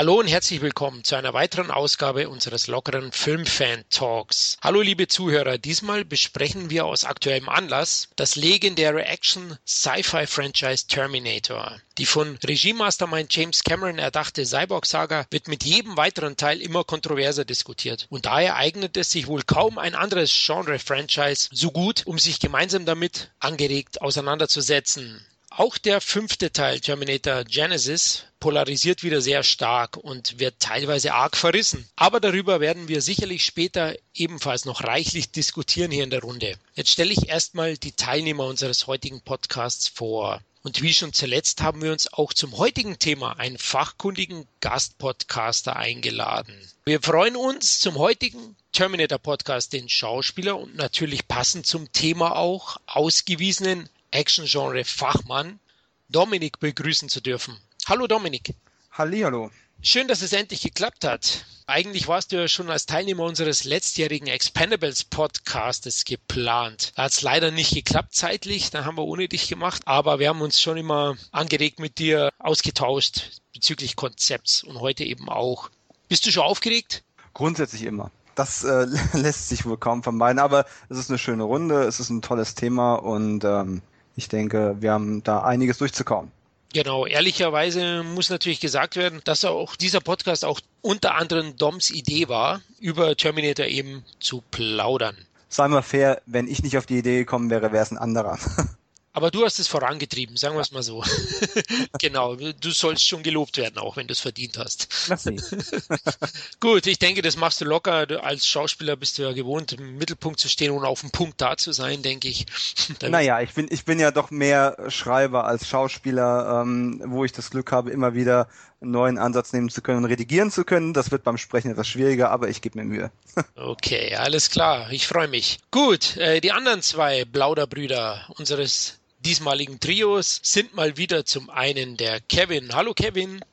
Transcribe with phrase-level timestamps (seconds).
[0.00, 4.56] Hallo und herzlich willkommen zu einer weiteren Ausgabe unseres lockeren Filmfan-Talks.
[4.62, 11.78] Hallo liebe Zuhörer, diesmal besprechen wir aus aktuellem Anlass das legendäre Action-Sci-Fi-Franchise Terminator.
[11.98, 18.06] Die von Regiemastermind James Cameron erdachte Cyborg-Saga wird mit jedem weiteren Teil immer kontroverser diskutiert.
[18.08, 22.86] Und daher eignet es sich wohl kaum ein anderes Genre-Franchise so gut, um sich gemeinsam
[22.86, 25.26] damit angeregt auseinanderzusetzen.
[25.60, 31.86] Auch der fünfte Teil Terminator Genesis polarisiert wieder sehr stark und wird teilweise arg verrissen.
[31.96, 36.56] Aber darüber werden wir sicherlich später ebenfalls noch reichlich diskutieren hier in der Runde.
[36.76, 40.40] Jetzt stelle ich erstmal die Teilnehmer unseres heutigen Podcasts vor.
[40.62, 46.54] Und wie schon zuletzt haben wir uns auch zum heutigen Thema einen fachkundigen Gastpodcaster eingeladen.
[46.86, 52.78] Wir freuen uns zum heutigen Terminator Podcast den Schauspieler und natürlich passend zum Thema auch
[52.86, 55.60] ausgewiesenen Action-Genre-Fachmann
[56.08, 57.56] Dominik begrüßen zu dürfen.
[57.86, 58.54] Hallo Dominik.
[58.92, 59.50] Hallihallo.
[59.82, 61.46] Schön, dass es endlich geklappt hat.
[61.66, 66.92] Eigentlich warst du ja schon als Teilnehmer unseres letztjährigen Expendables Podcastes geplant.
[66.96, 70.28] Da hat es leider nicht geklappt zeitlich, da haben wir ohne dich gemacht, aber wir
[70.28, 75.70] haben uns schon immer angeregt mit dir ausgetauscht bezüglich Konzepts und heute eben auch.
[76.08, 77.04] Bist du schon aufgeregt?
[77.32, 78.10] Grundsätzlich immer.
[78.34, 82.10] Das äh, lässt sich wohl kaum vermeiden, aber es ist eine schöne Runde, es ist
[82.10, 83.80] ein tolles Thema und ähm,
[84.20, 86.30] ich denke, wir haben da einiges durchzukauen.
[86.72, 92.28] Genau, ehrlicherweise muss natürlich gesagt werden, dass auch dieser Podcast auch unter anderem Doms Idee
[92.28, 95.16] war, über Terminator eben zu plaudern.
[95.48, 98.38] Sei mal fair, wenn ich nicht auf die Idee gekommen wäre, wäre es ein anderer.
[99.12, 101.02] Aber du hast es vorangetrieben, sagen wir es mal so.
[101.98, 104.88] genau, du sollst schon gelobt werden, auch wenn du es verdient hast.
[106.60, 108.06] Gut, ich denke, das machst du locker.
[108.22, 111.56] Als Schauspieler bist du ja gewohnt, im Mittelpunkt zu stehen und auf dem Punkt da
[111.56, 112.46] zu sein, denke ich.
[113.02, 117.50] naja, ich bin, ich bin ja doch mehr Schreiber als Schauspieler, ähm, wo ich das
[117.50, 118.48] Glück habe, immer wieder
[118.80, 120.94] einen neuen Ansatz nehmen zu können und redigieren zu können.
[120.94, 123.10] Das wird beim Sprechen etwas schwieriger, aber ich gebe mir Mühe.
[123.56, 124.90] okay, alles klar.
[124.92, 125.58] Ich freue mich.
[125.72, 132.20] Gut, äh, die anderen zwei Blauderbrüder unseres diesmaligen Trios sind mal wieder zum einen der
[132.20, 132.74] Kevin.
[132.74, 133.44] Hallo Kevin.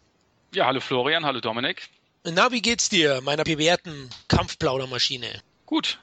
[0.54, 1.90] Ja, hallo Florian, hallo Dominik.
[2.24, 5.42] Na, wie geht's dir, meiner bewährten Kampfplaudermaschine?
[5.66, 6.00] Gut.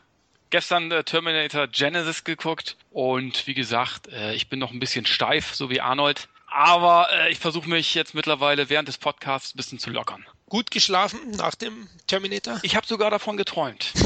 [0.50, 5.54] Gestern äh, Terminator Genesis geguckt und wie gesagt, äh, ich bin noch ein bisschen steif,
[5.54, 6.28] so wie Arnold.
[6.46, 10.24] Aber äh, ich versuche mich jetzt mittlerweile während des Podcasts ein bisschen zu lockern.
[10.48, 12.60] Gut geschlafen nach dem Terminator?
[12.62, 13.92] Ich habe sogar davon geträumt.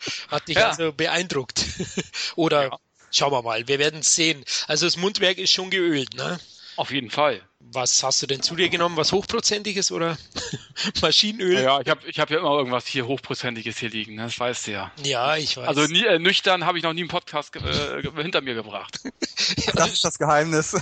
[0.28, 0.68] Hat dich ja.
[0.68, 1.64] also beeindruckt.
[2.36, 2.78] Oder ja.
[3.10, 4.44] Schauen wir mal, wir werden sehen.
[4.66, 6.38] Also das Mundwerk ist schon geölt, ne?
[6.76, 7.42] Auf jeden Fall.
[7.62, 8.96] Was hast du denn zu dir genommen?
[8.96, 10.16] Was hochprozentiges oder
[11.02, 11.62] Maschinenöl?
[11.62, 14.24] Ja, ich habe ich hab ja immer irgendwas hier hochprozentiges hier liegen, ne?
[14.24, 14.92] das weißt du ja.
[15.04, 15.68] Ja, ich weiß.
[15.68, 19.00] Also nie, äh, nüchtern habe ich noch nie einen Podcast äh, hinter mir gebracht.
[19.74, 20.74] das ist das Geheimnis.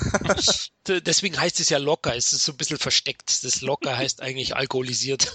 [0.87, 3.45] Deswegen heißt es ja locker, es ist so ein bisschen versteckt.
[3.45, 5.35] Das locker heißt eigentlich alkoholisiert.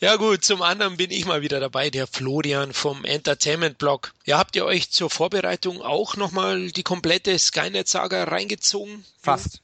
[0.00, 4.14] ja gut, zum anderen bin ich mal wieder dabei, der Florian vom Entertainment Blog.
[4.24, 9.04] Ja, habt ihr euch zur Vorbereitung auch nochmal die komplette Skynet-Saga reingezogen?
[9.20, 9.60] Fast.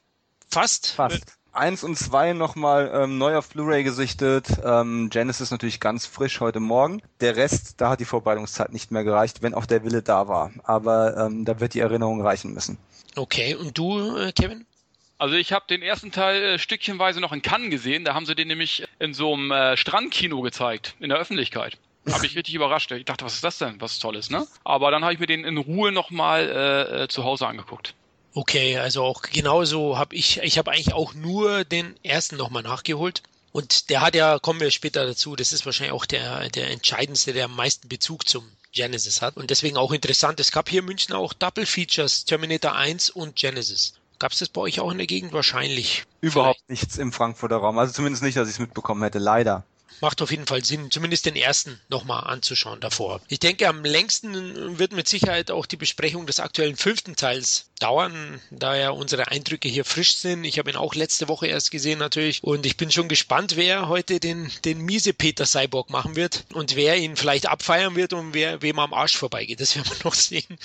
[0.53, 0.91] Fast?
[0.91, 1.35] Fast.
[1.51, 4.45] Eins und zwei nochmal ähm, neu auf Blu-ray gesichtet.
[4.63, 7.01] Ähm, Genesis natürlich ganz frisch heute Morgen.
[7.21, 10.51] Der Rest, da hat die Vorbereitungszeit nicht mehr gereicht, wenn auch der Wille da war.
[10.63, 12.77] Aber ähm, da wird die Erinnerung reichen müssen.
[13.15, 14.67] Okay, und du, äh, Kevin?
[15.17, 18.05] Also ich habe den ersten Teil äh, stückchenweise noch in Cannes gesehen.
[18.05, 21.79] Da haben sie den nämlich in so einem äh, Strandkino gezeigt, in der Öffentlichkeit.
[22.11, 22.91] Habe ich richtig überrascht.
[22.91, 23.81] Ich dachte, was ist das denn?
[23.81, 24.45] Was Tolles, ne?
[24.63, 27.95] Aber dann habe ich mir den in Ruhe nochmal äh, äh, zu Hause angeguckt.
[28.33, 33.21] Okay, also auch genauso habe ich, ich habe eigentlich auch nur den ersten nochmal nachgeholt.
[33.51, 37.33] Und der hat ja, kommen wir später dazu, das ist wahrscheinlich auch der, der entscheidendste,
[37.33, 39.37] der am meisten Bezug zum Genesis hat.
[39.37, 43.35] Und deswegen auch interessant, es gab hier in München auch Double Features, Terminator 1 und
[43.35, 43.93] Genesis.
[44.17, 45.33] Gab es das bei euch auch in der Gegend?
[45.33, 46.05] Wahrscheinlich.
[46.21, 46.81] Überhaupt Vielleicht.
[46.81, 47.77] nichts im Frankfurter Raum.
[47.77, 49.63] Also zumindest nicht, dass ich es mitbekommen hätte, leider
[50.03, 53.21] macht auf jeden Fall Sinn, zumindest den ersten nochmal anzuschauen davor.
[53.29, 58.39] Ich denke, am längsten wird mit Sicherheit auch die Besprechung des aktuellen fünften Teils dauern,
[58.49, 60.45] da ja unsere Eindrücke hier frisch sind.
[60.45, 63.89] Ich habe ihn auch letzte Woche erst gesehen natürlich und ich bin schon gespannt, wer
[63.89, 68.33] heute den, den miese Peter Cyborg machen wird und wer ihn vielleicht abfeiern wird und
[68.33, 69.59] wer wem am Arsch vorbeigeht.
[69.59, 70.57] Das werden wir noch sehen.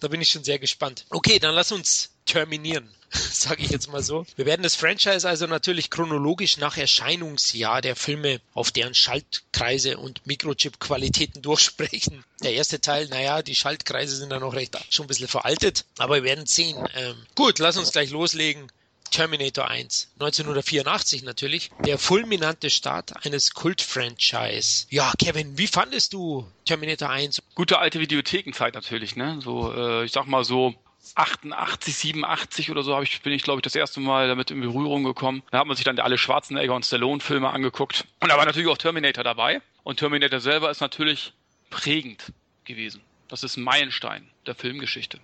[0.00, 1.06] da bin ich schon sehr gespannt.
[1.08, 2.88] Okay, dann lass uns terminieren.
[3.32, 4.24] sage ich jetzt mal so.
[4.36, 10.26] Wir werden das Franchise also natürlich chronologisch nach Erscheinungsjahr der Filme auf deren Schaltkreise und
[10.26, 12.24] Mikrochip-Qualitäten durchsprechen.
[12.42, 16.16] Der erste Teil, naja, die Schaltkreise sind da noch recht schon ein bisschen veraltet, aber
[16.16, 16.76] wir werden sehen.
[16.94, 18.70] Ähm, gut, lass uns gleich loslegen.
[19.10, 24.86] Terminator 1, 1984 natürlich, der fulminante Start eines Kult-Franchise.
[24.88, 27.42] Ja, Kevin, wie fandest du Terminator 1?
[27.56, 29.40] Gute alte Videothekenzeit natürlich, ne?
[29.42, 30.74] So, äh, ich sag mal so
[31.16, 34.60] 88, 87 oder so habe ich, bin ich, glaube ich, das erste Mal damit in
[34.60, 35.42] Berührung gekommen.
[35.50, 38.06] Da hat man sich dann alle Schwarzenegger und Stallone-Filme angeguckt.
[38.20, 39.60] Und da war natürlich auch Terminator dabei.
[39.82, 41.32] Und Terminator selber ist natürlich
[41.70, 42.32] prägend
[42.64, 43.00] gewesen.
[43.28, 45.20] Das ist ein Meilenstein der Filmgeschichte.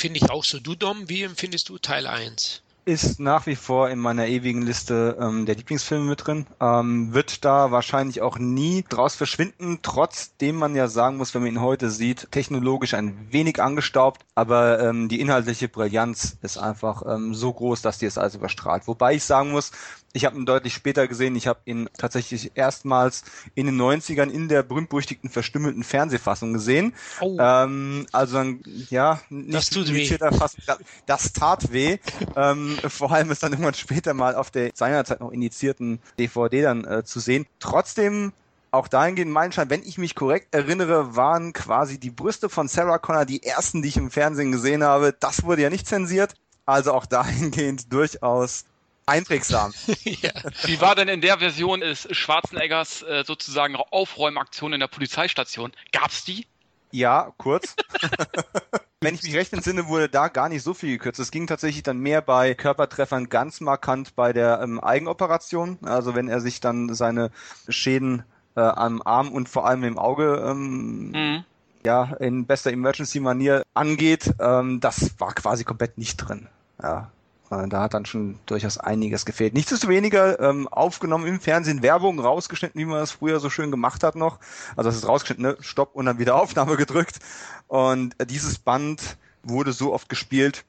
[0.00, 0.58] Finde ich auch so.
[0.60, 2.62] Du, Dom, wie empfindest du Teil 1?
[2.86, 6.46] ist nach wie vor in meiner ewigen Liste ähm, der Lieblingsfilme mit drin.
[6.60, 11.52] Ähm, wird da wahrscheinlich auch nie draus verschwinden, trotzdem man ja sagen muss, wenn man
[11.52, 17.34] ihn heute sieht, technologisch ein wenig angestaubt, aber ähm, die inhaltliche Brillanz ist einfach ähm,
[17.34, 18.86] so groß, dass die es also überstrahlt.
[18.86, 19.72] Wobei ich sagen muss,
[20.12, 21.36] ich habe ihn deutlich später gesehen.
[21.36, 23.24] Ich habe ihn tatsächlich erstmals
[23.54, 26.94] in den 90ern in der berühmt-berüchtigten verstümmelten Fernsehfassung gesehen.
[27.20, 27.36] Oh.
[27.38, 30.06] Ähm, also ein, ja, nicht das tut weh.
[30.06, 30.60] Fassung,
[31.06, 31.98] das tat weh.
[32.36, 36.84] ähm, vor allem ist dann irgendwann später mal auf der seinerzeit noch initiierten DVD dann
[36.84, 37.46] äh, zu sehen.
[37.60, 38.32] Trotzdem
[38.72, 42.98] auch dahingehend mein Schein, wenn ich mich korrekt erinnere, waren quasi die Brüste von Sarah
[42.98, 45.14] Connor die ersten, die ich im Fernsehen gesehen habe.
[45.18, 46.34] Das wurde ja nicht zensiert.
[46.66, 48.64] Also auch dahingehend durchaus
[49.10, 49.74] einprägsam.
[50.04, 50.30] ja.
[50.64, 55.72] Wie war denn in der Version des Schwarzeneggers äh, sozusagen Aufräumaktion in der Polizeistation?
[55.92, 56.46] Gab's die?
[56.92, 57.76] Ja, kurz.
[59.00, 61.20] Wenn ich mich recht entsinne, wurde da gar nicht so viel gekürzt.
[61.20, 65.78] Es ging tatsächlich dann mehr bei Körpertreffern ganz markant bei der ähm, Eigenoperation.
[65.82, 67.30] Also wenn er sich dann seine
[67.68, 68.24] Schäden
[68.56, 71.44] äh, am Arm und vor allem im Auge ähm, mhm.
[71.84, 76.48] ja in bester Emergency-Manier angeht, ähm, das war quasi komplett nicht drin.
[76.82, 77.10] Ja,
[77.50, 79.54] da hat dann schon durchaus einiges gefehlt.
[79.54, 84.14] Nichtsdestoweniger ähm, aufgenommen im Fernsehen, Werbung rausgeschnitten, wie man das früher so schön gemacht hat
[84.14, 84.38] noch.
[84.76, 85.56] Also das ist rausgeschnitten, ne?
[85.60, 87.18] Stopp und dann wieder Aufnahme gedrückt.
[87.66, 90.64] Und äh, dieses Band wurde so oft gespielt,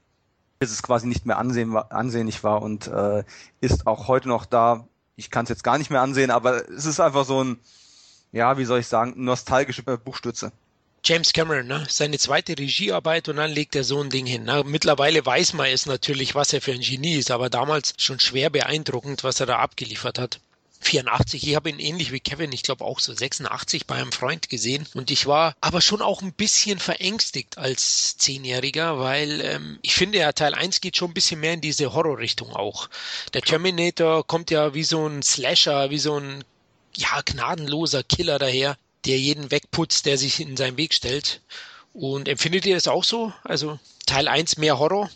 [0.58, 3.24] bis es quasi nicht mehr ansehen, ansehnlich war und äh,
[3.60, 4.88] ist auch heute noch da.
[5.16, 7.60] Ich kann es jetzt gar nicht mehr ansehen, aber es ist einfach so ein,
[8.32, 10.52] ja, wie soll ich sagen, nostalgische Buchstütze.
[11.04, 11.84] James Cameron, ne?
[11.90, 14.44] seine zweite Regiearbeit und dann legt er so ein Ding hin.
[14.44, 14.64] Ne?
[14.66, 18.52] Mittlerweile weiß man es natürlich, was er für ein Genie ist, aber damals schon schwer
[18.52, 20.40] beeindruckend, was er da abgeliefert hat.
[20.82, 21.48] 84.
[21.48, 24.88] Ich habe ihn ähnlich wie Kevin, ich glaube auch so 86 bei einem Freund gesehen.
[24.94, 30.20] Und ich war aber schon auch ein bisschen verängstigt als Zehnjähriger, weil ähm, ich finde
[30.20, 32.90] ja, Teil 1 geht schon ein bisschen mehr in diese Horrorrichtung auch.
[33.34, 36.44] Der Terminator kommt ja wie so ein Slasher, wie so ein
[36.96, 41.42] ja, gnadenloser Killer daher der jeden wegputzt, der sich in seinen Weg stellt.
[41.94, 43.34] Und empfindet ihr das auch so?
[43.44, 45.10] Also Teil 1 mehr Horror?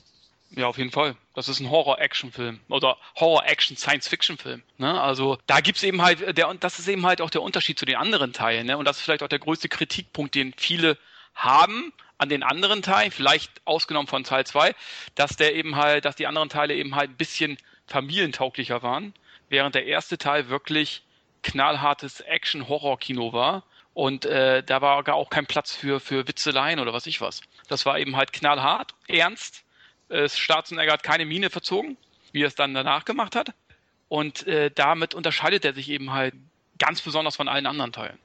[0.52, 1.16] Ja, auf jeden Fall.
[1.34, 4.64] Das ist ein Horror-Action-Film oder Horror-Action-Science-Fiction-Film.
[4.78, 5.02] Ne?
[5.02, 7.86] Also da gibt's eben halt, der, und das ist eben halt auch der Unterschied zu
[7.86, 8.68] den anderen Teilen.
[8.68, 8.78] Ne?
[8.78, 10.98] Und das ist vielleicht auch der größte Kritikpunkt, den viele
[11.34, 14.74] haben an den anderen Teilen, vielleicht ausgenommen von Teil 2,
[15.16, 19.14] dass der eben halt, dass die anderen Teile eben halt ein bisschen familientauglicher waren,
[19.50, 21.04] während der erste Teil wirklich
[21.44, 23.64] knallhartes Action-Horror-Kino war
[23.96, 27.40] und äh, da war gar auch kein Platz für, für Witzeleien oder was ich was.
[27.70, 29.64] Das war eben halt knallhart, ernst.
[30.10, 31.96] Äh, Schwarzenegger hat keine Miene verzogen,
[32.34, 33.54] wie er es dann danach gemacht hat.
[34.10, 36.36] Und äh, damit unterscheidet er sich eben halt
[36.78, 38.20] ganz besonders von allen anderen Teilen.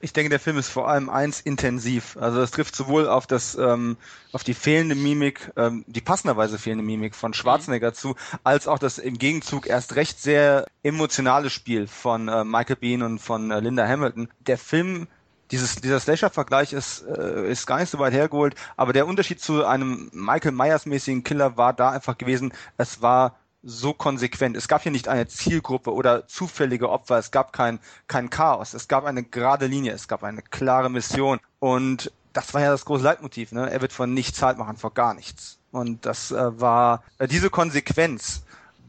[0.00, 2.16] Ich denke, der Film ist vor allem eins intensiv.
[2.20, 3.96] Also es trifft sowohl auf das, ähm,
[4.32, 8.14] auf die fehlende Mimik, ähm, die passenderweise fehlende Mimik von Schwarzenegger zu,
[8.44, 13.18] als auch das im Gegenzug erst recht sehr emotionale Spiel von äh, Michael Bean und
[13.18, 14.28] von äh, Linda Hamilton.
[14.46, 15.08] Der Film
[15.50, 19.64] dieses, dieser Slasher-Vergleich ist, äh, ist gar nicht so weit hergeholt, aber der Unterschied zu
[19.64, 24.56] einem Michael Myers-mäßigen Killer war da einfach gewesen, es war so konsequent.
[24.56, 27.18] Es gab hier nicht eine Zielgruppe oder zufällige Opfer.
[27.18, 28.74] Es gab kein, kein Chaos.
[28.74, 29.92] Es gab eine gerade Linie.
[29.92, 31.40] Es gab eine klare Mission.
[31.58, 33.52] Und das war ja das große Leitmotiv.
[33.52, 33.70] Ne?
[33.70, 35.58] Er wird von nichts halt machen, vor gar nichts.
[35.70, 38.42] Und das äh, war äh, diese Konsequenz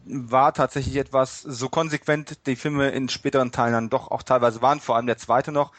[0.05, 4.79] war tatsächlich etwas so konsequent die Filme in späteren Teilen dann doch auch teilweise waren,
[4.79, 5.71] vor allem der zweite noch,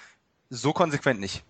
[0.50, 1.42] so konsequent nicht.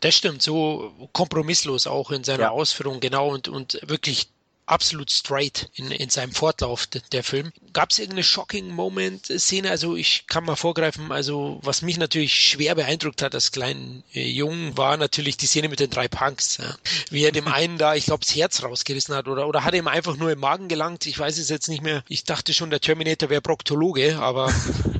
[0.00, 2.50] Das stimmt, so kompromisslos auch in seiner ja.
[2.50, 4.28] Ausführung, genau, und, und wirklich
[4.66, 7.52] absolut straight in, in seinem Fortlauf der Film.
[7.72, 9.70] Gab es irgendeine shocking Moment-Szene?
[9.70, 14.28] Also ich kann mal vorgreifen, also was mich natürlich schwer beeindruckt hat als kleinen äh,
[14.28, 16.58] Jungen, war natürlich die Szene mit den drei Punks.
[16.58, 16.76] Ja.
[17.10, 19.88] Wie er dem einen da, ich glaube, das Herz rausgerissen hat oder, oder hat ihm
[19.88, 21.06] einfach nur im Magen gelangt.
[21.06, 22.02] Ich weiß es jetzt nicht mehr.
[22.08, 24.52] Ich dachte schon, der Terminator wäre Proktologe, aber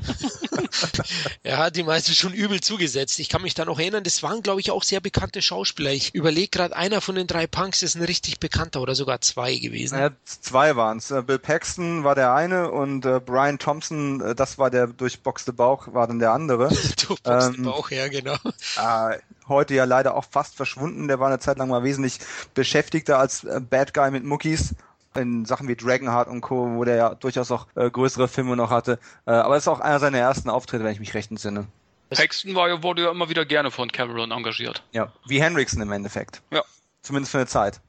[1.42, 3.18] er hat die meisten schon übel zugesetzt.
[3.18, 5.90] Ich kann mich da noch erinnern, das waren, glaube ich, auch sehr bekannte Schauspieler.
[5.90, 9.56] Ich überlege gerade, einer von den drei Punks ist ein richtig bekannter oder sogar zwei
[9.56, 9.98] gewesen.
[9.98, 11.10] Ja, zwei waren es.
[11.10, 15.52] Äh, Bill Paxton war der eine und äh, Brian Thompson, äh, das war der durchboxte
[15.52, 16.68] Bauch, war dann der andere.
[17.08, 18.36] durchboxte ähm, Bauch, ja, genau.
[18.76, 21.08] Äh, heute ja leider auch fast verschwunden.
[21.08, 22.18] Der war eine Zeit lang mal wesentlich
[22.54, 24.74] beschäftigter als äh, Bad Guy mit Muckis.
[25.16, 28.70] In Sachen wie Dragonheart und Co., wo der ja durchaus auch äh, größere Filme noch
[28.70, 28.98] hatte.
[29.26, 31.66] Äh, aber es ist auch einer seiner ersten Auftritte, wenn ich mich recht entsinne.
[32.10, 34.82] Paxton war, wurde ja immer wieder gerne von Cameron engagiert.
[34.92, 36.40] Ja, wie Henriksen im Endeffekt.
[36.52, 36.62] Ja.
[37.02, 37.80] Zumindest für eine Zeit.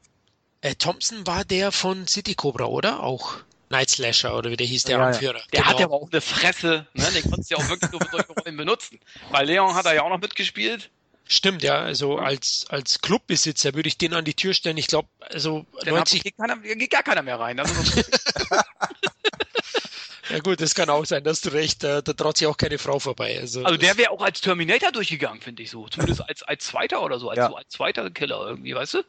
[0.62, 3.04] Äh, Thompson war der von City Cobra, oder?
[3.04, 3.36] Auch
[3.70, 5.08] Night Slasher, oder wie der hieß, der Ja, ja.
[5.10, 5.40] Anführer.
[5.54, 5.66] Der Genau.
[5.72, 7.06] hat ja aber auch eine Fresse, ne?
[7.14, 9.00] Den konntest du ja auch wirklich nur für solche Rollen benutzen.
[9.32, 10.90] Bei Leon hat er ja auch noch mitgespielt.
[11.28, 11.80] Stimmt, ja.
[11.80, 14.78] Also als, als Clubbesitzer würde ich den an die Tür stellen.
[14.78, 17.60] Ich glaube, also Den 90, geht, keiner, geht gar keiner mehr rein.
[17.60, 17.74] Also,
[20.30, 22.78] ja gut, das kann auch sein, dass du recht, da, da traut sich auch keine
[22.78, 23.38] Frau vorbei.
[23.40, 25.88] Also, also der wäre auch als Terminator durchgegangen, finde ich so.
[25.88, 27.30] Zumindest als, als Zweiter oder so.
[27.30, 27.50] Als, Ja.
[27.50, 29.04] so als zweiter Killer irgendwie, weißt du?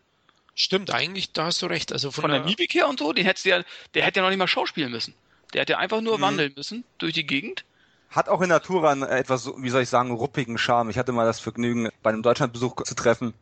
[0.55, 1.93] Stimmt, eigentlich, da hast du recht.
[1.93, 3.63] Also von, Von der der, Mimik her und so, den hättest du ja,
[3.95, 5.15] der hätte ja noch nicht mal schauspielen müssen.
[5.55, 6.23] Der hätte einfach nur Mhm.
[6.23, 7.65] wandeln müssen durch die Gegend.
[8.11, 10.91] Hat auch in Natura einen etwas, wie soll ich sagen, ruppigen Charme.
[10.91, 13.35] Ich hatte mal das Vergnügen, bei einem Deutschlandbesuch zu treffen.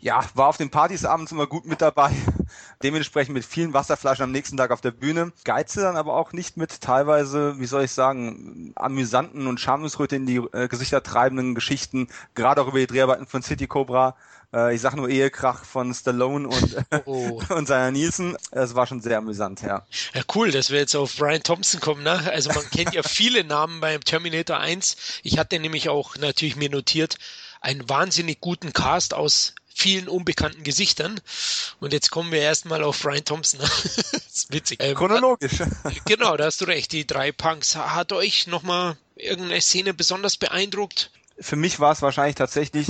[0.00, 2.12] Ja, war auf den Partys abends immer gut mit dabei.
[2.82, 5.32] Dementsprechend mit vielen Wasserflaschen am nächsten Tag auf der Bühne.
[5.44, 10.26] Geize dann aber auch nicht mit teilweise, wie soll ich sagen, amüsanten und Schamesröte in
[10.26, 12.08] die äh, Gesichter treibenden Geschichten.
[12.34, 14.16] Gerade auch über die Dreharbeiten von City Cobra.
[14.52, 17.40] Äh, ich sag nur Ehekrach von Stallone und, Oh.
[17.50, 18.36] und seiner Nielsen.
[18.50, 19.86] Es war schon sehr amüsant, ja.
[20.14, 22.02] ja, cool, dass wir jetzt auf Brian Thompson kommen.
[22.02, 22.20] Ne?
[22.32, 24.96] Also man kennt ja viele Namen beim Terminator 1.
[25.22, 27.18] Ich hatte nämlich auch natürlich mir notiert,
[27.60, 31.20] einen wahnsinnig guten Cast aus vielen unbekannten Gesichtern.
[31.80, 33.60] Und jetzt kommen wir erstmal auf Brian Thompson.
[33.60, 34.82] das ist witzig.
[34.82, 35.62] Ähm, Chronologisch.
[36.04, 36.92] Genau, da hast du recht.
[36.92, 37.76] Die drei Punks.
[37.76, 41.10] Hat euch nochmal irgendeine Szene besonders beeindruckt?
[41.40, 42.88] Für mich war es wahrscheinlich tatsächlich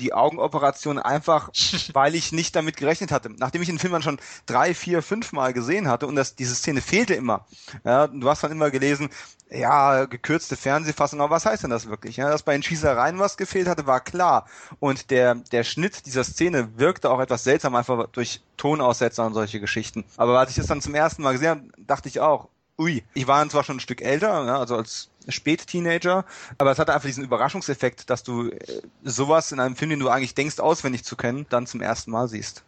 [0.00, 1.50] die Augenoperation einfach,
[1.92, 3.30] weil ich nicht damit gerechnet hatte.
[3.30, 6.54] Nachdem ich den Film dann schon drei, vier, fünf Mal gesehen hatte und das, diese
[6.54, 7.46] Szene fehlte immer.
[7.84, 9.10] Ja, du hast dann immer gelesen,
[9.50, 12.16] ja, gekürzte Fernsehfassung, aber was heißt denn das wirklich?
[12.16, 14.46] Ja, dass bei den Schießereien was gefehlt hatte, war klar.
[14.78, 19.60] Und der, der Schnitt dieser Szene wirkte auch etwas seltsam, einfach durch Tonaussetzer und solche
[19.60, 20.04] Geschichten.
[20.16, 22.48] Aber als ich das dann zum ersten Mal gesehen habe, dachte ich auch,
[22.80, 26.24] ui, ich war dann zwar schon ein Stück älter, ja, also als Spät-Teenager,
[26.56, 30.08] aber es hatte einfach diesen Überraschungseffekt, dass du äh, sowas in einem Film, den du
[30.08, 32.64] eigentlich denkst, auswendig zu kennen, dann zum ersten Mal siehst.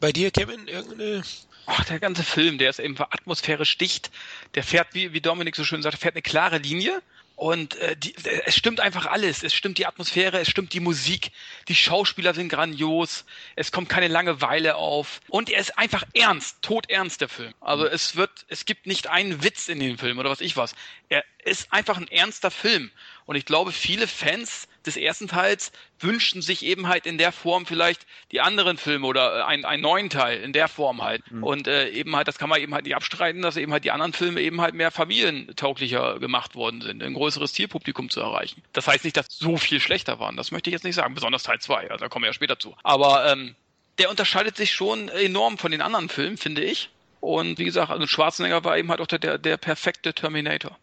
[0.00, 1.22] Bei dir, Kevin, irgendeine
[1.70, 4.10] Ach, der ganze Film, der ist eben atmosphärisch dicht.
[4.54, 7.02] Der fährt, wie, wie Dominik so schön sagt, fährt eine klare Linie.
[7.38, 8.16] Und äh, die,
[8.46, 9.44] es stimmt einfach alles.
[9.44, 11.30] Es stimmt die Atmosphäre, es stimmt die Musik,
[11.68, 15.20] die Schauspieler sind grandios, es kommt keine Langeweile auf.
[15.28, 17.54] Und er ist einfach ernst, todernst, der Film.
[17.60, 20.74] Also es wird, es gibt nicht einen Witz in dem Film oder was ich was.
[21.08, 22.90] Er ist einfach ein ernster Film.
[23.28, 25.70] Und ich glaube, viele Fans des ersten Teils
[26.00, 29.82] wünschen sich eben halt in der Form vielleicht die anderen Filme oder äh, einen, einen
[29.82, 31.22] neuen Teil in der Form halt.
[31.42, 33.90] Und äh, eben halt, das kann man eben halt nicht abstreiten, dass eben halt die
[33.90, 38.62] anderen Filme eben halt mehr familientauglicher gemacht worden sind, ein größeres Zielpublikum zu erreichen.
[38.72, 40.38] Das heißt nicht, dass so viel schlechter waren.
[40.38, 42.58] Das möchte ich jetzt nicht sagen, besonders Teil 2, also da kommen wir ja später
[42.58, 42.74] zu.
[42.82, 43.56] Aber ähm,
[43.98, 46.88] der unterscheidet sich schon enorm von den anderen Filmen, finde ich.
[47.20, 50.78] Und wie gesagt, also Schwarzenegger war eben halt auch der, der perfekte Terminator.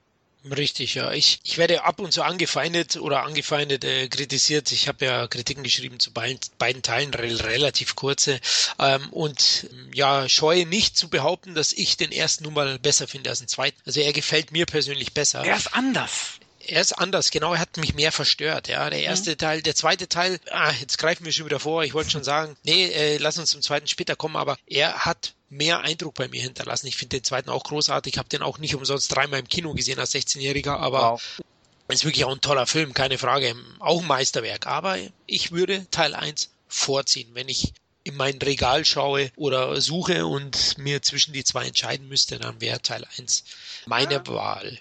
[0.51, 1.11] Richtig, ja.
[1.11, 4.71] Ich, ich werde ab und zu angefeindet oder angefeindet äh, kritisiert.
[4.71, 8.39] Ich habe ja Kritiken geschrieben zu beiden, beiden Teilen, re relativ kurze.
[8.77, 13.31] Ähm, und ja, scheue nicht zu behaupten, dass ich den ersten nun mal besser finde
[13.31, 13.77] als den zweiten.
[13.85, 15.43] Also er gefällt mir persönlich besser.
[15.43, 16.39] Er ist anders.
[16.67, 18.89] Er ist anders, genau, er hat mich mehr verstört, ja.
[18.89, 22.12] Der erste Teil, der zweite Teil, ah, jetzt greifen wir schon wieder vor, ich wollte
[22.12, 26.15] schon sagen, nee, äh, lass uns zum zweiten später kommen, aber er hat mehr Eindruck
[26.15, 26.88] bei mir hinterlassen.
[26.88, 30.00] Ich finde den zweiten auch großartig, habe den auch nicht umsonst dreimal im Kino gesehen
[30.00, 31.41] als 16-Jähriger, aber Wow.
[31.89, 34.65] ist wirklich auch ein toller Film, keine Frage, auch ein Meisterwerk.
[34.67, 40.77] Aber ich würde Teil 1 vorziehen, wenn ich in mein Regal schaue oder suche und
[40.77, 43.43] mir zwischen die zwei entscheiden müsste, dann wäre Teil 1
[43.88, 44.79] meine Wahl.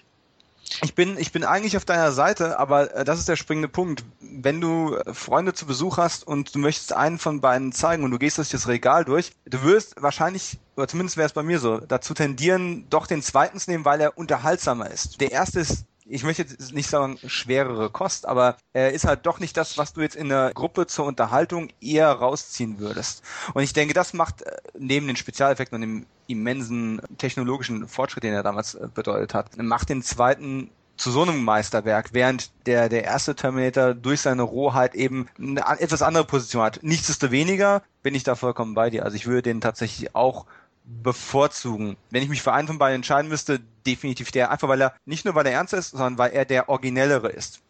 [0.83, 4.03] Ich bin, ich bin eigentlich auf deiner Seite, aber äh, das ist der springende Punkt.
[4.19, 8.11] Wenn du äh, Freunde zu Besuch hast und du möchtest einen von beiden zeigen und
[8.11, 11.59] du gehst durch das Regal durch, du wirst wahrscheinlich, oder zumindest wäre es bei mir
[11.59, 15.21] so, dazu tendieren, doch den zweiten zu nehmen, weil er unterhaltsamer ist.
[15.21, 19.39] Der erste ist ich möchte jetzt nicht sagen schwerere Kost, aber er ist halt doch
[19.39, 23.23] nicht das, was du jetzt in der Gruppe zur Unterhaltung eher rausziehen würdest.
[23.53, 28.33] Und ich denke, das macht äh, neben den Spezialeffekten und dem immensen technologischen Fortschritt, den
[28.33, 33.03] er damals äh, bedeutet hat, macht den zweiten zu so einem Meisterwerk, während der, der
[33.03, 36.79] erste Terminator durch seine Rohheit eben eine etwas andere Position hat.
[36.83, 39.03] Nichtsdestoweniger bin ich da vollkommen bei dir.
[39.03, 40.45] Also ich würde den tatsächlich auch
[40.85, 41.97] bevorzugen.
[42.11, 44.51] Wenn ich mich für einen von beiden entscheiden müsste, definitiv der.
[44.51, 47.61] Einfach weil er, nicht nur weil er ernst ist, sondern weil er der originellere ist.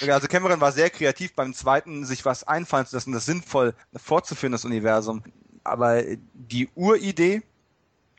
[0.00, 4.52] Also Cameron war sehr kreativ beim zweiten, sich was einfallen zu lassen, das sinnvoll fortzuführen,
[4.52, 5.22] das Universum.
[5.64, 6.02] Aber
[6.32, 7.42] die Uridee,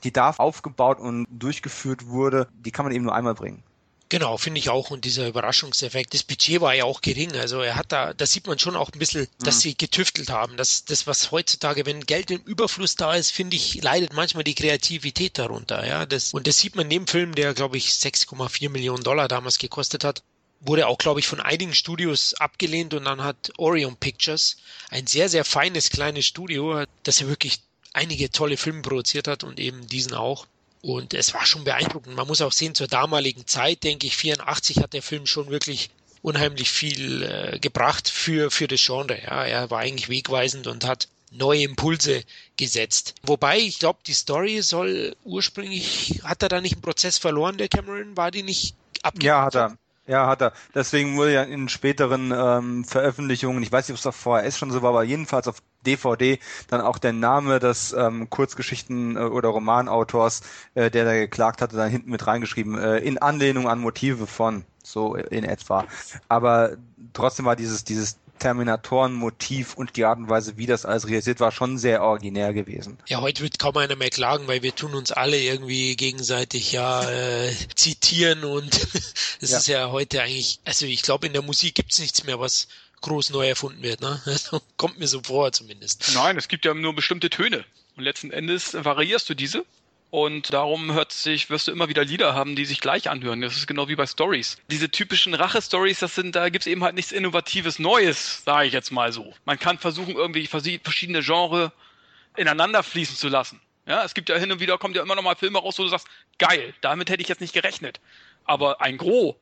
[0.03, 3.63] die da aufgebaut und durchgeführt wurde, die kann man eben nur einmal bringen.
[4.10, 4.91] Genau, finde ich auch.
[4.91, 7.31] Und dieser Überraschungseffekt, das Budget war ja auch gering.
[7.33, 9.60] Also er hat da, da sieht man schon auch ein bisschen, dass mhm.
[9.62, 10.55] sie getüftelt haben.
[10.55, 14.55] Das, das, was heutzutage, wenn Geld im Überfluss da ist, finde ich, leidet manchmal die
[14.55, 15.88] Kreativität darunter.
[15.88, 19.27] Ja, das, und das sieht man in dem Film, der, glaube ich, 6,4 Millionen Dollar
[19.27, 20.22] damals gekostet hat
[20.65, 24.57] wurde auch, glaube ich, von einigen Studios abgelehnt und dann hat Orion Pictures,
[24.89, 29.60] ein sehr, sehr feines kleines Studio, das ja wirklich einige tolle Filme produziert hat und
[29.60, 30.48] eben diesen auch.
[30.83, 32.13] Und es war schon beeindruckend.
[32.17, 35.89] Man muss auch sehen, zur damaligen Zeit, denke ich, 84 hat der Film schon wirklich
[36.21, 39.17] unheimlich viel äh, gebracht für, für das Genre.
[39.17, 42.23] Ja, er war eigentlich wegweisend und hat neue Impulse
[42.57, 43.15] gesetzt.
[43.23, 47.69] Wobei, ich glaube, die Story soll ursprünglich, hat er da nicht einen Prozess verloren, der
[47.69, 48.17] Cameron?
[48.17, 49.27] War die nicht abgegeben?
[49.27, 49.77] Ja, hat er.
[50.05, 50.51] Ja, hat er.
[50.75, 54.69] Deswegen wurde ja in späteren ähm, Veröffentlichungen, ich weiß nicht, ob es auf VHS schon
[54.72, 59.50] so war, aber jedenfalls auf DVD dann auch der Name des ähm, Kurzgeschichten- äh, oder
[59.50, 60.41] Romanautors,
[60.75, 64.65] äh, der da geklagt hatte, dann hinten mit reingeschrieben, äh, in Anlehnung an Motive von,
[64.83, 65.86] so in etwa.
[66.27, 66.75] Aber
[67.13, 71.53] trotzdem war dieses, dieses Terminatoren-Motiv und die Art und Weise, wie das alles realisiert war,
[71.53, 72.97] schon sehr originär gewesen.
[73.07, 77.09] Ja, heute wird kaum einer mehr klagen, weil wir tun uns alle irgendwie gegenseitig ja
[77.09, 78.75] äh, zitieren und
[79.39, 79.57] es ja.
[79.57, 82.67] ist ja heute eigentlich, also ich glaube in der Musik gibt's nichts mehr, was
[83.00, 84.21] groß neu erfunden wird, ne?
[84.77, 86.12] Kommt mir so vor zumindest.
[86.13, 87.63] Nein, es gibt ja nur bestimmte Töne.
[87.95, 89.63] Und letzten Endes variierst du diese
[90.13, 93.41] und darum hört sich, wirst du immer wieder Lieder haben, die sich gleich anhören.
[93.41, 94.58] Das ist genau wie bei Stories.
[94.70, 98.91] Diese typischen Rache-Stories, das sind, da gibt's eben halt nichts Innovatives Neues, sage ich jetzt
[98.91, 99.34] mal so.
[99.46, 101.72] Man kann versuchen, irgendwie verschiedene Genre
[102.38, 103.60] ineinander fließen zu lassen.
[103.88, 105.84] Ja, es gibt ja hin und wieder, kommt ja immer noch mal Filme raus, wo
[105.84, 108.00] du sagst, geil, damit hätte ich jetzt nicht gerechnet.
[108.46, 109.34] Aber ein Gros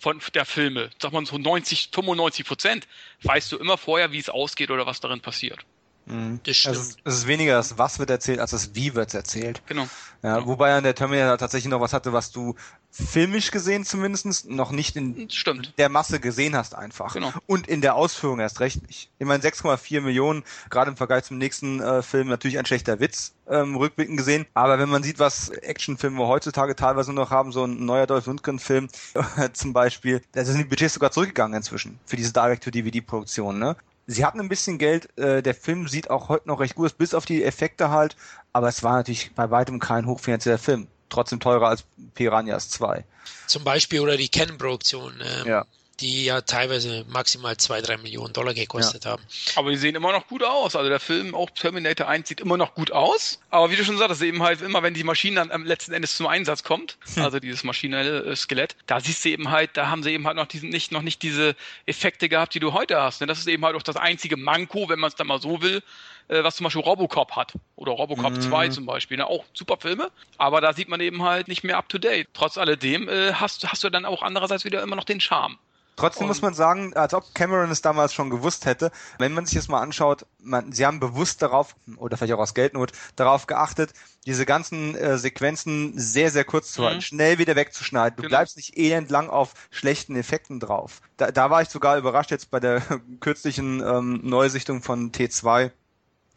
[0.00, 2.88] von der Filme, sag mal so 90, 95 Prozent,
[3.22, 5.60] weißt du immer vorher, wie es ausgeht oder was darin passiert.
[6.06, 6.40] Mhm.
[6.44, 6.76] Das stimmt.
[6.76, 9.62] Also es ist weniger das Was wird erzählt, als das Wie wird erzählt.
[9.66, 9.86] Genau.
[10.22, 10.46] Ja, genau.
[10.48, 12.54] Wobei an der Terminator tatsächlich noch was hatte, was du
[12.90, 15.72] filmisch gesehen zumindest noch nicht in Stimmt.
[15.78, 17.14] der Masse gesehen hast einfach.
[17.14, 17.32] Genau.
[17.46, 19.10] Und in der Ausführung erst recht nicht.
[19.18, 23.32] Ich meine 6,4 Millionen, gerade im Vergleich zum nächsten äh, Film natürlich ein schlechter Witz,
[23.48, 24.46] ähm, rückblickend gesehen.
[24.54, 28.88] Aber wenn man sieht, was Actionfilme heutzutage teilweise noch haben, so ein neuer Dolph Lundgren-Film
[29.52, 33.58] zum Beispiel, da sind die Budgets sogar zurückgegangen inzwischen für diese Direct-to-DVD-Produktion.
[33.58, 33.76] Ne?
[34.06, 35.16] Sie hatten ein bisschen Geld.
[35.18, 38.16] Äh, der Film sieht auch heute noch recht gut aus, bis auf die Effekte halt.
[38.52, 40.88] Aber es war natürlich bei weitem kein hochfinanzieller Film.
[41.08, 41.84] Trotzdem teurer als
[42.14, 43.04] Piranhas 2.
[43.46, 45.14] Zum Beispiel oder die Canon-Produktion.
[45.20, 45.66] Ähm, ja
[46.00, 49.12] die ja teilweise maximal zwei, drei Millionen Dollar gekostet ja.
[49.12, 49.22] haben.
[49.56, 50.76] Aber die sehen immer noch gut aus.
[50.76, 53.40] Also der Film, auch Terminator 1, sieht immer noch gut aus.
[53.50, 56.16] Aber wie du schon sagst, eben halt immer, wenn die Maschine dann am letzten Endes
[56.16, 57.22] zum Einsatz kommt, hm.
[57.22, 60.36] also dieses maschinelle äh, Skelett, da siehst du eben halt, da haben sie eben halt
[60.36, 61.54] noch diesen, nicht, noch nicht diese
[61.86, 63.20] Effekte gehabt, die du heute hast.
[63.20, 63.26] Ne?
[63.26, 65.82] Das ist eben halt auch das einzige Manko, wenn man es dann mal so will,
[66.28, 67.52] äh, was zum Beispiel Robocop hat.
[67.76, 68.40] Oder Robocop mhm.
[68.40, 69.18] 2 zum Beispiel.
[69.18, 69.26] Ne?
[69.26, 70.10] Auch super Filme.
[70.38, 72.28] Aber da sieht man eben halt nicht mehr up to date.
[72.32, 75.58] Trotz alledem äh, hast, hast du dann auch andererseits wieder immer noch den Charme.
[76.00, 79.44] Trotzdem und muss man sagen, als ob Cameron es damals schon gewusst hätte, wenn man
[79.44, 83.46] sich das mal anschaut, man, sie haben bewusst darauf, oder vielleicht auch aus Geldnot, darauf
[83.46, 83.92] geachtet,
[84.26, 87.02] diese ganzen äh, Sequenzen sehr, sehr kurz zu halten, mhm.
[87.02, 88.16] schnell wieder wegzuschneiden.
[88.16, 88.30] Du genau.
[88.30, 91.02] bleibst nicht elendlang auf schlechten Effekten drauf.
[91.18, 92.82] Da, da war ich sogar überrascht jetzt bei der
[93.20, 95.70] kürzlichen ähm, Neusichtung von T2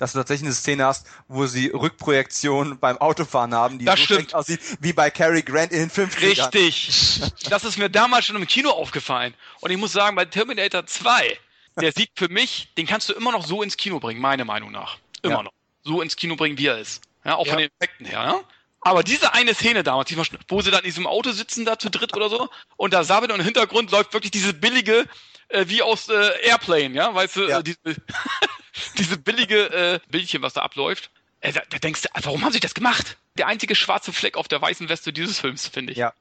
[0.04, 4.06] dass du tatsächlich eine Szene hast, wo sie Rückprojektion beim Autofahren haben, die das so
[4.06, 4.36] stimmt.
[4.36, 6.22] aussieht wie bei Cary Grant in den 50ern.
[6.22, 7.22] Richtig.
[7.50, 9.34] Das ist mir damals schon im Kino aufgefallen.
[9.62, 11.38] Und ich muss sagen, bei Terminator 2,
[11.80, 14.72] der sieht für mich, den kannst du immer noch so ins Kino bringen, meiner Meinung
[14.72, 14.98] nach.
[15.22, 15.44] Immer ja.
[15.44, 15.54] noch.
[15.84, 17.02] So ins Kino bringen, wie er ist.
[17.24, 17.54] Ja, auch ja.
[17.54, 18.42] von den Effekten her, ne?
[18.82, 20.14] Aber diese eine Szene damals,
[20.50, 23.32] wo sie dann in diesem Auto sitzen, da zu dritt oder so, und da Sabin
[23.32, 25.06] und im Hintergrund läuft wirklich diese billige,
[25.48, 27.60] äh, wie aus äh, Airplane, ja, weißt du, ja.
[27.60, 27.78] Äh, diese,
[28.98, 31.12] diese billige äh, Bildchen, was da abläuft.
[31.42, 33.18] Äh, da, da denkst du, warum haben sie das gemacht?
[33.38, 35.98] Der einzige schwarze Fleck auf der weißen Weste dieses Films, finde ich.
[35.98, 36.14] Ja.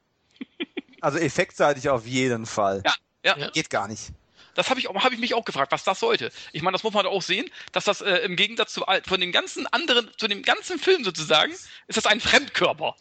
[1.01, 2.83] Also effektseitig auf jeden Fall.
[3.25, 3.51] Ja, ja.
[3.51, 4.12] Geht gar nicht.
[4.55, 6.31] Das habe ich, hab ich mich auch gefragt, was das sollte.
[6.53, 9.33] Ich meine, das muss man auch sehen, dass das äh, im Gegensatz zu von den
[9.33, 12.95] ganzen anderen, zu dem ganzen Film sozusagen, ist das ein Fremdkörper.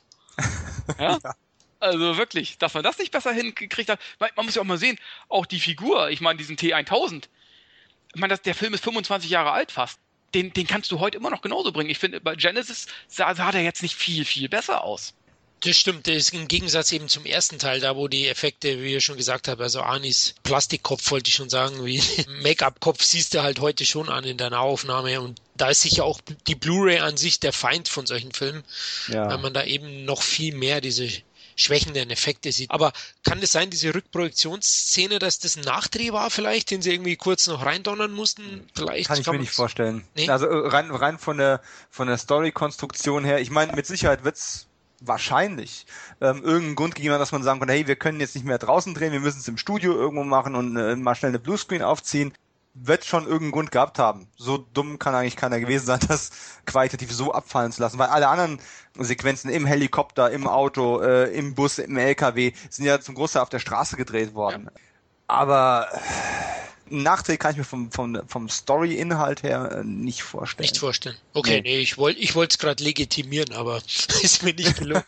[0.98, 1.20] ja?
[1.24, 1.36] ja.
[1.80, 4.00] Also wirklich, dass man das nicht besser hingekriegt hat.
[4.20, 7.24] Man muss ja auch mal sehen, auch die Figur, ich meine, diesen T1000,
[8.14, 10.00] ich meine, das, der Film ist 25 Jahre alt fast.
[10.34, 11.90] Den, den kannst du heute immer noch genauso bringen.
[11.90, 15.14] Ich finde, bei Genesis sah, sah der jetzt nicht viel, viel besser aus.
[15.64, 18.94] Das stimmt, das ist im Gegensatz eben zum ersten Teil, da wo die Effekte, wie
[18.94, 22.02] ihr schon gesagt habt, also Anis Plastikkopf wollte ich schon sagen, wie
[22.42, 26.20] Make-up-Kopf siehst du halt heute schon an in deiner Aufnahme und da ist sicher auch
[26.48, 28.64] die Blu-ray an sich der Feind von solchen Filmen,
[29.08, 29.30] ja.
[29.30, 31.10] weil man da eben noch viel mehr diese
[31.56, 32.72] schwächenden Effekte sieht.
[32.72, 37.16] Aber kann es sein, diese Rückprojektionsszene, dass das ein Nachdreh war vielleicht, den sie irgendwie
[37.16, 38.68] kurz noch reindonnern mussten?
[38.76, 40.04] Vielleicht kann ich kann mir nicht vorstellen.
[40.16, 40.30] Nee?
[40.30, 44.68] Also äh, rein, rein von der von der Story-Konstruktion her, ich meine, mit Sicherheit wird's
[45.02, 45.86] wahrscheinlich
[46.22, 48.60] ähm, irgendeinen Grund gegeben hat, dass man sagen konnte, hey, wir können jetzt nicht mehr
[48.60, 51.82] draußen drehen, wir müssen es im Studio irgendwo machen und äh, mal schnell eine Bluescreen
[51.82, 52.34] aufziehen
[52.74, 54.28] wird schon irgendeinen Grund gehabt haben.
[54.38, 56.32] So dumm kann eigentlich keiner gewesen sein, das
[56.66, 58.60] qualitativ so abfallen zu lassen, weil alle anderen
[58.98, 63.50] Sequenzen im Helikopter, im Auto, äh, im Bus, im LKW sind ja zum Großteil auf
[63.50, 64.66] der Straße gedreht worden.
[64.66, 64.82] Ja.
[65.28, 65.88] Aber
[66.90, 70.66] einen Nachteil kann ich mir vom, vom, vom Story-Inhalt her äh, nicht vorstellen.
[70.66, 71.16] Nicht vorstellen.
[71.34, 73.78] Okay, nee, nee ich wollte ich es gerade legitimieren, aber
[74.22, 75.04] ist mir nicht gelungen.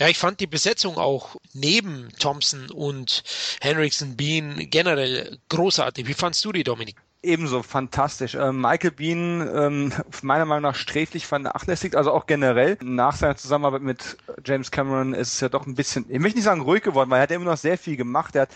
[0.00, 3.22] Ja, ich fand die Besetzung auch neben Thompson und
[3.60, 6.06] Henriksen Bean generell großartig.
[6.06, 6.96] Wie fandst du die, Dominik?
[7.22, 8.34] Ebenso fantastisch.
[8.34, 12.78] Ähm, Michael Bean, ähm, meiner Meinung nach sträflich vernachlässigt, also auch generell.
[12.82, 16.46] Nach seiner Zusammenarbeit mit James Cameron ist es ja doch ein bisschen, ich möchte nicht
[16.46, 18.34] sagen ruhig geworden, weil er hat immer noch sehr viel gemacht.
[18.36, 18.50] Er hat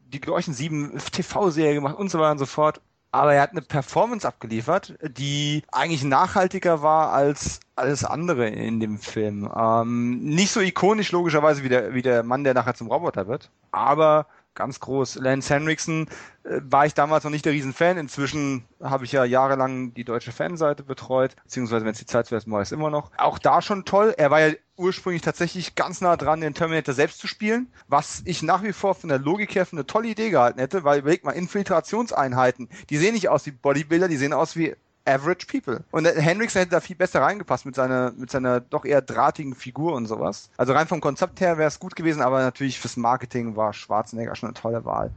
[0.00, 2.80] die Glorchen 7 TV-Serie gemacht und so weiter und so fort.
[3.10, 8.98] Aber er hat eine Performance abgeliefert, die eigentlich nachhaltiger war als alles andere in dem
[8.98, 9.50] Film.
[9.56, 13.50] Ähm, nicht so ikonisch logischerweise wie der, wie der Mann, der nachher zum Roboter wird,
[13.70, 14.26] aber
[14.58, 15.14] ganz groß.
[15.16, 16.08] Lance Henriksen
[16.42, 17.96] äh, war ich damals noch nicht der Riesenfan.
[17.96, 22.46] Inzwischen habe ich ja jahrelang die deutsche Fanseite betreut, beziehungsweise wenn es die Zeit zuerst
[22.46, 23.10] mal ist, immer noch.
[23.16, 24.14] Auch da schon toll.
[24.18, 28.42] Er war ja ursprünglich tatsächlich ganz nah dran, den Terminator selbst zu spielen, was ich
[28.42, 31.24] nach wie vor von der Logik her für eine tolle Idee gehalten hätte, weil überleg
[31.24, 34.74] mal, Infiltrationseinheiten, die sehen nicht aus wie Bodybuilder, die sehen aus wie
[35.08, 35.84] Average People.
[35.90, 39.94] Und Hendrix hätte da viel besser reingepasst mit seiner, mit seiner doch eher drahtigen Figur
[39.94, 40.50] und sowas.
[40.56, 44.36] Also rein vom Konzept her wäre es gut gewesen, aber natürlich fürs Marketing war Schwarzenegger
[44.36, 45.10] schon eine tolle Wahl.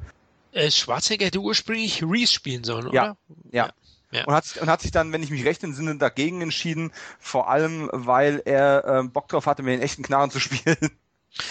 [0.52, 2.96] Äh, Schwarzenegger hätte ursprünglich Reese spielen sollen, oder?
[2.96, 3.16] Ja,
[3.52, 3.70] ja.
[4.14, 4.26] Ja.
[4.26, 7.90] Und, hat, und hat sich dann, wenn ich mich recht entsinne, dagegen entschieden, vor allem,
[7.94, 10.76] weil er äh, Bock drauf hatte, mir den echten Knarren zu spielen.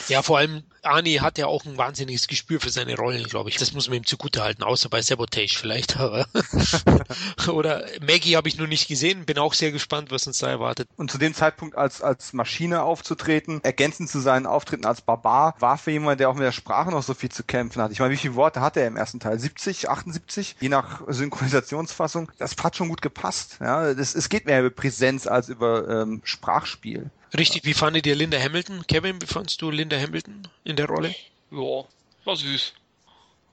[0.08, 3.56] Ja, vor allem Arnie hat ja auch ein wahnsinniges Gespür für seine Rollen, glaube ich.
[3.56, 5.98] Das muss man ihm zugute halten, außer bei Sabotage vielleicht.
[7.48, 10.88] Oder Maggie habe ich nur nicht gesehen, bin auch sehr gespannt, was uns da erwartet.
[10.96, 15.78] Und zu dem Zeitpunkt als, als Maschine aufzutreten, ergänzend zu seinen Auftritten als Barbar, war
[15.78, 17.92] für jemanden, der auch mit der Sprache noch so viel zu kämpfen hat.
[17.92, 19.38] Ich meine, wie viele Worte hatte er im ersten Teil?
[19.38, 20.56] 70, 78?
[20.60, 22.30] Je nach Synchronisationsfassung.
[22.38, 23.58] Das hat schon gut gepasst.
[23.60, 27.10] Ja, das, es geht mehr über Präsenz als über ähm, Sprachspiel.
[27.36, 28.86] Richtig, wie fandet ihr Linda Hamilton?
[28.86, 31.14] Kevin, wie fandest du Linda Hamilton in der Rolle?
[31.50, 31.84] Ja,
[32.24, 32.72] war süß.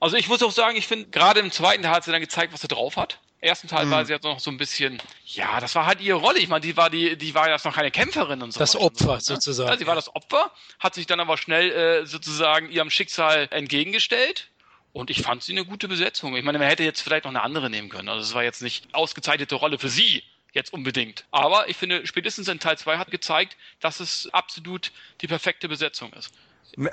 [0.00, 2.52] Also ich muss auch sagen, ich finde, gerade im zweiten Teil hat sie dann gezeigt,
[2.52, 3.18] was sie drauf hat.
[3.40, 3.90] Im ersten Teil mhm.
[3.90, 6.38] war sie jetzt noch so ein bisschen, ja, das war halt ihre Rolle.
[6.38, 8.58] Ich meine, die war die, die war ja noch keine Kämpferin und so.
[8.58, 9.40] Das Opfer so, ne?
[9.40, 9.70] sozusagen.
[9.70, 14.48] Ja, sie war das Opfer, hat sich dann aber schnell äh, sozusagen ihrem Schicksal entgegengestellt.
[14.92, 16.34] Und ich fand sie eine gute Besetzung.
[16.34, 18.08] Ich meine, man hätte jetzt vielleicht noch eine andere nehmen können.
[18.08, 20.24] Also es war jetzt nicht ausgezeichnete Rolle für sie
[20.58, 21.24] jetzt unbedingt.
[21.30, 26.12] Aber ich finde, spätestens in Teil 2 hat gezeigt, dass es absolut die perfekte Besetzung
[26.12, 26.32] ist.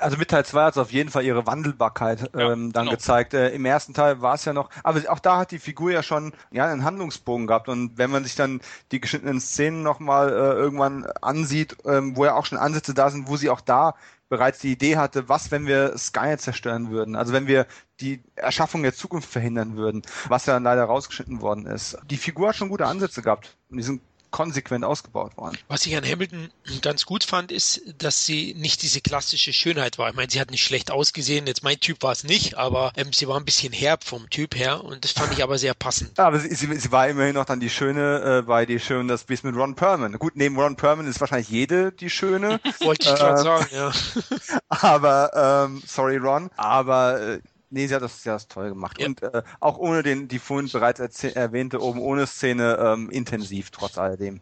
[0.00, 2.96] Also mit Teil 2 hat es auf jeden Fall ihre Wandelbarkeit ja, ähm, dann genau.
[2.96, 3.34] gezeigt.
[3.34, 6.02] Äh, Im ersten Teil war es ja noch, aber auch da hat die Figur ja
[6.02, 10.32] schon ja einen Handlungsbogen gehabt und wenn man sich dann die geschnittenen Szenen nochmal äh,
[10.32, 13.94] irgendwann ansieht, ähm, wo ja auch schon Ansätze da sind, wo sie auch da
[14.28, 17.16] bereits die Idee hatte, was, wenn wir Sky zerstören würden?
[17.16, 17.66] Also wenn wir
[18.00, 21.96] die Erschaffung der Zukunft verhindern würden, was ja dann leider rausgeschnitten worden ist.
[22.10, 25.56] Die Figur hat schon gute Ansätze gehabt und die sind konsequent ausgebaut worden.
[25.68, 26.50] Was ich an Hamilton
[26.82, 30.10] ganz gut fand, ist, dass sie nicht diese klassische Schönheit war.
[30.10, 31.46] Ich meine, sie hat nicht schlecht ausgesehen.
[31.46, 34.54] Jetzt mein Typ war es nicht, aber ähm, sie war ein bisschen herb vom Typ
[34.56, 36.18] her und das fand ich aber sehr passend.
[36.18, 39.24] aber sie, sie, sie, war immerhin noch dann die Schöne äh, bei Die Schön das
[39.24, 40.12] Biest mit Ron Perlman.
[40.18, 42.60] Gut, neben Ron Perlman ist wahrscheinlich jede die Schöne.
[42.80, 43.92] Wollte ich gerade äh, sagen, ja.
[44.68, 49.00] aber, ähm, sorry Ron, aber äh, Nee, sie hat das, sie hat das toll gemacht.
[49.00, 49.06] Ja.
[49.06, 53.98] Und äh, auch ohne den, die vorhin bereits erwähnte oben ohne Szene ähm, intensiv, trotz
[53.98, 54.40] alledem.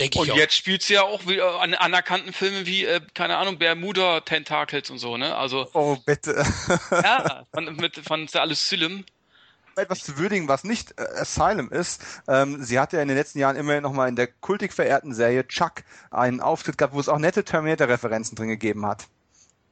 [0.00, 3.58] Denke und jetzt spielt sie ja auch wieder an anerkannten Filmen wie, äh, keine Ahnung,
[3.58, 5.36] Bermuda Tentacles und so, ne?
[5.36, 5.68] Also.
[5.74, 6.44] Oh, bitte.
[6.90, 9.04] ja, von, mit, von Asylum.
[9.76, 12.02] Etwas zu würdigen, was nicht äh, Asylum ist.
[12.26, 15.46] Ähm, sie hatte ja in den letzten Jahren immerhin nochmal in der kultig verehrten Serie
[15.46, 19.06] Chuck einen Auftritt gehabt, wo es auch nette Terminator-Referenzen drin gegeben hat.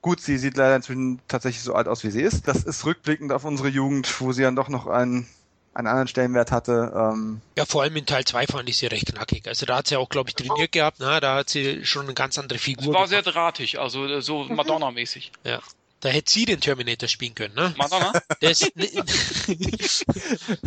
[0.02, 2.48] Gut, sie sieht leider inzwischen tatsächlich so alt aus, wie sie ist.
[2.48, 5.28] Das ist rückblickend auf unsere Jugend, wo sie dann doch noch einen,
[5.74, 6.92] einen anderen Stellenwert hatte.
[6.94, 9.46] Ähm ja, vor allem in Teil 2 fand ich sie recht knackig.
[9.46, 10.98] Also da hat sie auch, glaube ich, trainiert gehabt.
[11.00, 11.20] Na, ne?
[11.20, 12.82] da hat sie schon eine ganz andere Figur.
[12.82, 13.10] Sie war gehabt.
[13.10, 15.32] sehr drahtig, also so Madonna-mäßig.
[15.44, 15.60] Ja.
[16.00, 17.74] Da hätte sie den Terminator spielen können, ne?
[17.76, 18.12] Madonna?
[18.40, 18.60] Das,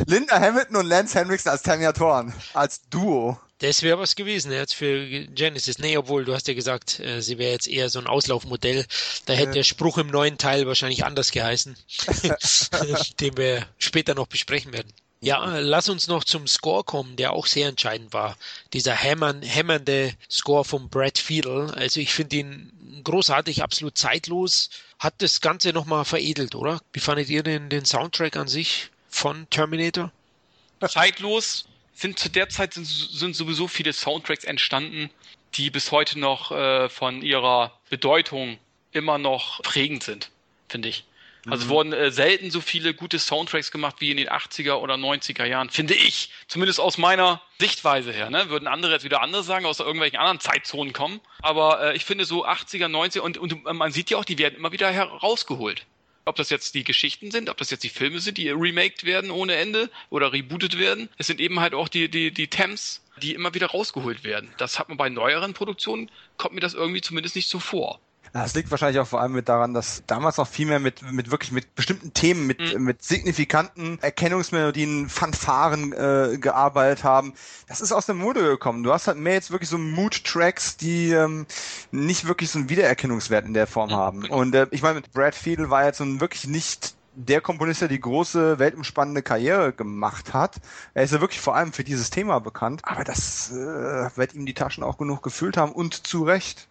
[0.06, 3.40] Linda Hamilton und Lance Henriksen als Terminatoren, als Duo.
[3.60, 5.80] Das wäre was gewesen jetzt für Genesis.
[5.80, 8.86] Nee, obwohl du hast ja gesagt, äh, sie wäre jetzt eher so ein Auslaufmodell.
[9.26, 11.78] Da hätte der Spruch im neuen Teil wahrscheinlich anders geheißen,
[13.22, 14.92] den wir später noch besprechen werden.
[15.24, 18.36] Ja, lass uns noch zum Score kommen, der auch sehr entscheidend war.
[18.74, 21.72] Dieser hämmern, hämmernde Score von Brad Fiedel.
[21.72, 24.70] Also ich finde ihn großartig, absolut zeitlos.
[25.00, 26.82] Hat das Ganze nochmal veredelt, oder?
[26.92, 30.12] Wie fandet ihr denn den Soundtrack an sich von Terminator?
[30.86, 35.10] Zeitlos, finde zu der Zeit sind, sind sowieso viele Soundtracks entstanden,
[35.54, 38.58] die bis heute noch äh, von ihrer Bedeutung
[38.92, 40.32] immer noch prägend sind,
[40.68, 41.06] finde ich.
[41.50, 41.70] Also mhm.
[41.70, 45.70] wurden äh, selten so viele gute Soundtracks gemacht wie in den 80er oder 90er Jahren,
[45.70, 46.30] finde ich.
[46.48, 48.30] Zumindest aus meiner Sichtweise her.
[48.30, 48.50] Ne?
[48.50, 51.20] Würden andere jetzt wieder andere sagen, aus irgendwelchen anderen Zeitzonen kommen.
[51.42, 54.56] Aber äh, ich finde so 80er, 90er und, und man sieht ja auch, die werden
[54.56, 55.86] immer wieder herausgeholt.
[56.26, 59.30] Ob das jetzt die Geschichten sind, ob das jetzt die Filme sind, die remaked werden
[59.30, 61.10] ohne Ende oder rebootet werden.
[61.18, 64.50] Es sind eben halt auch die, die, die Temps, die immer wieder rausgeholt werden.
[64.58, 68.00] Das hat man bei neueren Produktionen, kommt mir das irgendwie zumindest nicht so vor.
[68.34, 71.30] Das liegt wahrscheinlich auch vor allem mit daran, dass damals noch viel mehr mit, mit
[71.30, 72.84] wirklich mit bestimmten Themen, mit, mhm.
[72.84, 77.36] mit signifikanten Erkennungsmelodien, Fanfaren äh, gearbeitet haben.
[77.68, 78.82] Das ist aus der Mode gekommen.
[78.82, 81.46] Du hast halt mehr jetzt wirklich so Mood-Tracks, die ähm,
[81.92, 83.96] nicht wirklich so einen Wiedererkennungswert in der Form mhm.
[83.96, 84.22] haben.
[84.22, 84.40] Genau.
[84.40, 87.82] Und äh, ich meine, mit Brad Fiedel war jetzt so ein wirklich nicht der Komponist,
[87.82, 90.56] der die große, weltumspannende Karriere gemacht hat.
[90.96, 92.82] Er ist ja wirklich vor allem für dieses Thema bekannt.
[92.84, 96.68] Aber das äh, wird ihm die Taschen auch genug gefüllt haben und zu Recht.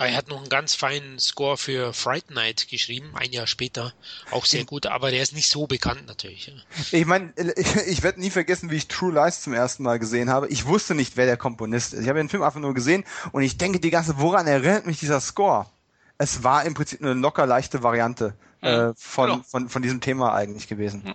[0.00, 3.92] Er hat noch einen ganz feinen Score für Fright Night geschrieben, ein Jahr später.
[4.30, 6.50] Auch sehr gut, aber der ist nicht so bekannt natürlich.
[6.90, 7.34] Ich meine,
[7.86, 10.48] ich, werde nie vergessen, wie ich True Lies zum ersten Mal gesehen habe.
[10.48, 12.00] Ich wusste nicht, wer der Komponist ist.
[12.00, 15.00] Ich habe den Film einfach nur gesehen und ich denke die ganze, woran erinnert mich
[15.00, 15.66] dieser Score?
[16.16, 18.32] Es war im Prinzip eine locker leichte Variante
[18.62, 19.42] äh, von, genau.
[19.46, 21.14] von, von diesem Thema eigentlich gewesen.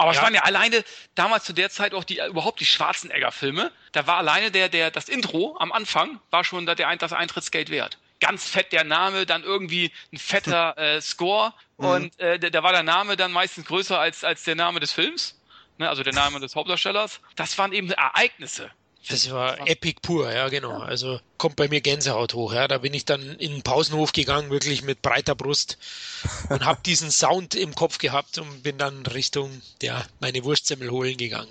[0.00, 0.18] Aber ja.
[0.18, 0.82] es waren ja alleine
[1.14, 3.70] damals zu der Zeit auch die überhaupt die Schwarzenegger-Filme.
[3.92, 7.98] Da war alleine der, der, das Intro am Anfang war schon der, das Eintrittsgeld wert
[8.22, 11.86] ganz fett der Name, dann irgendwie ein fetter äh, Score mhm.
[11.86, 15.40] und äh, da war der Name dann meistens größer als, als der Name des Films,
[15.78, 17.20] ne, also der Name des Hauptdarstellers.
[17.36, 18.70] Das waren eben Ereignisse.
[19.08, 20.78] Das war Epic pur, ja genau.
[20.78, 22.52] Also kommt bei mir Gänsehaut hoch.
[22.52, 22.68] Ja.
[22.68, 25.78] Da bin ich dann in den Pausenhof gegangen, wirklich mit breiter Brust
[26.50, 31.16] und habe diesen Sound im Kopf gehabt und bin dann Richtung ja, meine Wurstsemmel holen
[31.16, 31.50] gegangen.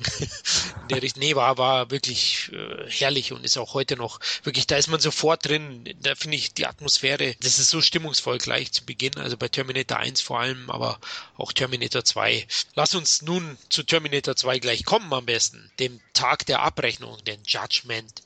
[0.91, 4.87] Der nee, war, war wirklich äh, herrlich und ist auch heute noch wirklich, da ist
[4.87, 5.83] man sofort drin.
[6.01, 9.97] Da finde ich die Atmosphäre, das ist so stimmungsvoll gleich zu Beginn, also bei Terminator
[9.97, 10.99] 1 vor allem, aber
[11.37, 12.47] auch Terminator 2.
[12.75, 17.38] Lass uns nun zu Terminator 2 gleich kommen am besten, dem Tag der Abrechnung, den
[17.45, 18.23] Judgment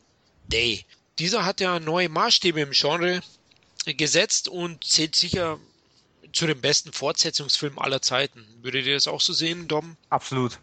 [0.48, 0.86] Day.
[1.20, 3.22] Dieser hat ja neue Maßstäbe im Genre
[3.86, 5.60] gesetzt und zählt sicher
[6.32, 8.46] zu den besten Fortsetzungsfilmen aller Zeiten.
[8.62, 9.98] Würdet ihr das auch so sehen, Dom?
[10.10, 10.60] Absolut.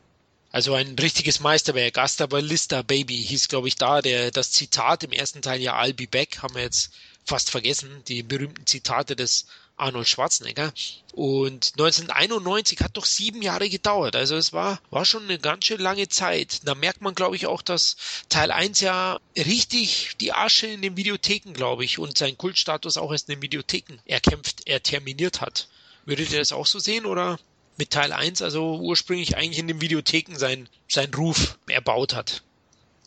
[0.52, 1.96] Also ein richtiges Meisterwerk.
[2.40, 4.02] Lista Baby hieß, glaube ich, da.
[4.02, 6.90] Der, das Zitat im ersten Teil ja I'll be back haben wir jetzt
[7.24, 8.02] fast vergessen.
[8.08, 9.46] Die berühmten Zitate des
[9.80, 10.72] Arnold Schwarzenegger.
[11.12, 14.14] Und 1991 hat doch sieben Jahre gedauert.
[14.14, 16.60] Also es war, war schon eine ganz schön lange Zeit.
[16.64, 17.96] Da merkt man, glaube ich, auch, dass
[18.28, 23.10] Teil 1 ja richtig die Asche in den Videotheken, glaube ich, und seinen Kultstatus auch
[23.10, 25.68] erst in den Videotheken erkämpft, er terminiert hat.
[26.04, 27.38] Würdet ihr das auch so sehen oder
[27.76, 32.42] mit Teil 1, also ursprünglich eigentlich in den Videotheken sein, sein Ruf erbaut hat?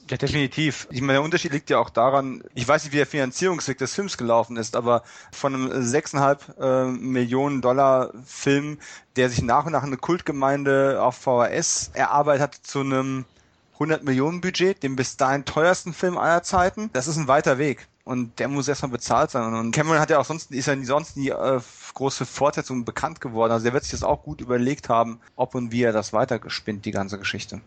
[0.09, 0.87] Ja, definitiv.
[0.91, 3.95] Ich meine, der Unterschied liegt ja auch daran, ich weiß nicht, wie der Finanzierungsweg des
[3.95, 8.79] Films gelaufen ist, aber von einem 6,5 äh, Millionen Dollar Film,
[9.15, 13.25] der sich nach und nach eine Kultgemeinde auf VHS erarbeitet hat, zu einem
[13.73, 17.87] 100 Millionen Budget, dem bis dahin teuersten Film aller Zeiten, das ist ein weiter Weg.
[18.05, 19.53] Und der muss erstmal bezahlt sein.
[19.53, 21.61] Und Cameron hat ja auch sonst, ist ja sonst nie äh,
[21.93, 23.53] große Fortsetzung bekannt geworden.
[23.53, 26.83] Also der wird sich das auch gut überlegt haben, ob und wie er das weitergespinnt,
[26.83, 27.61] die ganze Geschichte.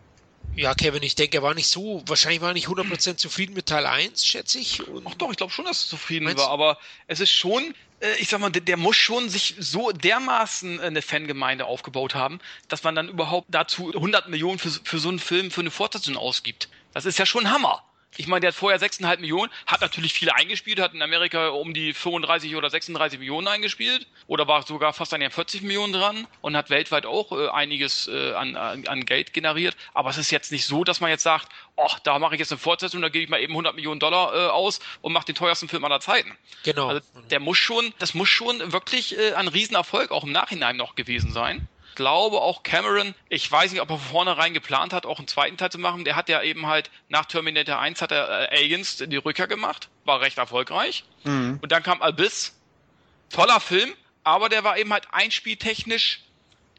[0.53, 3.67] Ja, Kevin, ich denke, er war nicht so, wahrscheinlich war er nicht 100% zufrieden mit
[3.67, 4.87] Teil 1, schätze ich.
[4.87, 8.15] Und Ach doch, ich glaube schon, dass er zufrieden war, aber es ist schon, äh,
[8.19, 12.83] ich sag mal, der, der, muss schon sich so dermaßen eine Fangemeinde aufgebaut haben, dass
[12.83, 16.69] man dann überhaupt dazu 100 Millionen für, für so einen Film, für eine Fortsetzung ausgibt.
[16.91, 17.86] Das ist ja schon Hammer.
[18.17, 21.73] Ich meine, der hat vorher 6,5 Millionen, hat natürlich viele eingespielt, hat in Amerika um
[21.73, 26.27] die 35 oder 36 Millionen eingespielt oder war sogar fast an den 40 Millionen dran
[26.41, 29.77] und hat weltweit auch äh, einiges äh, an, an Geld generiert.
[29.93, 32.51] Aber es ist jetzt nicht so, dass man jetzt sagt, oh, da mache ich jetzt
[32.51, 35.35] eine Fortsetzung, da gebe ich mal eben 100 Millionen Dollar äh, aus und mache den
[35.35, 36.35] teuersten Film aller Zeiten.
[36.63, 36.87] Genau.
[36.87, 40.95] Also der muss schon, das muss schon wirklich äh, ein Riesenerfolg auch im Nachhinein noch
[40.95, 45.17] gewesen sein glaube auch Cameron, ich weiß nicht, ob er von vornherein geplant hat, auch
[45.17, 46.05] einen zweiten Teil zu machen.
[46.05, 49.89] Der hat ja eben halt nach Terminator 1 hat er äh, Aliens die Rückkehr gemacht,
[50.05, 51.03] war recht erfolgreich.
[51.23, 51.57] Mhm.
[51.59, 52.55] Und dann kam Abyss,
[53.29, 53.91] toller Film,
[54.23, 56.21] aber der war eben halt einspieltechnisch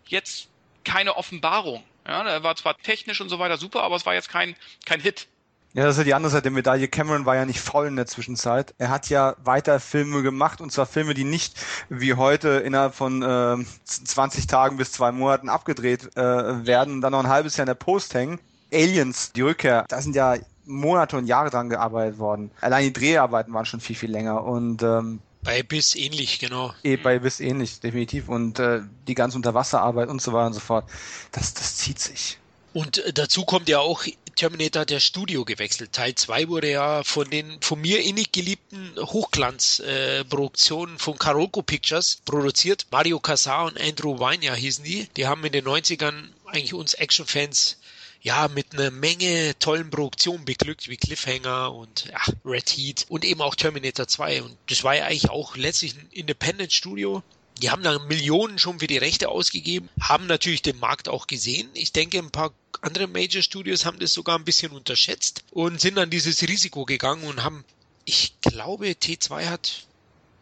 [0.06, 0.48] jetzt
[0.84, 1.82] keine Offenbarung.
[2.06, 4.54] Ja, der war zwar technisch und so weiter super, aber es war jetzt kein,
[4.86, 5.26] kein Hit.
[5.74, 6.88] Ja, das ist ja die andere Seite der Medaille.
[6.88, 8.74] Cameron war ja nicht faul in der Zwischenzeit.
[8.78, 11.54] Er hat ja weiter Filme gemacht und zwar Filme, die nicht
[11.88, 17.12] wie heute innerhalb von äh, 20 Tagen bis zwei Monaten abgedreht äh, werden und dann
[17.12, 18.40] noch ein halbes Jahr in der Post hängen.
[18.72, 22.50] Aliens, die Rückkehr, da sind ja Monate und Jahre dran gearbeitet worden.
[22.60, 26.74] Allein die Dreharbeiten waren schon viel, viel länger und ähm, bei Biss ähnlich, genau.
[26.82, 28.28] Eh, bei Biss ähnlich, definitiv.
[28.28, 30.90] Und äh, die ganze Unterwasserarbeit und so weiter und so fort,
[31.32, 32.38] das, das zieht sich.
[32.74, 34.04] Und äh, dazu kommt ja auch
[34.38, 35.92] Terminator ja Studio gewechselt.
[35.92, 42.18] Teil 2 wurde ja von den von mir innig geliebten Hochglanzproduktionen äh, von Karolko Pictures
[42.24, 42.86] produziert.
[42.92, 45.08] Mario Casar und Andrew Weiner hießen die.
[45.16, 47.78] Die haben in den 90ern eigentlich uns Actionfans
[48.22, 53.40] ja, mit einer Menge tollen Produktionen beglückt, wie Cliffhanger und ja, Red Heat und eben
[53.40, 54.42] auch Terminator 2.
[54.44, 57.24] Und das war ja eigentlich auch letztlich ein Independent Studio.
[57.58, 61.68] Die haben da Millionen schon für die Rechte ausgegeben, haben natürlich den Markt auch gesehen.
[61.74, 65.98] Ich denke, ein paar andere Major Studios haben das sogar ein bisschen unterschätzt und sind
[65.98, 67.64] an dieses Risiko gegangen und haben,
[68.04, 69.88] ich glaube, T2 hat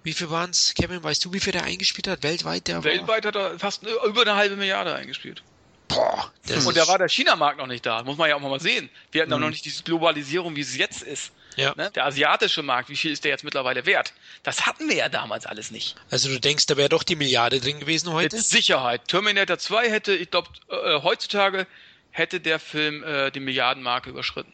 [0.07, 0.73] wie viel waren es?
[0.75, 2.23] Kevin, weißt du, wie viel der eingespielt hat?
[2.23, 3.29] Weltweit der Weltweit war?
[3.29, 5.43] hat er fast über eine halbe Milliarde eingespielt.
[5.89, 6.33] Boah,
[6.65, 8.89] und da war der China-Markt noch nicht da, muss man ja auch mal sehen.
[9.11, 9.41] Wir hatten mhm.
[9.41, 11.33] noch nicht diese Globalisierung, wie es jetzt ist.
[11.57, 11.75] Ja.
[11.77, 11.91] Ne?
[11.95, 14.13] Der asiatische Markt, wie viel ist der jetzt mittlerweile wert?
[14.43, 15.97] Das hatten wir ja damals alles nicht.
[16.11, 18.37] Also du denkst, da wäre doch die Milliarde drin gewesen heute?
[18.37, 19.09] Mit Sicherheit.
[19.09, 21.67] Terminator 2 hätte, ich glaube, äh, heutzutage
[22.11, 24.53] hätte der Film äh, die Milliardenmarke überschritten.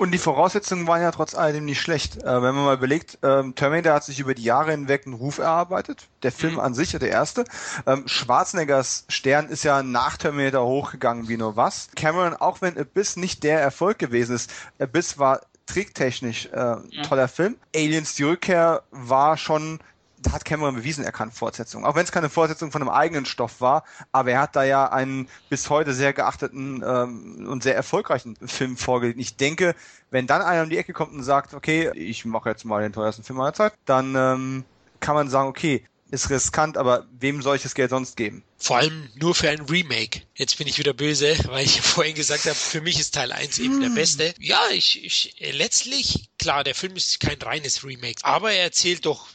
[0.00, 2.22] Und die Voraussetzungen waren ja trotz alledem nicht schlecht.
[2.22, 5.36] Äh, wenn man mal überlegt, ähm, Terminator hat sich über die Jahre hinweg einen Ruf
[5.36, 6.08] erarbeitet.
[6.22, 6.60] Der Film mhm.
[6.60, 7.44] an sich, der erste.
[7.86, 11.90] Ähm, Schwarzeneggers Stern ist ja nach Terminator hochgegangen wie nur was.
[11.96, 17.02] Cameron, auch wenn Abyss nicht der Erfolg gewesen ist, Abyss war tricktechnisch äh, ja.
[17.02, 17.56] toller Film.
[17.74, 19.80] Aliens die Rückkehr war schon
[20.22, 21.84] da hat Cameron bewiesen, er kann Fortsetzung.
[21.84, 24.90] Auch wenn es keine Fortsetzung von einem eigenen Stoff war, aber er hat da ja
[24.90, 29.18] einen bis heute sehr geachteten ähm, und sehr erfolgreichen Film vorgelegt.
[29.18, 29.74] Ich denke,
[30.10, 32.92] wenn dann einer um die Ecke kommt und sagt, okay, ich mache jetzt mal den
[32.92, 34.64] teuersten Film meiner Zeit, dann ähm,
[35.00, 38.42] kann man sagen, okay, ist riskant, aber wem soll ich das Geld sonst geben?
[38.58, 40.22] Vor allem nur für ein Remake.
[40.34, 43.58] Jetzt bin ich wieder böse, weil ich vorhin gesagt habe, für mich ist Teil 1
[43.58, 43.80] eben hm.
[43.80, 44.34] der beste.
[44.38, 49.28] Ja, ich, ich letztlich, klar, der Film ist kein reines Remake, aber er erzählt doch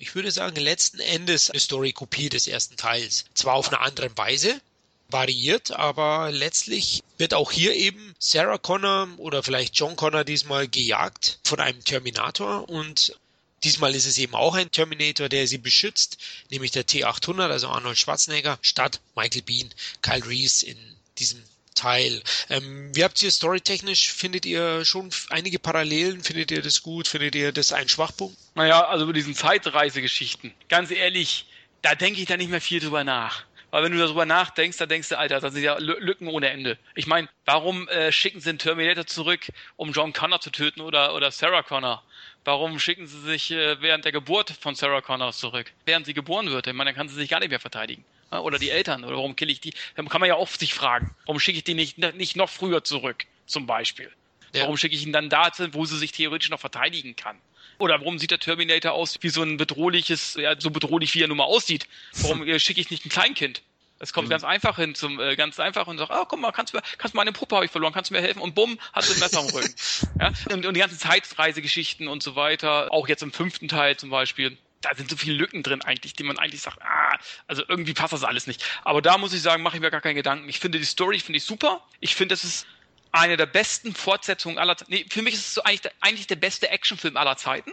[0.00, 3.24] ich würde sagen, letzten Endes eine Story-Kopie des ersten Teils.
[3.34, 4.60] Zwar auf eine andere Weise,
[5.10, 11.40] variiert, aber letztlich wird auch hier eben Sarah Connor oder vielleicht John Connor diesmal gejagt
[11.44, 13.18] von einem Terminator und
[13.64, 16.18] diesmal ist es eben auch ein Terminator, der sie beschützt,
[16.50, 19.70] nämlich der T800, also Arnold Schwarzenegger, statt Michael Bean,
[20.02, 20.78] Kyle Reese in
[21.18, 21.42] diesem
[21.74, 22.22] Teil.
[22.50, 24.12] Ähm, wie habt ihr storytechnisch?
[24.12, 26.22] Findet ihr schon einige Parallelen?
[26.22, 27.06] Findet ihr das gut?
[27.06, 28.36] Findet ihr das ein Schwachpunkt?
[28.54, 30.52] Naja, also über diesen Zeitreisegeschichten.
[30.68, 31.46] Ganz ehrlich,
[31.82, 33.44] da denke ich da nicht mehr viel drüber nach.
[33.70, 36.78] Weil wenn du darüber nachdenkst, dann denkst du, Alter, das sind ja Lücken ohne Ende.
[36.94, 41.14] Ich meine, warum äh, schicken sie den Terminator zurück, um John Connor zu töten oder,
[41.14, 42.02] oder Sarah Connor?
[42.48, 45.70] Warum schicken sie sich äh, während der Geburt von Sarah Connor zurück?
[45.84, 46.66] Während sie geboren wird.
[46.66, 48.06] Ich meine, dann kann sie sich gar nicht mehr verteidigen.
[48.30, 49.04] Oder die Eltern.
[49.04, 49.74] Oder warum kill ich die?
[49.96, 52.82] Dann kann man ja oft sich fragen, warum schicke ich die nicht, nicht noch früher
[52.84, 54.10] zurück, zum Beispiel?
[54.54, 54.62] Ja.
[54.62, 57.36] Warum schicke ich ihn dann dahin, wo sie sich theoretisch noch verteidigen kann?
[57.76, 61.28] Oder warum sieht der Terminator aus wie so ein bedrohliches, ja, so bedrohlich wie er
[61.28, 61.86] nun mal aussieht?
[62.14, 63.60] Warum äh, schicke ich nicht ein Kleinkind?
[63.98, 64.30] Es kommt mhm.
[64.30, 67.14] ganz einfach hin zum äh, ganz einfach und sagt, oh, guck mal, kannst du kannst
[67.14, 68.40] du meine Puppe habe ich verloren, kannst du mir helfen?
[68.40, 69.74] Und bumm, hast du ein Messer am Rücken.
[70.20, 70.32] ja?
[70.52, 74.56] und, und die ganzen Zeitreisegeschichten und so weiter, auch jetzt im fünften Teil zum Beispiel
[74.80, 78.12] da sind so viele Lücken drin eigentlich, die man eigentlich sagt, ah, also irgendwie passt
[78.12, 78.64] das alles nicht.
[78.84, 80.48] Aber da muss ich sagen, mache ich mir gar keinen Gedanken.
[80.48, 81.84] Ich finde die Story, finde ich super.
[82.00, 82.66] Ich finde, es ist
[83.10, 84.92] eine der besten Fortsetzungen aller Zeiten.
[84.92, 87.72] Nee, für mich ist es so eigentlich, eigentlich der beste Actionfilm aller Zeiten.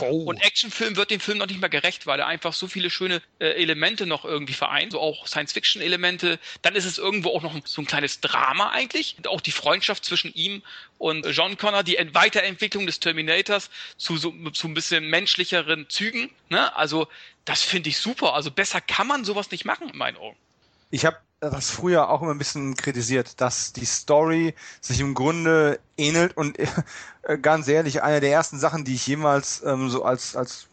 [0.00, 0.24] Oh.
[0.24, 3.22] Und Actionfilm wird dem Film noch nicht mehr gerecht, weil er einfach so viele schöne
[3.38, 6.38] äh, Elemente noch irgendwie vereint, so auch Science-Fiction-Elemente.
[6.62, 9.14] Dann ist es irgendwo auch noch so ein kleines Drama eigentlich.
[9.16, 10.62] Und auch die Freundschaft zwischen ihm
[10.98, 16.30] und John Connor, die Weiterentwicklung des Terminators zu so zu ein bisschen menschlicheren Zügen.
[16.48, 16.74] Ne?
[16.76, 17.08] Also
[17.44, 18.34] das finde ich super.
[18.34, 20.36] Also besser kann man sowas nicht machen in meinen Augen.
[20.90, 21.18] Ich habe
[21.50, 26.58] das früher auch immer ein bisschen kritisiert, dass die Story sich im Grunde ähnelt und
[27.22, 30.66] äh, ganz ehrlich, eine der ersten Sachen, die ich jemals ähm, so als, als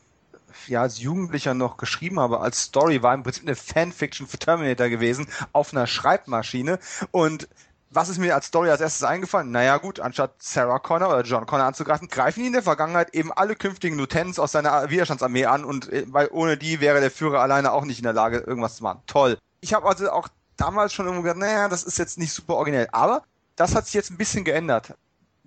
[0.68, 4.90] ja, als Jugendlicher noch geschrieben habe, als Story, war im Prinzip eine Fanfiction für Terminator
[4.90, 6.80] gewesen, auf einer Schreibmaschine.
[7.12, 7.48] Und
[7.90, 9.52] was ist mir als Story als erstes eingefallen?
[9.52, 13.34] Naja gut, anstatt Sarah Connor oder John Connor anzugreifen, greifen die in der Vergangenheit eben
[13.34, 17.42] alle künftigen Lieutenants aus seiner Widerstandsarmee an und äh, weil ohne die wäre der Führer
[17.42, 19.02] alleine auch nicht in der Lage, irgendwas zu machen.
[19.08, 19.38] Toll.
[19.60, 20.30] Ich habe also auch
[20.62, 22.88] damals schon irgendwo gedacht, naja, das ist jetzt nicht super originell.
[22.92, 23.24] Aber
[23.56, 24.94] das hat sich jetzt ein bisschen geändert.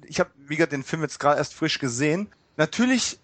[0.05, 2.29] Ich habe, wie gesagt, den Film jetzt gerade erst frisch gesehen.
[2.57, 3.19] Natürlich,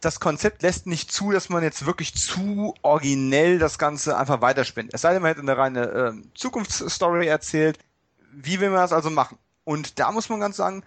[0.00, 4.94] das Konzept lässt nicht zu, dass man jetzt wirklich zu originell das Ganze einfach weiterspinnt.
[4.94, 7.78] Es sei denn, man hätte eine reine äh, Zukunftsstory erzählt.
[8.32, 9.38] Wie will man das also machen?
[9.64, 10.84] Und da muss man ganz sagen,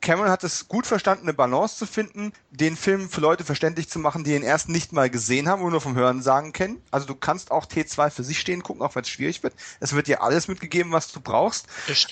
[0.00, 3.98] Cameron hat es gut verstanden, eine Balance zu finden, den Film für Leute verständlich zu
[3.98, 6.82] machen, die ihn erst nicht mal gesehen haben oder nur vom Hören sagen kennen.
[6.90, 9.54] Also du kannst auch T2 für sich stehen gucken, auch wenn es schwierig wird.
[9.78, 11.66] Es wird dir alles mitgegeben, was du brauchst.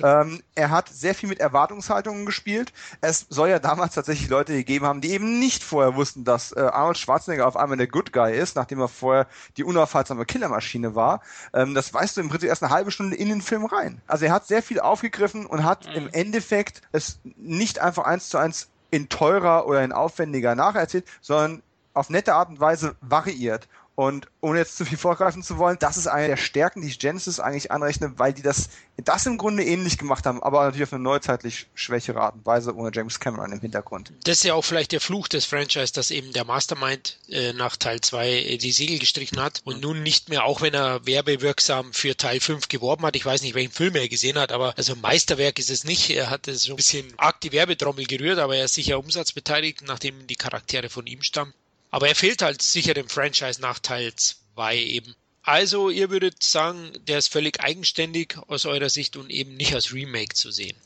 [0.04, 2.72] Ähm, er hat sehr viel mit Erwartungshaltungen gespielt.
[3.00, 6.60] Es soll ja damals tatsächlich Leute gegeben haben, die eben nicht vorher wussten, dass äh,
[6.60, 9.26] Arnold Schwarzenegger auf einmal der Good Guy ist, nachdem er vorher
[9.56, 11.22] die unaufhaltsame Killermaschine war.
[11.54, 14.02] Ähm, das weißt du im Prinzip erst eine halbe Stunde in den Film rein.
[14.06, 15.92] Also er hat sehr viel aufgegriffen und hat mhm.
[15.92, 21.62] im Endeffekt es nicht einfach eins zu eins in teurer oder in aufwendiger nacherzählt, sondern
[21.94, 23.68] auf nette Art und Weise variiert.
[23.98, 27.00] Und ohne jetzt zu viel vorgreifen zu wollen, das ist eine der Stärken, die ich
[27.00, 30.92] Genesis eigentlich anrechne, weil die das, das im Grunde ähnlich gemacht haben, aber natürlich auf
[30.92, 34.12] eine neuzeitlich schwächere Art und Weise ohne James Cameron im Hintergrund.
[34.22, 37.76] Das ist ja auch vielleicht der Fluch des Franchise, dass eben der Mastermind äh, nach
[37.76, 41.92] Teil 2 äh, die Segel gestrichen hat und nun nicht mehr, auch wenn er werbewirksam
[41.92, 44.94] für Teil 5 geworben hat, ich weiß nicht, welchen Film er gesehen hat, aber also
[44.94, 46.10] Meisterwerk ist es nicht.
[46.10, 50.28] Er hat so ein bisschen arg die Werbetrommel gerührt, aber er ist sicher umsatzbeteiligt, nachdem
[50.28, 51.52] die Charaktere von ihm stammen.
[51.90, 55.14] Aber er fehlt halt sicher dem Franchise nach Teil 2 eben.
[55.42, 59.94] Also, ihr würdet sagen, der ist völlig eigenständig aus eurer Sicht und eben nicht als
[59.94, 60.76] Remake zu sehen.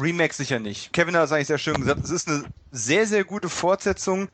[0.00, 0.92] Remake sicher nicht.
[0.92, 2.04] Kevin hat es eigentlich sehr schön gesagt.
[2.04, 4.28] Es ist eine sehr, sehr gute Fortsetzung.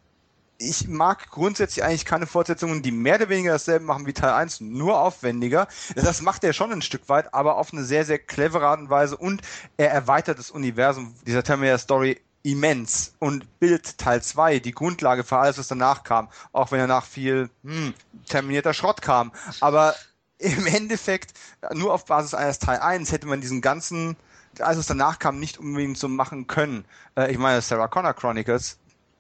[0.57, 4.61] Ich mag grundsätzlich eigentlich keine Fortsetzungen, die mehr oder weniger dasselbe machen wie Teil 1,
[4.61, 5.69] nur aufwendiger.
[5.95, 8.91] Das macht er schon ein Stück weit, aber auf eine sehr, sehr clevere Art und
[8.91, 9.43] Weise und
[9.77, 15.39] er erweitert das Universum dieser Terminator Story immens und bildet Teil 2 die Grundlage für
[15.39, 17.95] alles, was danach kam, auch wenn danach viel hm,
[18.29, 19.33] terminierter Schrott kam.
[19.61, 19.95] Aber
[20.39, 21.33] im Endeffekt,
[21.75, 24.17] nur auf Basis eines Teil 1 hätte man diesen ganzen,
[24.61, 26.85] alles was danach kam, nicht unbedingt so machen können.
[27.17, 28.79] Äh, ich meine, Sarah Connor Chronicles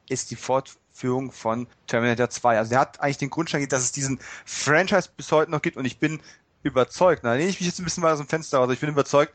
[0.08, 2.58] ist die Fortführung von Terminator 2.
[2.58, 5.84] Also der hat eigentlich den Grundstein, dass es diesen Franchise bis heute noch gibt und
[5.84, 6.20] ich bin
[6.62, 8.88] überzeugt, da lehne ich mich jetzt ein bisschen weiter aus dem Fenster aus, ich bin
[8.88, 9.32] überzeugt,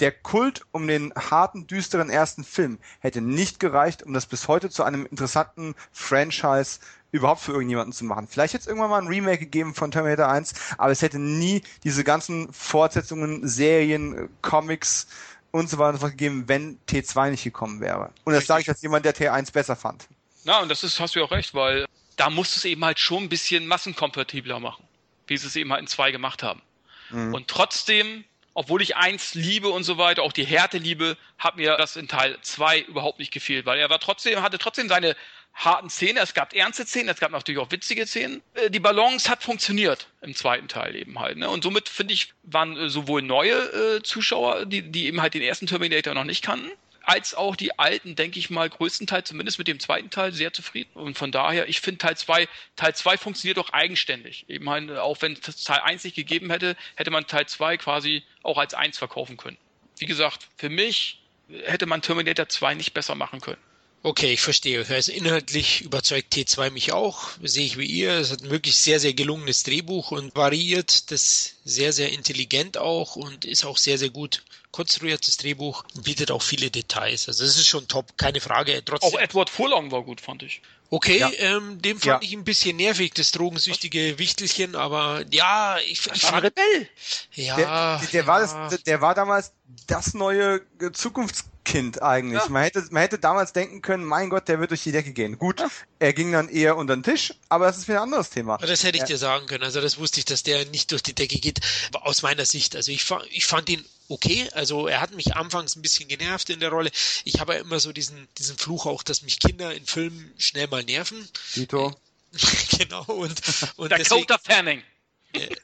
[0.00, 4.70] der Kult um den harten, düsteren ersten Film hätte nicht gereicht, um das bis heute
[4.70, 6.80] zu einem interessanten Franchise
[7.12, 8.28] überhaupt für irgendjemanden zu machen.
[8.28, 11.62] Vielleicht hätte es irgendwann mal ein Remake gegeben von Terminator 1, aber es hätte nie
[11.84, 15.08] diese ganzen Fortsetzungen, Serien, Comics
[15.50, 18.10] und so weiter und so fort gegeben, wenn T2 nicht gekommen wäre.
[18.24, 20.06] Und das sage ich als jemand, der T1 besser fand.
[20.44, 21.86] Na, und das ist, hast du auch recht, weil
[22.16, 24.84] da musst du es eben halt schon ein bisschen massenkompatibler machen,
[25.26, 26.62] wie sie es eben halt in 2 gemacht haben.
[27.10, 27.34] Mhm.
[27.34, 28.24] Und trotzdem
[28.54, 32.08] obwohl ich eins liebe und so weiter, auch die Härte liebe, hat mir das in
[32.08, 35.16] Teil zwei überhaupt nicht gefehlt, weil er war trotzdem, hatte trotzdem seine
[35.54, 38.42] harten Szenen, es gab ernste Szenen, es gab natürlich auch witzige Szenen.
[38.54, 41.38] Äh, die Balance hat funktioniert im zweiten Teil eben halt.
[41.38, 41.48] Ne?
[41.48, 45.42] Und somit finde ich, waren äh, sowohl neue äh, Zuschauer, die, die eben halt den
[45.42, 46.70] ersten Terminator noch nicht kannten,
[47.10, 50.90] als auch die alten, denke ich mal, größtenteils, zumindest mit dem zweiten Teil, sehr zufrieden.
[50.94, 54.44] Und von daher, ich finde Teil 2, Teil 2 funktioniert doch eigenständig.
[54.46, 58.22] Ich meine, auch wenn es Teil 1 nicht gegeben hätte, hätte man Teil 2 quasi
[58.44, 59.58] auch als 1 verkaufen können.
[59.98, 61.20] Wie gesagt, für mich
[61.64, 63.60] hätte man Terminator 2 nicht besser machen können.
[64.02, 64.86] Okay, ich verstehe.
[64.88, 67.30] Also inhaltlich überzeugt T2 mich auch.
[67.42, 68.12] Sehe ich wie ihr.
[68.12, 73.16] Es hat ein wirklich sehr, sehr gelungenes Drehbuch und variiert das sehr, sehr intelligent auch
[73.16, 74.42] und ist auch sehr, sehr gut
[74.72, 77.28] konstruiertes Drehbuch und bietet auch viele Details.
[77.28, 78.82] Also es ist schon top, keine Frage.
[78.84, 80.62] Trotzdem, auch Edward Furlong war gut, fand ich.
[80.92, 81.30] Okay, ja.
[81.38, 82.28] ähm, dem fand ja.
[82.28, 86.88] ich ein bisschen nervig, das drogensüchtige Wichtelchen, aber ja, ich, ich fand Rebell.
[87.34, 88.26] Ja, der, der, ja.
[88.26, 89.52] war das, der war damals
[89.86, 92.42] das neue Zukunfts Kind eigentlich.
[92.42, 92.48] Ja.
[92.48, 95.38] Man, hätte, man hätte damals denken können, mein Gott, der wird durch die Decke gehen.
[95.38, 95.68] Gut, ja.
[95.98, 98.56] er ging dann eher unter den Tisch, aber das ist wieder ein anderes Thema.
[98.58, 99.06] Das hätte ich ja.
[99.06, 99.62] dir sagen können.
[99.62, 101.49] Also das wusste ich, dass der nicht durch die Decke geht.
[101.92, 102.76] Aus meiner Sicht.
[102.76, 104.48] Also ich, ich fand ihn okay.
[104.52, 106.90] Also er hat mich anfangs ein bisschen genervt in der Rolle.
[107.24, 110.68] Ich habe ja immer so diesen, diesen Fluch auch, dass mich Kinder in Filmen schnell
[110.68, 111.28] mal nerven.
[111.56, 111.94] Dito.
[112.78, 113.04] genau.
[113.04, 113.40] Und,
[113.76, 114.82] und der deswegen, Coder Fanning.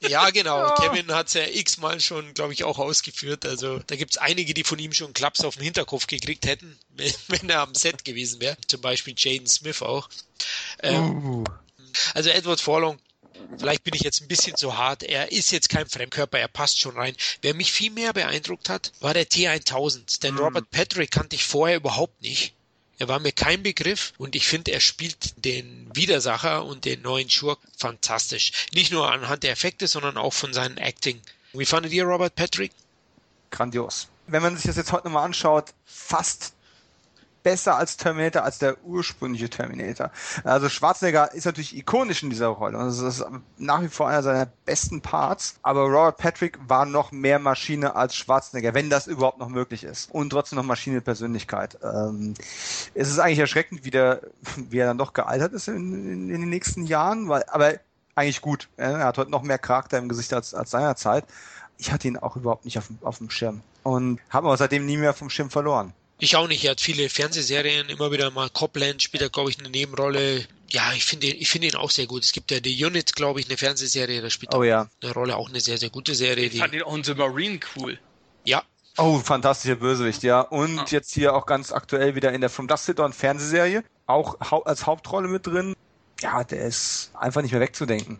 [0.00, 0.58] Ja, genau.
[0.58, 0.74] Ja.
[0.80, 3.44] Kevin hat es ja x-mal schon, glaube ich, auch ausgeführt.
[3.44, 6.78] Also da gibt es einige, die von ihm schon Klaps auf den Hinterkopf gekriegt hätten,
[7.28, 8.56] wenn er am Set gewesen wäre.
[8.66, 10.08] Zum Beispiel Jaden Smith auch.
[10.82, 11.44] Ähm, uh.
[12.14, 12.98] Also Edward Forlong
[13.58, 15.02] Vielleicht bin ich jetzt ein bisschen zu hart.
[15.02, 17.16] Er ist jetzt kein Fremdkörper, er passt schon rein.
[17.42, 20.20] Wer mich viel mehr beeindruckt hat, war der T1000.
[20.22, 20.38] Denn mm.
[20.38, 22.54] Robert Patrick kannte ich vorher überhaupt nicht.
[22.98, 27.28] Er war mir kein Begriff und ich finde, er spielt den Widersacher und den neuen
[27.28, 28.52] Schurk fantastisch.
[28.72, 31.20] Nicht nur anhand der Effekte, sondern auch von seinem Acting.
[31.52, 32.72] Wie fandet ihr Robert Patrick?
[33.50, 34.08] Grandios.
[34.26, 36.54] Wenn man sich das jetzt heute nochmal anschaut, fast
[37.46, 40.10] besser als Terminator, als der ursprüngliche Terminator.
[40.42, 42.76] Also Schwarzenegger ist natürlich ikonisch in dieser Rolle.
[42.76, 43.24] Das ist
[43.56, 45.54] nach wie vor einer seiner besten Parts.
[45.62, 50.10] Aber Robert Patrick war noch mehr Maschine als Schwarzenegger, wenn das überhaupt noch möglich ist.
[50.10, 51.78] Und trotzdem noch Maschine Persönlichkeit.
[51.84, 52.34] Ähm,
[52.94, 54.22] es ist eigentlich erschreckend, wie, der,
[54.56, 57.28] wie er dann doch gealtert ist in, in, in den nächsten Jahren.
[57.28, 57.74] Weil, aber
[58.16, 58.68] eigentlich gut.
[58.76, 61.24] Er hat heute noch mehr Charakter im Gesicht als, als seinerzeit.
[61.78, 63.60] Ich hatte ihn auch überhaupt nicht auf, auf dem Schirm.
[63.84, 65.92] Und habe aber seitdem nie mehr vom Schirm verloren.
[66.18, 66.64] Ich auch nicht.
[66.64, 70.46] Er hat viele Fernsehserien, immer wieder mal Copland spielt er, glaube ich, eine Nebenrolle.
[70.70, 72.24] Ja, ich finde ich finde ihn auch sehr gut.
[72.24, 74.90] Es gibt ja die Unit, glaube ich, eine Fernsehserie, da spielt oh, er ja.
[75.02, 76.46] eine Rolle, auch eine sehr, sehr gute Serie.
[76.46, 77.98] Ich fand ihn auch in The Marine cool.
[78.44, 78.62] Ja.
[78.96, 80.40] Oh, fantastischer Bösewicht, ja.
[80.40, 80.86] Und ah.
[80.88, 83.84] jetzt hier auch ganz aktuell wieder in der From Dust Dawn Fernsehserie.
[84.06, 85.76] Auch hau als Hauptrolle mit drin.
[86.22, 88.18] Ja, der ist einfach nicht mehr wegzudenken.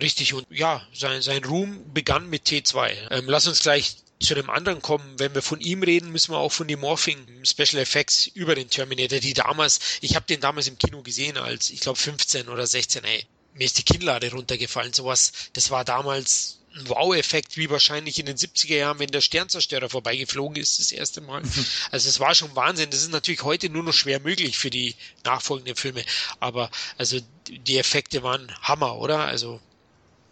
[0.00, 2.92] Richtig, und ja, sein, sein Ruhm begann mit T2.
[3.10, 5.18] Ähm, lass uns gleich zu dem anderen kommen.
[5.18, 8.70] Wenn wir von ihm reden, müssen wir auch von den Morphing Special Effects über den
[8.70, 12.66] Terminator, die damals, ich habe den damals im Kino gesehen als, ich glaube 15 oder
[12.66, 18.18] 16, ey, mir ist die Kinnlade runtergefallen, sowas, das war damals ein Wow-Effekt, wie wahrscheinlich
[18.18, 21.42] in den 70er Jahren, wenn der Sternzerstörer vorbeigeflogen ist, das erste Mal.
[21.90, 22.90] Also es war schon Wahnsinn.
[22.90, 24.94] Das ist natürlich heute nur noch schwer möglich für die
[25.24, 26.02] nachfolgenden Filme.
[26.40, 27.18] Aber also
[27.48, 29.20] die Effekte waren Hammer, oder?
[29.20, 29.60] Also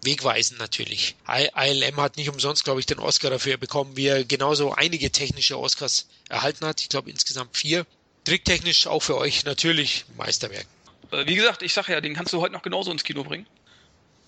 [0.02, 1.14] wegweisend natürlich.
[1.28, 5.58] ILM hat nicht umsonst, glaube ich, den Oscar dafür bekommen, wie er genauso einige technische
[5.58, 6.80] Oscars erhalten hat.
[6.80, 7.86] Ich glaube insgesamt vier.
[8.24, 10.66] Tricktechnisch auch für euch natürlich Meisterwerk.
[11.10, 13.46] Äh, wie gesagt, ich sage ja, den kannst du heute noch genauso ins Kino bringen.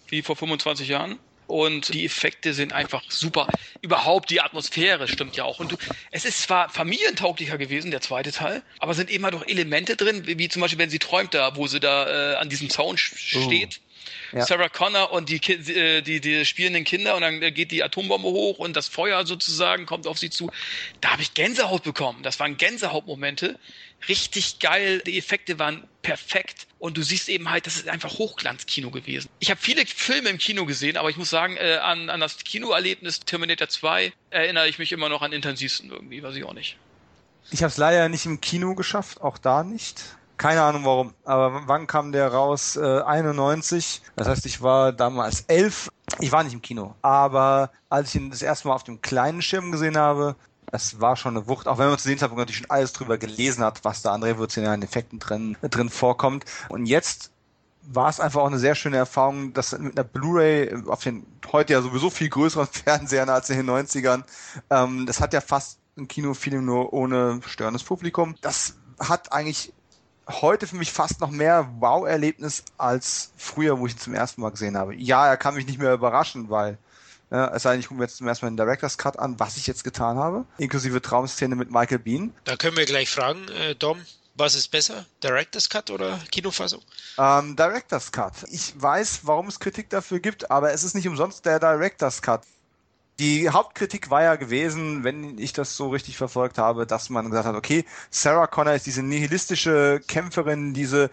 [0.08, 1.18] Wie vor 25 Jahren.
[1.46, 3.46] Und die Effekte sind einfach super.
[3.82, 5.58] Überhaupt die Atmosphäre stimmt ja auch.
[5.58, 5.76] Und du,
[6.10, 10.38] es ist zwar familientauglicher gewesen, der zweite Teil, aber sind immer doch Elemente drin, wie,
[10.38, 12.96] wie zum Beispiel, wenn sie träumt da, wo sie da äh, an diesem Zaun oh.
[12.96, 13.80] steht.
[14.32, 14.46] Ja.
[14.46, 18.59] Sarah Connor und die, äh, die, die spielenden Kinder und dann geht die Atombombe hoch
[18.59, 20.50] und das Feuer sozusagen kommt auf sie zu.
[21.00, 22.22] Da habe ich Gänsehaut bekommen.
[22.22, 23.59] Das waren Gänsehautmomente.
[24.09, 25.03] Richtig geil.
[25.07, 26.66] Die Effekte waren perfekt.
[26.78, 29.28] Und du siehst eben halt, das ist einfach Hochglanzkino gewesen.
[29.38, 32.38] Ich habe viele Filme im Kino gesehen, aber ich muss sagen, äh, an, an das
[32.38, 36.76] Kinoerlebnis Terminator 2 erinnere ich mich immer noch an intensivsten irgendwie, weiß ich auch nicht.
[37.50, 40.03] Ich habe es leider nicht im Kino geschafft, auch da nicht.
[40.43, 41.14] Keine Ahnung warum.
[41.24, 42.74] Aber wann kam der raus?
[42.74, 44.03] Äh, 91.
[44.16, 45.88] Das heißt, ich war damals elf.
[46.18, 46.97] Ich war nicht im Kino.
[47.01, 50.34] Aber als ich ihn das erste Mal auf dem kleinen Schirm gesehen habe,
[50.66, 53.18] das war schon eine Wucht, auch wenn man zu dem Zeitpunkt natürlich schon alles drüber
[53.18, 56.45] gelesen hat, was da an revolutionären Effekten drin, drin vorkommt.
[56.68, 57.30] Und jetzt
[57.82, 61.74] war es einfach auch eine sehr schöne Erfahrung, dass mit einer Blu-ray auf den heute
[61.74, 64.24] ja sowieso viel größeren Fernsehern als in den 90ern,
[64.70, 68.34] ähm, das hat ja fast ein Kinofeeling nur ohne störendes Publikum.
[68.40, 69.72] Das hat eigentlich
[70.41, 74.51] heute für mich fast noch mehr Wow-Erlebnis als früher, wo ich ihn zum ersten Mal
[74.51, 74.95] gesehen habe.
[74.95, 76.78] Ja, er kann mich nicht mehr überraschen, weil
[77.30, 79.41] ja, es sei denn, ich gucke mir jetzt zum ersten Mal den Director's Cut an,
[79.41, 82.35] was ich jetzt getan habe, inklusive Traumszene mit Michael Bean.
[82.45, 83.99] Da können wir gleich fragen, äh, Dom,
[84.35, 86.83] was ist besser, Director's Cut oder Kinofassung?
[87.18, 88.33] Ähm, Director's Cut.
[88.51, 92.43] Ich weiß, warum es Kritik dafür gibt, aber es ist nicht umsonst der Director's Cut.
[93.18, 97.46] Die Hauptkritik war ja gewesen, wenn ich das so richtig verfolgt habe, dass man gesagt
[97.46, 101.10] hat, okay, Sarah Connor ist diese nihilistische Kämpferin, diese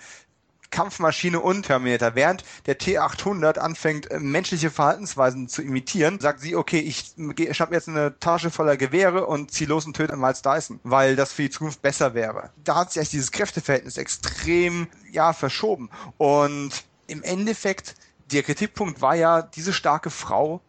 [0.72, 2.16] Kampfmaschine und Terminator.
[2.16, 7.14] Während der T800 anfängt, äh, menschliche Verhaltensweisen zu imitieren, sagt sie, okay, ich
[7.56, 11.34] schnapp jetzt eine Tasche voller Gewehre und zieh los und töte Miles Dyson, weil das
[11.34, 12.52] für die Zukunft besser wäre.
[12.64, 15.90] Da hat sich dieses Kräfteverhältnis extrem, ja, verschoben.
[16.18, 16.72] Und
[17.08, 17.96] im Endeffekt,
[18.32, 20.62] der Kritikpunkt war ja, diese starke Frau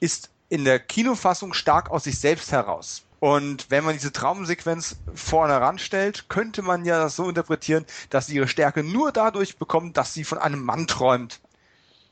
[0.00, 3.02] ist in der Kinofassung stark aus sich selbst heraus.
[3.18, 8.36] Und wenn man diese Traumsequenz vorne ranstellt, könnte man ja das so interpretieren, dass sie
[8.36, 11.40] ihre Stärke nur dadurch bekommt, dass sie von einem Mann träumt.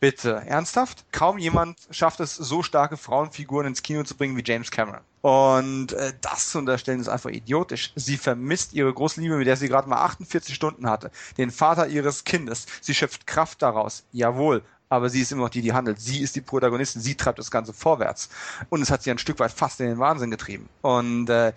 [0.00, 1.04] Bitte, ernsthaft?
[1.12, 5.02] Kaum jemand schafft es, so starke Frauenfiguren ins Kino zu bringen wie James Cameron.
[5.20, 7.92] Und äh, das zu unterstellen ist einfach idiotisch.
[7.94, 11.86] Sie vermisst ihre große Liebe, mit der sie gerade mal 48 Stunden hatte, den Vater
[11.86, 12.66] ihres Kindes.
[12.80, 14.02] Sie schöpft Kraft daraus.
[14.10, 15.98] Jawohl, aber sie ist immer noch die, die handelt.
[15.98, 18.28] Sie ist die Protagonistin, sie treibt das Ganze vorwärts.
[18.68, 20.68] Und es hat sie ein Stück weit fast in den Wahnsinn getrieben.
[20.82, 21.54] Und äh,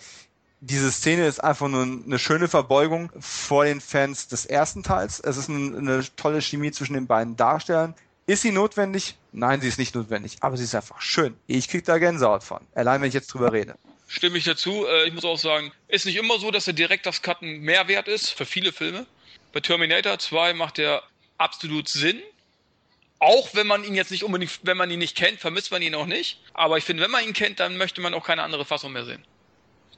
[0.61, 5.19] diese Szene ist einfach nur eine schöne Verbeugung vor den Fans des ersten Teils.
[5.19, 7.93] Es ist eine, tolle Chemie zwischen den beiden Darstellern.
[8.25, 9.17] Ist sie notwendig?
[9.33, 11.35] Nein, sie ist nicht notwendig, aber sie ist einfach schön.
[11.45, 12.61] Ich krieg da Gänsehaut von.
[12.73, 13.75] Allein wenn ich jetzt drüber rede.
[14.07, 14.85] Stimme ich dazu.
[14.87, 18.07] Äh, ich muss auch sagen, ist nicht immer so, dass der direkt das Cutten Mehrwert
[18.07, 19.05] ist für viele Filme.
[19.51, 21.03] Bei Terminator 2 macht er
[21.37, 22.21] absolut Sinn
[23.19, 25.95] auch wenn man ihn jetzt nicht unbedingt, wenn man ihn nicht kennt, vermisst man ihn
[25.95, 26.39] auch nicht.
[26.53, 29.05] Aber ich finde, wenn man ihn kennt, dann möchte man auch keine andere Fassung mehr
[29.05, 29.23] sehen.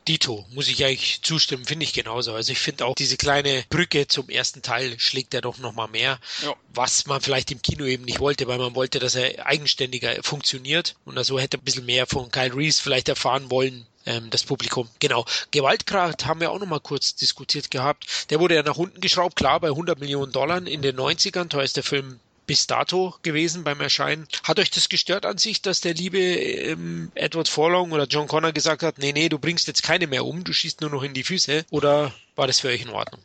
[0.07, 2.34] Dito, muss ich eigentlich zustimmen, finde ich genauso.
[2.34, 6.18] Also ich finde auch diese kleine Brücke zum ersten Teil schlägt er doch nochmal mehr,
[6.43, 6.55] ja.
[6.74, 10.95] was man vielleicht im Kino eben nicht wollte, weil man wollte, dass er eigenständiger funktioniert
[11.03, 14.88] und also hätte ein bisschen mehr von Kyle Reese vielleicht erfahren wollen, ähm, das Publikum.
[14.99, 15.26] Genau.
[15.51, 18.07] Gewaltgrad haben wir auch nochmal kurz diskutiert gehabt.
[18.30, 21.84] Der wurde ja nach unten geschraubt, klar, bei 100 Millionen Dollar in den 90ern, teuerster
[21.84, 24.27] Film bis dato gewesen beim Erscheinen.
[24.43, 28.53] Hat euch das gestört an sich, dass der liebe ähm, Edward Forlong oder John Connor
[28.53, 31.13] gesagt hat, nee, nee, du bringst jetzt keine mehr um, du schießt nur noch in
[31.13, 31.65] die Füße?
[31.69, 33.21] Oder war das für euch in Ordnung?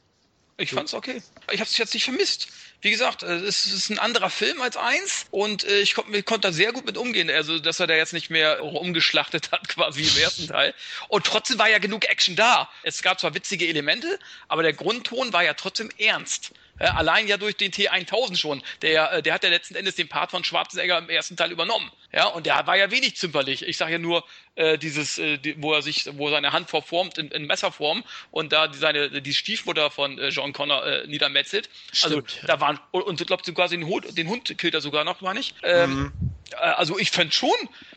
[0.58, 1.22] Ich fand's okay.
[1.50, 2.48] Ich hab's jetzt nicht vermisst.
[2.82, 6.44] Wie gesagt, äh, es ist ein anderer Film als eins und äh, ich konnte konnt
[6.44, 7.30] da sehr gut mit umgehen.
[7.30, 10.74] Also, dass er da jetzt nicht mehr umgeschlachtet hat, quasi im ersten Teil.
[11.08, 12.68] Und trotzdem war ja genug Action da.
[12.82, 14.18] Es gab zwar witzige Elemente,
[14.48, 16.50] aber der Grundton war ja trotzdem ernst.
[16.78, 18.62] Äh, allein ja durch den T1000 schon.
[18.82, 21.90] Der, äh, der hat ja letzten Endes den Part von Schwarzenegger im ersten Teil übernommen.
[22.12, 23.66] Ja, und der war ja wenig zimperlich.
[23.66, 27.18] Ich sage ja nur, äh, dieses, äh, die, wo er sich, wo seine Hand verformt
[27.18, 31.70] in, in Messerform und da die, seine, die Stiefmutter von äh, John Connor äh, niedermetzelt.
[32.02, 32.48] Also Stimmt, ja.
[32.48, 35.40] da waren, und ich glaube sogar den Hund, den Hund killt er sogar noch, meine
[35.40, 35.54] ich.
[35.62, 36.12] Ähm, Mhm.
[36.55, 37.50] Äh, also ich fände schon,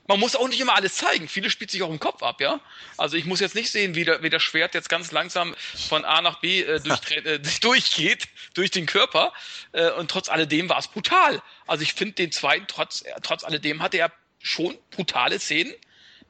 [0.07, 1.27] man muss auch nicht immer alles zeigen.
[1.27, 2.59] Viele spielt sich auch im Kopf ab, ja.
[2.97, 5.55] Also ich muss jetzt nicht sehen, wie, der, wie das Schwert jetzt ganz langsam
[5.87, 9.33] von A nach B äh, durch, äh, durchgeht, durch den Körper.
[9.71, 11.41] Äh, und trotz alledem war es brutal.
[11.67, 15.73] Also ich finde den zweiten, trotz, äh, trotz alledem hatte er schon brutale Szenen,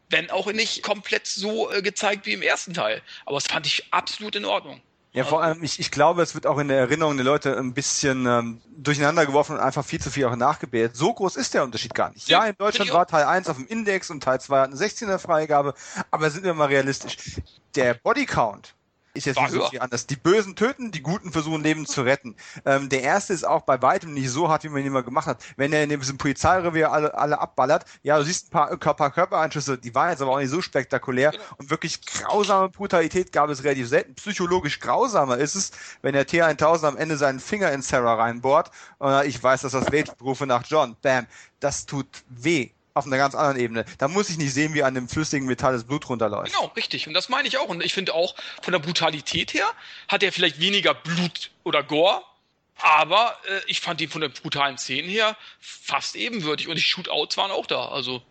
[0.09, 3.01] wenn auch nicht komplett so äh, gezeigt wie im ersten Teil.
[3.25, 4.81] Aber das fand ich absolut in Ordnung.
[5.15, 7.73] Ja, vor allem, ich, ich glaube, es wird auch in der Erinnerung der Leute ein
[7.73, 10.97] bisschen ähm, durcheinander geworfen und einfach viel zu viel auch nachgebildet.
[10.97, 12.27] So groß ist der Unterschied gar nicht.
[12.27, 15.17] Ja, in Deutschland war Teil 1 auf dem Index und Teil 2 hat eine 16er
[15.17, 15.73] Freigabe,
[16.11, 17.15] aber sind wir mal realistisch.
[17.75, 18.75] Der Bodycount
[19.15, 20.07] ist jetzt War nicht so viel anders.
[20.07, 22.35] Die Bösen töten, die Guten versuchen Leben zu retten.
[22.65, 25.27] Ähm, der erste ist auch bei weitem nicht so hart, wie man ihn immer gemacht
[25.27, 25.43] hat.
[25.57, 29.95] Wenn er in diesem Polizeirevier alle, alle abballert, ja, du siehst ein paar, Körpereinschüsse, die
[29.95, 31.43] waren jetzt aber auch nicht so spektakulär Genau.
[31.57, 34.15] und wirklich grausame Brutalität gab es relativ selten.
[34.15, 39.11] Psychologisch grausamer ist es, wenn der T1000 am Ende seinen Finger in Sarah reinbohrt und
[39.11, 40.95] äh, ich weiß, dass das weht, rufe nach John.
[41.01, 41.25] Bam.
[41.59, 42.74] Das tut weh.
[42.95, 43.83] Auf einer ganz anderen Ebene.
[43.97, 46.53] Da muss ich nicht sehen, wie an dem flüssigen Metall das Blut runterläuft.
[46.53, 47.07] Genau, richtig.
[47.09, 47.67] Und das meine ich auch.
[47.67, 49.65] Und ich finde auch, von der Brutalität her
[50.07, 52.23] hat er vielleicht weniger Blut oder Gore,
[52.77, 56.69] aber äh, ich fand ihn von den brutalen Szenen her fast ebenwürdig.
[56.69, 57.89] Und die Shootouts waren auch da.
[57.89, 58.21] Also,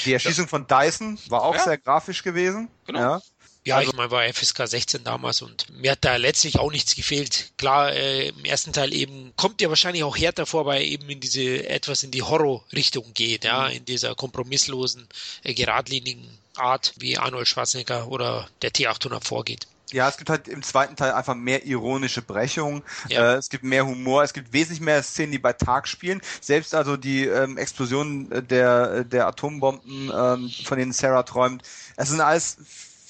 [0.00, 1.64] Die Erschießung von Dyson war auch Ja.
[1.64, 2.70] sehr grafisch gewesen.
[2.86, 2.98] Genau.
[3.00, 3.20] Ja.
[3.64, 6.94] Ja, Also- ich meine, war FSK 16 damals und mir hat da letztlich auch nichts
[6.96, 7.52] gefehlt.
[7.58, 11.20] Klar, äh, im ersten Teil eben kommt ja wahrscheinlich auch härter vor, weil eben in
[11.20, 13.74] diese etwas in die Horror-Richtung geht, ja, Mhm.
[13.76, 15.06] in dieser kompromisslosen,
[15.44, 19.66] äh, geradlinigen Art, wie Arnold Schwarzenegger oder der T800 vorgeht.
[19.92, 22.82] Ja, es gibt halt im zweiten Teil einfach mehr ironische Brechungen.
[23.08, 23.32] Ja.
[23.34, 24.22] Äh, es gibt mehr Humor.
[24.22, 26.22] Es gibt wesentlich mehr Szenen, die bei Tag spielen.
[26.40, 31.62] Selbst also die ähm, Explosion der, der Atombomben, ähm, von denen Sarah träumt.
[31.96, 32.56] Es sind alles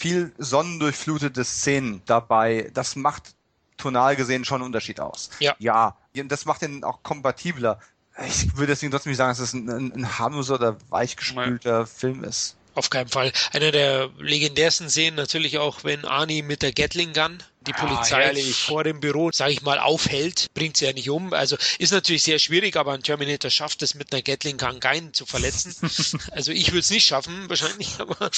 [0.00, 2.70] viel sonnendurchflutete Szenen dabei.
[2.72, 3.34] Das macht
[3.76, 5.30] tonal gesehen schon einen Unterschied aus.
[5.40, 5.54] Ja.
[5.58, 5.96] Ja.
[6.14, 7.78] Das macht den auch kompatibler.
[8.26, 12.24] Ich würde deswegen trotzdem nicht sagen, dass es ein, ein, ein harmloser oder weichgespülter Film
[12.24, 12.56] ist.
[12.74, 13.32] Auf keinen Fall.
[13.52, 18.22] Einer der legendärsten Szenen natürlich auch, wenn Arnie mit der Gatling Gun die Ah, Polizei
[18.22, 18.56] herrlich.
[18.56, 21.32] vor dem Büro, sage ich mal, aufhält, bringt sie ja nicht um.
[21.34, 25.12] Also ist natürlich sehr schwierig, aber ein Terminator schafft es mit einer Gatling Gun keinen
[25.12, 25.74] zu verletzen.
[26.32, 28.30] also ich würde es nicht schaffen, wahrscheinlich, aber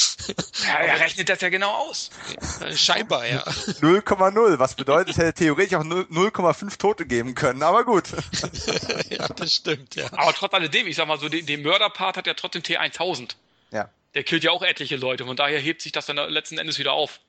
[0.67, 2.11] ja, er rechnet das ja genau aus.
[2.75, 3.43] scheinbar, ja.
[3.81, 8.05] 0,0, was bedeutet, es hätte theoretisch auch 0 0,5 Tote geben können, aber gut.
[9.11, 10.07] ja, das stimmt, ja.
[10.13, 13.37] Aber trotz alledem, ich sag mal so, den, den Mörderpart hat ja trotzdem T1000.
[13.71, 13.89] Ja.
[14.15, 15.25] Der killt ja auch etliche Leute.
[15.25, 17.21] Von daher hebt sich das dann letzten Endes wieder auf.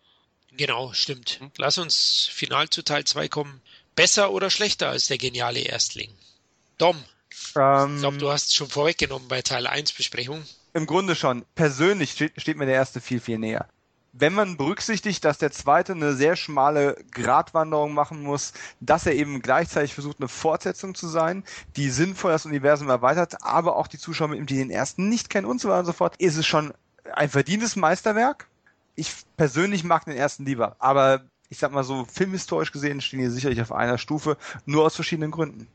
[0.58, 1.40] Genau, stimmt.
[1.58, 3.62] Lass uns final zu Teil 2 kommen.
[3.96, 6.12] Besser oder schlechter als der geniale Erstling?
[6.78, 6.98] Dom,
[7.56, 10.44] Ähm, ich glaube, du hast es schon vorweggenommen bei Teil 1 Besprechung.
[10.74, 11.46] Im Grunde schon.
[11.56, 13.68] Persönlich steht, steht mir der erste viel, viel näher.
[14.16, 19.42] Wenn man berücksichtigt, dass der zweite eine sehr schmale Gratwanderung machen muss, dass er eben
[19.42, 21.44] gleichzeitig versucht, eine Fortsetzung zu sein,
[21.76, 25.48] die sinnvoll das Universum erweitert, aber auch die Zuschauer mitnimmt, die den ersten nicht kennen
[25.48, 26.74] und so weiter und so fort, ist es schon
[27.12, 28.48] ein verdientes Meisterwerk.
[28.96, 33.30] Ich persönlich mag den ersten lieber, aber ich sag mal so, filmhistorisch gesehen stehen die
[33.30, 35.68] sicherlich auf einer Stufe, nur aus verschiedenen Gründen.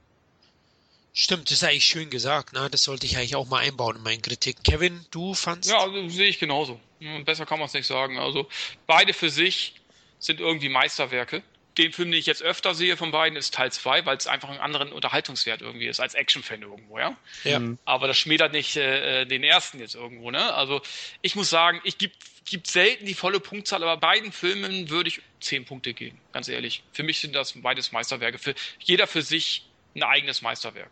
[1.12, 2.52] Stimmt, das ist eigentlich schön gesagt.
[2.52, 2.68] Ne?
[2.70, 4.62] Das sollte ich eigentlich auch mal einbauen in meine Kritik.
[4.62, 5.68] Kevin, du fandst?
[5.68, 6.78] Ja, also, sehe ich genauso.
[7.00, 8.18] Ja, Besser kann man es nicht sagen.
[8.18, 8.48] Also
[8.86, 9.74] beide für sich
[10.20, 11.42] sind irgendwie Meisterwerke.
[11.78, 14.50] Den Film, den ich jetzt öfter sehe von beiden, ist Teil 2, weil es einfach
[14.50, 17.16] einen anderen Unterhaltungswert irgendwie ist, als Actionfan irgendwo, ja.
[17.44, 17.60] Ja.
[17.84, 20.52] Aber das schmälert nicht äh, den ersten jetzt irgendwo, ne?
[20.54, 20.82] Also
[21.22, 22.12] ich muss sagen, ich gebe
[22.50, 26.82] gibt selten die volle Punktzahl, aber beiden Filmen würde ich 10 Punkte geben, ganz ehrlich.
[26.92, 28.38] Für mich sind das beides Meisterwerke.
[28.38, 30.90] Für jeder für sich ein eigenes Meisterwerk.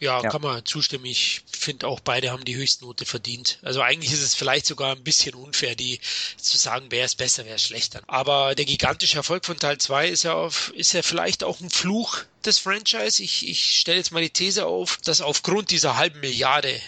[0.00, 0.30] Ja, Ja.
[0.30, 1.06] kann man zustimmen.
[1.06, 3.58] Ich finde auch beide haben die Höchstnote verdient.
[3.62, 6.00] Also eigentlich ist es vielleicht sogar ein bisschen unfair, die
[6.36, 8.02] zu sagen, wer ist besser, wer ist schlechter.
[8.06, 11.70] Aber der gigantische Erfolg von Teil 2 ist ja auf, ist ja vielleicht auch ein
[11.70, 13.22] Fluch des Franchise.
[13.22, 16.80] Ich, ich stelle jetzt mal die These auf, dass aufgrund dieser halben Milliarde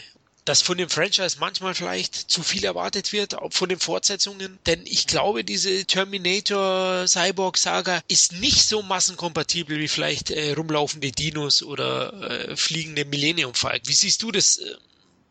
[0.51, 4.59] dass von dem Franchise manchmal vielleicht zu viel erwartet wird, auch von den Fortsetzungen.
[4.66, 11.12] Denn ich glaube, diese Terminator Cyborg Saga ist nicht so massenkompatibel wie vielleicht äh, rumlaufende
[11.12, 13.86] Dinos oder äh, fliegende Millennium Falcon.
[13.86, 14.59] Wie siehst du das?
[14.59, 14.74] Äh,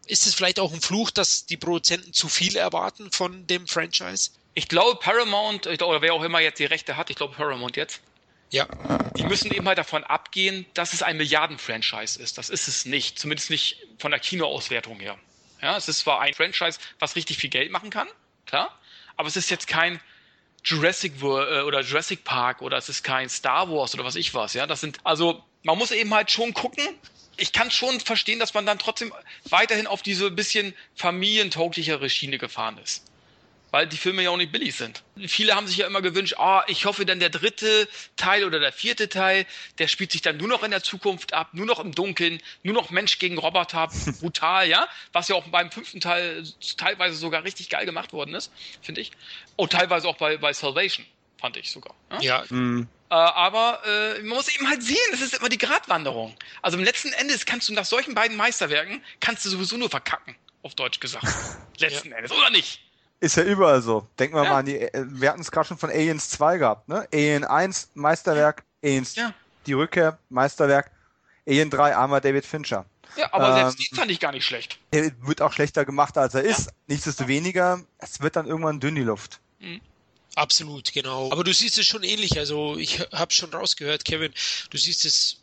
[0.08, 4.30] Ist es vielleicht auch ein Fluch, dass die Produzenten zu viel erwarten von dem Franchise?
[4.54, 8.00] Ich glaube, Paramount, oder wer auch immer jetzt die Rechte hat, ich glaube Paramount jetzt,
[8.52, 8.68] Ja.
[9.18, 12.38] Die müssen eben halt davon abgehen, dass es ein Milliarden-Franchise ist.
[12.38, 13.20] Das ist es nicht.
[13.20, 15.18] Zumindest nicht von der Kinoauswertung her.
[15.62, 18.08] Ja, es ist zwar ein Franchise, was richtig viel Geld machen kann,
[18.46, 18.80] klar,
[19.18, 20.00] aber es ist jetzt kein
[20.64, 24.34] Jurassic World äh, oder Jurassic Park oder es ist kein Star Wars oder was ich
[24.34, 24.68] was, ja.
[24.68, 26.88] Das sind, also, man muss eben halt schon gucken.
[27.36, 29.14] Ich kann schon verstehen, dass man dann trotzdem
[29.50, 33.09] weiterhin auf diese bisschen familientauglichere Schiene gefahren ist
[33.72, 35.04] weil die Filme ja auch nicht billig sind.
[35.28, 38.72] Viele haben sich ja immer gewünscht, oh, ich hoffe dann der dritte Teil oder der
[38.72, 39.46] vierte Teil,
[39.78, 42.74] der spielt sich dann nur noch in der Zukunft ab, nur noch im Dunkeln, nur
[42.74, 43.90] noch Mensch gegen Roboter,
[44.20, 46.44] brutal, ja, was ja auch beim fünften Teil
[46.78, 48.52] teilweise sogar richtig geil gemacht worden ist,
[48.82, 49.12] finde ich.
[49.56, 51.06] Und teilweise auch bei, bei Salvation,
[51.38, 51.96] fand ich sogar.
[52.14, 52.22] Ja.
[52.22, 52.46] ja.
[52.50, 52.88] Mhm.
[53.10, 56.36] Äh, aber äh, man muss eben halt sehen, das ist immer die Gratwanderung.
[56.62, 60.36] Also im letzten Endes kannst du nach solchen beiden Meisterwerken, kannst du sowieso nur verkacken,
[60.62, 61.26] auf Deutsch gesagt.
[61.80, 62.18] letzten ja.
[62.18, 62.82] Endes, oder nicht?
[63.20, 64.08] Ist ja überall so.
[64.18, 64.50] Denken wir ja.
[64.50, 67.08] mal an die, äh, wir hatten es gerade schon von Aliens 2 gehabt, ne?
[67.14, 69.34] Alien 1, Meisterwerk, Aliens, ja.
[69.66, 70.92] die Rückkehr, Meisterwerk,
[71.48, 72.86] Alien 3, armer David Fincher.
[73.18, 74.80] Ja, aber ähm, selbst die fand ich gar nicht schlecht.
[74.94, 76.70] Der wird auch schlechter gemacht, als er ist.
[76.88, 79.40] Nichtsdestoweniger, es wird dann irgendwann dünn die Luft.
[79.60, 79.82] Mhm.
[80.36, 81.32] Absolut, genau.
[81.32, 82.38] Aber du siehst es schon ähnlich.
[82.38, 84.32] Also ich habe schon rausgehört, Kevin,
[84.70, 85.42] du siehst es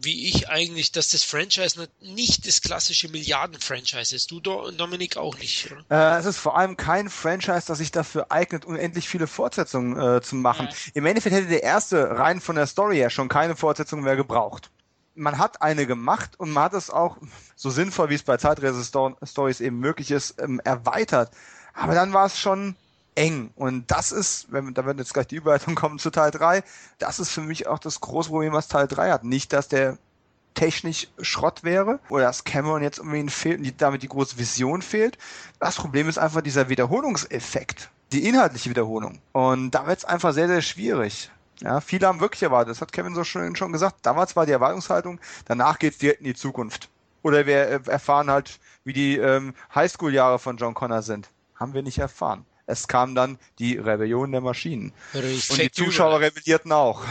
[0.00, 4.30] wie ich eigentlich, dass das Franchise nicht das klassische Milliarden-Franchise ist.
[4.30, 5.70] Du, Dominik, auch nicht?
[5.90, 10.20] Äh, es ist vor allem kein Franchise, das sich dafür eignet, unendlich viele Fortsetzungen äh,
[10.20, 10.68] zu machen.
[10.70, 10.76] Ja.
[10.94, 14.70] Im Endeffekt hätte der erste rein von der Story her schon keine Fortsetzung mehr gebraucht.
[15.14, 17.18] Man hat eine gemacht und man hat es auch
[17.54, 21.30] so sinnvoll, wie es bei Zeitreise-Stories eben möglich ist, ähm, erweitert.
[21.72, 22.76] Aber dann war es schon
[23.14, 23.50] eng.
[23.56, 26.62] Und das ist, wenn, da wird jetzt gleich die Überleitung kommen zu Teil 3,
[26.98, 29.24] das ist für mich auch das große Problem, was Teil 3 hat.
[29.24, 29.98] Nicht, dass der
[30.54, 35.18] technisch Schrott wäre oder dass Cameron jetzt unbedingt fehlt und damit die große Vision fehlt.
[35.58, 39.20] Das Problem ist einfach dieser Wiederholungseffekt, die inhaltliche Wiederholung.
[39.32, 41.30] Und da wird es einfach sehr, sehr schwierig.
[41.60, 44.52] Ja, viele haben wirklich erwartet, das hat Kevin so schön schon gesagt, damals war die
[44.52, 46.88] Erwartungshaltung, danach geht's direkt in die Zukunft.
[47.22, 47.56] Oder wir
[47.86, 51.30] erfahren halt, wie die ähm, Highschool-Jahre von John Connor sind.
[51.54, 52.44] Haben wir nicht erfahren.
[52.66, 54.92] Es kam dann die Rebellion der Maschinen.
[55.12, 57.04] Perfekte und die Zuschauer rebellierten auch.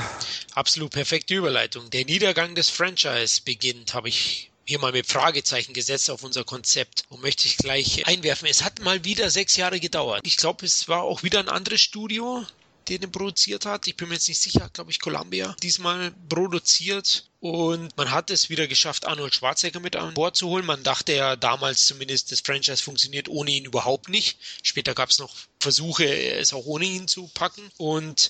[0.55, 1.89] Absolut perfekte Überleitung.
[1.91, 7.03] Der Niedergang des Franchise beginnt, habe ich hier mal mit Fragezeichen gesetzt auf unser Konzept
[7.09, 8.47] und möchte ich gleich einwerfen.
[8.47, 10.21] Es hat mal wieder sechs Jahre gedauert.
[10.25, 12.45] Ich glaube, es war auch wieder ein anderes Studio,
[12.87, 13.87] den er produziert hat.
[13.87, 17.25] Ich bin mir jetzt nicht sicher, glaube ich, Columbia diesmal produziert.
[17.43, 20.65] Und man hat es wieder geschafft, Arnold Schwarzenegger mit an Bord zu holen.
[20.65, 24.37] Man dachte ja damals zumindest, das Franchise funktioniert ohne ihn überhaupt nicht.
[24.61, 27.69] Später gab es noch Versuche, es auch ohne ihn zu packen.
[27.75, 28.29] Und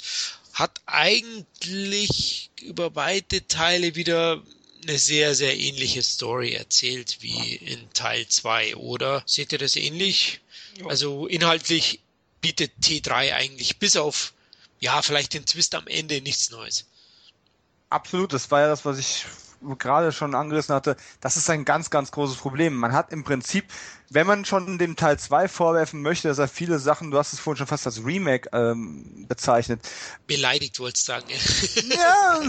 [0.54, 4.42] hat eigentlich über weite Teile wieder
[4.82, 9.22] eine sehr, sehr ähnliche Story erzählt wie in Teil 2, oder?
[9.28, 10.40] Seht ihr das ähnlich?
[10.86, 12.00] Also inhaltlich
[12.42, 14.34] bietet T3 eigentlich bis auf
[14.80, 16.88] ja, vielleicht den Twist am Ende nichts Neues.
[17.94, 19.28] Absolut, das war ja das, was ich
[19.78, 20.98] gerade schon angerissen hatte.
[21.22, 22.76] Das ist ein ganz, ganz großes Problem.
[22.76, 23.66] Man hat im Prinzip,
[24.10, 27.40] wenn man schon dem Teil 2 vorwerfen möchte, dass er viele Sachen, du hast es
[27.40, 29.88] vorhin schon fast als Remake ähm, bezeichnet.
[30.26, 31.28] Beleidigt wolltest du sagen.
[31.30, 32.40] ja,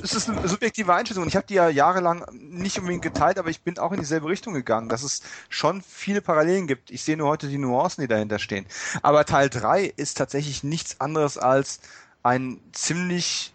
[0.00, 1.26] es ist eine subjektive Einschätzung.
[1.26, 4.54] Ich habe die ja jahrelang nicht unbedingt geteilt, aber ich bin auch in dieselbe Richtung
[4.54, 6.92] gegangen, dass es schon viele Parallelen gibt.
[6.92, 8.64] Ich sehe nur heute die Nuancen, die dahinter stehen.
[9.02, 11.80] Aber Teil 3 ist tatsächlich nichts anderes als
[12.22, 13.53] ein ziemlich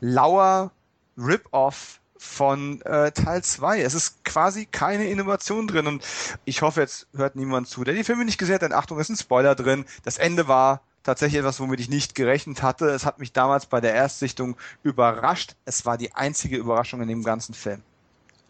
[0.00, 0.70] lauer
[1.16, 3.82] Rip-Off von äh, Teil 2.
[3.82, 6.04] Es ist quasi keine Innovation drin und
[6.44, 9.08] ich hoffe, jetzt hört niemand zu, der die Filme nicht gesehen hat, denn Achtung, es
[9.08, 9.84] ist ein Spoiler drin.
[10.04, 12.86] Das Ende war tatsächlich etwas, womit ich nicht gerechnet hatte.
[12.90, 15.54] Es hat mich damals bei der Erstsichtung überrascht.
[15.64, 17.82] Es war die einzige Überraschung in dem ganzen Film.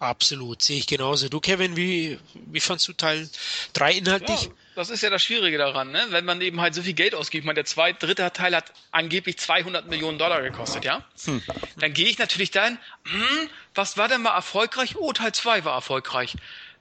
[0.01, 1.29] Absolut, sehe ich genauso.
[1.29, 3.29] Du, Kevin, wie, wie fandst du Teil
[3.73, 4.45] 3 inhaltlich?
[4.45, 6.07] Ja, das ist ja das Schwierige daran, ne?
[6.11, 7.43] wenn man eben halt so viel Geld ausgibt.
[7.43, 11.05] Ich meine, der zweite, dritte Teil hat angeblich 200 Millionen Dollar gekostet, ja?
[11.25, 11.43] Hm.
[11.81, 14.95] Dann gehe ich natürlich dahin, hm, was war denn mal erfolgreich?
[14.95, 16.37] Oh, Teil 2 war erfolgreich.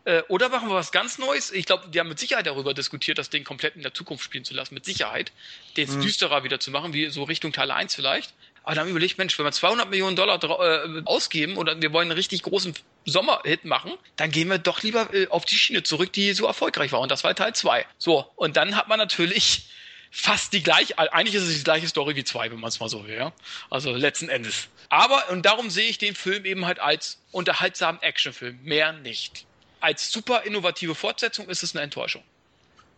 [0.05, 1.51] Äh, oder machen wir was ganz Neues?
[1.51, 4.45] Ich glaube, die haben mit Sicherheit darüber diskutiert, das Ding komplett in der Zukunft spielen
[4.45, 4.75] zu lassen.
[4.75, 5.31] Mit Sicherheit.
[5.75, 5.99] Den hm.
[5.99, 8.31] düsterer wieder zu machen, wie so Richtung Teil 1 vielleicht.
[8.67, 12.17] Aber dann überlegt, Mensch, wenn wir 200 Millionen Dollar äh, ausgeben oder wir wollen einen
[12.17, 12.73] richtig großen
[13.05, 16.91] Sommerhit machen, dann gehen wir doch lieber äh, auf die Schiene zurück, die so erfolgreich
[16.91, 16.99] war.
[16.99, 17.85] Und das war Teil 2.
[17.97, 19.69] So, und dann hat man natürlich
[20.11, 22.89] fast die gleiche, eigentlich ist es die gleiche Story wie 2, wenn man es mal
[22.89, 23.31] so will, ja.
[23.69, 24.67] Also letzten Endes.
[24.89, 28.59] Aber, und darum sehe ich den Film eben halt als unterhaltsamen Actionfilm.
[28.63, 29.45] Mehr nicht.
[29.79, 32.23] Als super innovative Fortsetzung ist es eine Enttäuschung.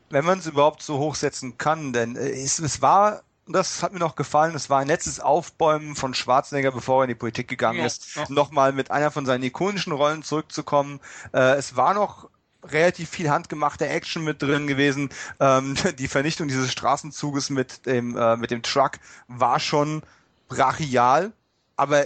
[0.09, 3.93] Wenn man es überhaupt so hochsetzen kann, denn äh, es, es war und das hat
[3.93, 7.47] mir noch gefallen, es war ein letztes Aufbäumen von Schwarzenegger, bevor er in die Politik
[7.47, 8.26] gegangen ja, ist, ja.
[8.30, 11.00] nochmal mit einer von seinen ikonischen Rollen zurückzukommen.
[11.34, 12.30] Äh, es war noch
[12.64, 15.10] relativ viel handgemachte Action mit drin gewesen.
[15.39, 20.04] Ähm, die Vernichtung dieses Straßenzuges mit dem, äh, mit dem Truck war schon
[20.47, 21.32] brachial.
[21.76, 22.06] aber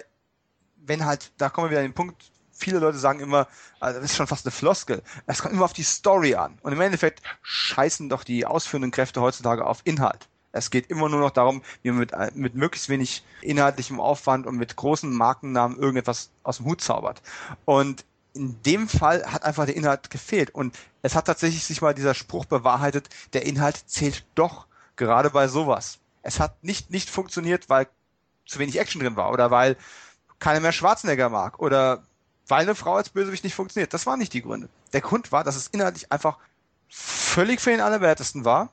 [0.77, 2.23] wenn halt, da kommen wir wieder an den Punkt,
[2.53, 3.49] viele Leute sagen immer,
[3.81, 5.03] also das ist schon fast eine Floskel.
[5.25, 6.57] Es kommt immer auf die Story an.
[6.61, 10.29] Und im Endeffekt scheißen doch die ausführenden Kräfte heutzutage auf Inhalt.
[10.53, 14.55] Es geht immer nur noch darum, wie man mit, mit möglichst wenig inhaltlichem Aufwand und
[14.55, 17.21] mit großen Markennamen irgendetwas aus dem Hut zaubert.
[17.65, 20.53] Und in dem Fall hat einfach der Inhalt gefehlt.
[20.53, 25.47] Und es hat tatsächlich sich mal dieser Spruch bewahrheitet, der Inhalt zählt doch, gerade bei
[25.47, 25.97] sowas.
[26.21, 27.87] Es hat nicht, nicht funktioniert, weil
[28.45, 29.75] zu wenig Action drin war oder weil
[30.37, 32.03] keiner mehr Schwarzenegger mag oder
[32.47, 33.93] weil eine Frau als Bösewicht nicht funktioniert.
[33.93, 34.69] Das waren nicht die Gründe.
[34.91, 36.37] Der Grund war, dass es inhaltlich einfach
[36.89, 38.69] völlig für den Allerwertesten war,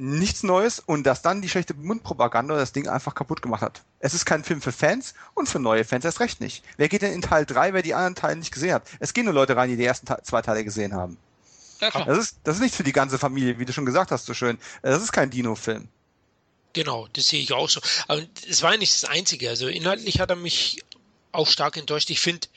[0.00, 3.82] nichts Neues und dass dann die schlechte Mundpropaganda das Ding einfach kaputt gemacht hat.
[3.98, 6.64] Es ist kein Film für Fans und für neue Fans erst recht nicht.
[6.78, 8.84] Wer geht denn in Teil 3, wer die anderen Teile nicht gesehen hat?
[8.98, 11.18] Es gehen nur Leute rein, die die ersten zwei Teile gesehen haben.
[11.80, 14.26] Ja, das, ist, das ist nicht für die ganze Familie, wie du schon gesagt hast,
[14.26, 14.58] so schön.
[14.82, 15.88] Das ist kein Dino-Film.
[16.72, 17.80] Genau, das sehe ich auch so.
[18.08, 19.50] Aber es war ja nicht das Einzige.
[19.50, 20.82] Also inhaltlich hat er mich
[21.32, 22.10] auch stark enttäuscht.
[22.10, 22.48] Ich finde,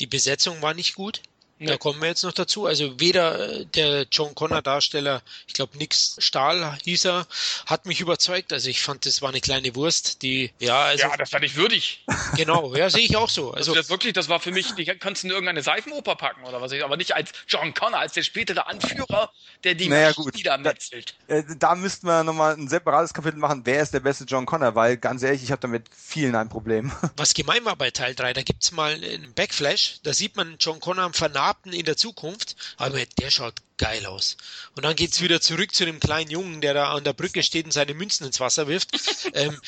[0.00, 1.22] die Besetzung war nicht gut.
[1.66, 2.66] Da kommen wir jetzt noch dazu.
[2.66, 7.26] Also weder äh, der John Connor Darsteller, ich glaube Nix Stahl hieß er,
[7.66, 8.52] hat mich überzeugt.
[8.52, 11.56] Also ich fand, das war eine kleine Wurst, die ja also ja, das war nicht
[11.56, 12.04] würdig.
[12.36, 13.52] Genau, ja sehe ich auch so.
[13.52, 16.62] Also das wirklich, das war für mich, die kannst du in irgendeine Seifenoper packen oder
[16.62, 19.30] was ich, aber nicht als John Connor, als der spätere Anführer,
[19.64, 20.34] der die naja, gut.
[20.34, 21.14] niedermetzelt.
[21.28, 23.62] Da, äh, da müssten wir nochmal ein separates Kapitel machen.
[23.64, 24.74] Wer ist der beste John Connor?
[24.74, 26.90] Weil ganz ehrlich, ich habe damit vielen ein Problem.
[27.16, 30.80] Was gemein war bei Teil 3, da gibt's mal einen Backflash, da sieht man John
[30.80, 31.14] Connor am
[31.52, 34.36] Vernarbten in der Zukunft aber der schaut geil aus.
[34.74, 37.64] Und dann geht's wieder zurück zu dem kleinen Jungen, der da an der Brücke steht
[37.64, 38.90] und seine Münzen ins Wasser wirft.
[39.34, 39.60] ähm,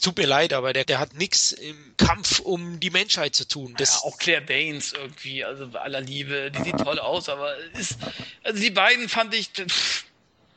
[0.00, 3.74] tut mir leid, aber der, der hat nichts im Kampf um die Menschheit zu tun.
[3.78, 7.56] Das ja, auch Claire Danes irgendwie, also bei aller Liebe, die sieht toll aus, aber
[7.74, 7.98] ist,
[8.42, 9.50] also die beiden fand ich,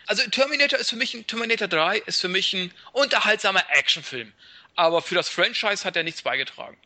[0.06, 4.32] also Terminator ist für mich ein, Terminator 3 ist für mich ein unterhaltsamer Actionfilm.
[4.76, 6.78] Aber für das Franchise hat er nichts beigetragen.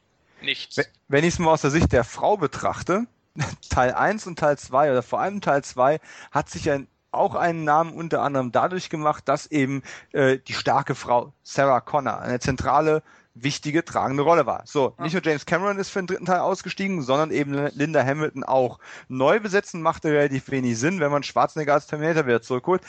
[0.41, 0.77] Nichts.
[1.07, 3.07] Wenn ich es mal aus der Sicht der Frau betrachte,
[3.69, 5.99] Teil 1 und Teil 2 oder vor allem Teil 2
[6.31, 10.95] hat sich ein, auch einen Namen unter anderem dadurch gemacht, dass eben äh, die starke
[10.95, 13.03] Frau Sarah Connor eine zentrale
[13.43, 14.63] wichtige, tragende Rolle war.
[14.65, 18.43] So, nicht nur James Cameron ist für den dritten Teil ausgestiegen, sondern eben Linda Hamilton
[18.43, 18.79] auch.
[19.07, 22.81] Neu besetzen machte relativ wenig Sinn, wenn man Schwarzenegger als Terminator wieder zurückholt.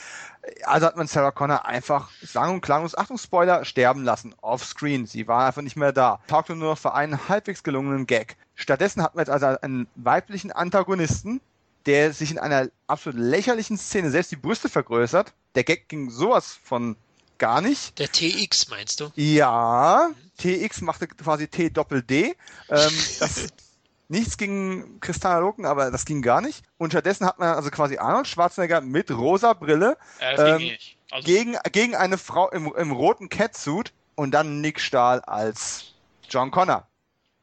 [0.63, 4.33] Also hat man Sarah Connor einfach sang- und klanglos, Achtung, Spoiler, sterben lassen.
[4.41, 5.05] Offscreen.
[5.05, 6.19] Sie war einfach nicht mehr da.
[6.27, 8.37] Taugte nur noch für einen halbwegs gelungenen Gag.
[8.55, 11.41] Stattdessen hat man jetzt also einen weiblichen Antagonisten,
[11.85, 15.33] der sich in einer absolut lächerlichen Szene selbst die Brüste vergrößert.
[15.55, 16.95] Der Gag ging sowas von
[17.41, 17.97] gar nicht.
[17.97, 19.11] Der TX meinst du?
[19.15, 22.35] Ja, TX machte quasi T Doppel D.
[22.69, 23.47] Ähm, das,
[24.09, 26.63] nichts gegen Kristalliner Loken, aber das ging gar nicht.
[26.77, 30.77] Und stattdessen hat man also quasi Arnold Schwarzenegger mit rosa Brille ja, ähm,
[31.09, 35.95] also gegen, gegen eine Frau im, im roten Catsuit und dann Nick Stahl als
[36.29, 36.87] John Connor.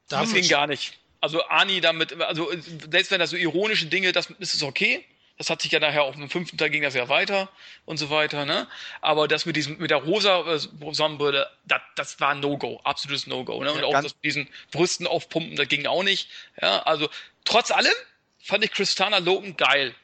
[0.08, 0.96] Das ging gar nicht.
[1.20, 2.48] Also Ani damit, also
[2.88, 5.04] selbst wenn da so ironische Dinge, das ist es okay.
[5.38, 7.48] Das hat sich ja nachher auch im fünften Teil ging das ja weiter
[7.84, 8.66] und so weiter, ne?
[9.00, 10.58] Aber das mit diesem, mit der rosa äh,
[10.92, 13.72] Sonnenbrille, das, das war ein No-Go, absolutes No-Go, ne?
[13.72, 16.28] Und ja, auch das mit diesen Brüsten aufpumpen, das ging auch nicht.
[16.60, 17.08] Ja, also
[17.44, 17.94] trotz allem
[18.42, 19.94] fand ich Christana Loken geil.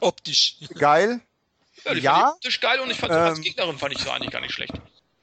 [0.00, 0.56] Optisch.
[0.74, 1.20] Geil.
[1.84, 2.30] Ja, ja.
[2.32, 4.72] optisch geil und ich fand ähm, als Gegnerin fand ich sie eigentlich gar nicht schlecht.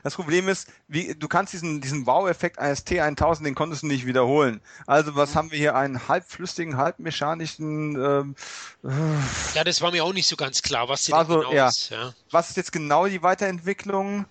[0.03, 4.05] Das Problem ist, wie, du kannst diesen, diesen Wow-Effekt eines T1000, den konntest du nicht
[4.05, 4.61] wiederholen.
[4.87, 5.75] Also was haben wir hier?
[5.75, 7.95] Einen halbflüssigen, halbmechanischen...
[7.95, 8.35] Ähm,
[8.83, 11.67] äh, ja, das war mir auch nicht so ganz klar, was sie also, genau ja.
[11.69, 11.89] ist.
[11.89, 12.13] Ja.
[12.31, 14.25] Was ist jetzt genau die Weiterentwicklung?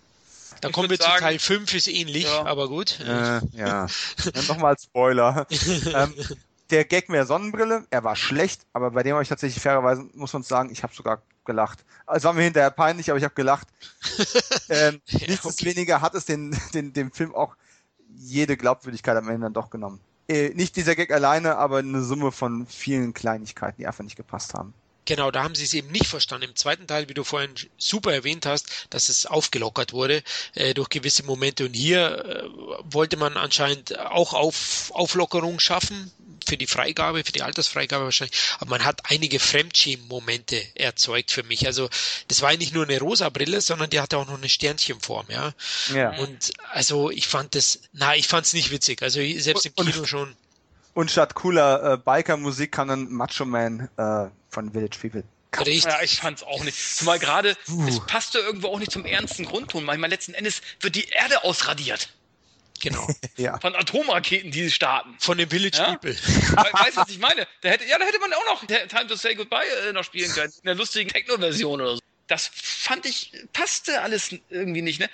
[0.61, 2.45] Dann ich kommen wir sagen, zu Teil 5, ist ähnlich, ja.
[2.45, 3.01] aber gut.
[3.01, 3.87] Äh, ja,
[4.49, 5.47] nochmal Spoiler.
[5.95, 6.15] ähm,
[6.71, 10.33] der Gag mehr Sonnenbrille, er war schlecht, aber bei dem habe ich tatsächlich fairerweise, muss
[10.33, 11.85] man sagen, ich habe sogar gelacht.
[12.07, 13.69] Es war mir hinterher peinlich, aber ich habe gelacht.
[14.69, 16.03] ähm, ja, nichtsdestoweniger okay.
[16.03, 17.57] hat es den, den, dem Film auch
[18.17, 20.01] jede Glaubwürdigkeit am Ende dann doch genommen.
[20.29, 24.55] Äh, nicht dieser Gag alleine, aber eine Summe von vielen Kleinigkeiten, die einfach nicht gepasst
[24.55, 24.75] haben.
[25.07, 26.51] Genau, da haben sie es eben nicht verstanden.
[26.51, 30.23] Im zweiten Teil, wie du vorhin super erwähnt hast, dass es aufgelockert wurde
[30.55, 31.65] äh, durch gewisse Momente.
[31.65, 32.45] Und hier äh,
[32.85, 36.13] wollte man anscheinend auch auf, Auflockerung schaffen
[36.49, 38.39] für die Freigabe, für die Altersfreigabe wahrscheinlich.
[38.59, 41.67] Aber man hat einige Fremdschämen-Momente erzeugt für mich.
[41.67, 41.89] Also
[42.29, 45.53] das war nicht nur eine rosa Brille, sondern die hatte auch noch eine Sternchenform, ja.
[45.95, 46.17] ja.
[46.19, 49.03] Und also ich fand das, na, ich fand es nicht witzig.
[49.03, 50.37] Also selbst im Kino schon.
[50.95, 55.25] Und statt cooler äh, Biker-Musik kann dann Macho Man äh, von Village People.
[55.59, 55.85] Richtig.
[55.85, 56.79] Ja, ich fand's auch nicht.
[56.97, 57.89] Zumal gerade, uh.
[57.89, 59.85] es passte irgendwo auch nicht zum ernsten Grundton.
[59.85, 62.11] Manchmal letzten Endes wird die Erde ausradiert.
[62.81, 63.07] Genau.
[63.37, 63.59] ja.
[63.61, 65.15] Von Atomraketen, die starten.
[65.19, 65.97] Von den Village ja?
[65.97, 66.15] People.
[66.15, 67.47] weißt du, was ich meine?
[67.61, 70.31] Da hätte, ja, da hätte man auch noch Time to Say Goodbye äh, noch spielen
[70.33, 70.53] können.
[70.53, 72.01] In der lustigen Techno-Version oder so.
[72.27, 75.11] Das fand ich, passte alles irgendwie nicht, ne?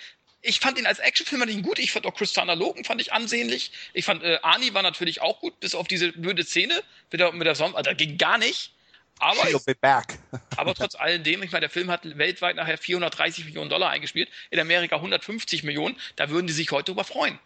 [0.46, 1.78] ich fand ihn als Actionfilm ich ihn gut.
[1.78, 3.72] Ich fand auch Christiana Logan fand ich ansehnlich.
[3.92, 7.32] Ich fand äh, Arnie war natürlich auch gut, bis auf diese blöde Szene mit der,
[7.32, 7.74] mit der Sonne.
[7.74, 8.72] Also, da ging gar nicht.
[9.18, 9.42] Aber,
[9.80, 10.18] back.
[10.56, 14.60] aber trotz alledem, ich meine, der Film hat weltweit nachher 430 Millionen Dollar eingespielt, in
[14.60, 15.96] Amerika 150 Millionen.
[16.16, 17.38] Da würden die sich heute drüber freuen.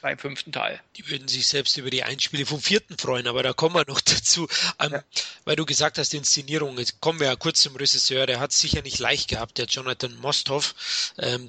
[0.00, 0.80] Beim fünften Teil.
[0.96, 4.00] Die würden sich selbst über die Einspiele vom vierten freuen, aber da kommen wir noch
[4.02, 4.48] dazu.
[4.80, 5.04] Ähm, Ja.
[5.44, 8.52] Weil du gesagt hast, die Inszenierung, jetzt kommen wir ja kurz zum Regisseur, der hat
[8.52, 11.48] es sicher nicht leicht gehabt, der Jonathan Mostoff, ähm,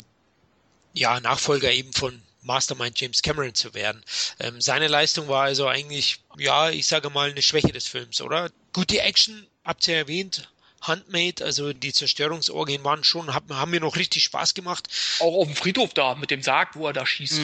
[0.94, 4.04] ja, Nachfolger eben von Mastermind James Cameron zu werden.
[4.40, 8.50] Ähm, seine Leistung war also eigentlich, ja, ich sage mal, eine Schwäche des Films, oder?
[8.74, 10.50] Gut, die Action, habt ihr erwähnt,
[10.82, 14.88] Handmade, also die Zerstörungsorgien waren schon, haben, haben mir noch richtig Spaß gemacht.
[15.20, 17.42] Auch auf dem Friedhof da, mit dem Sarg, wo er da schießt.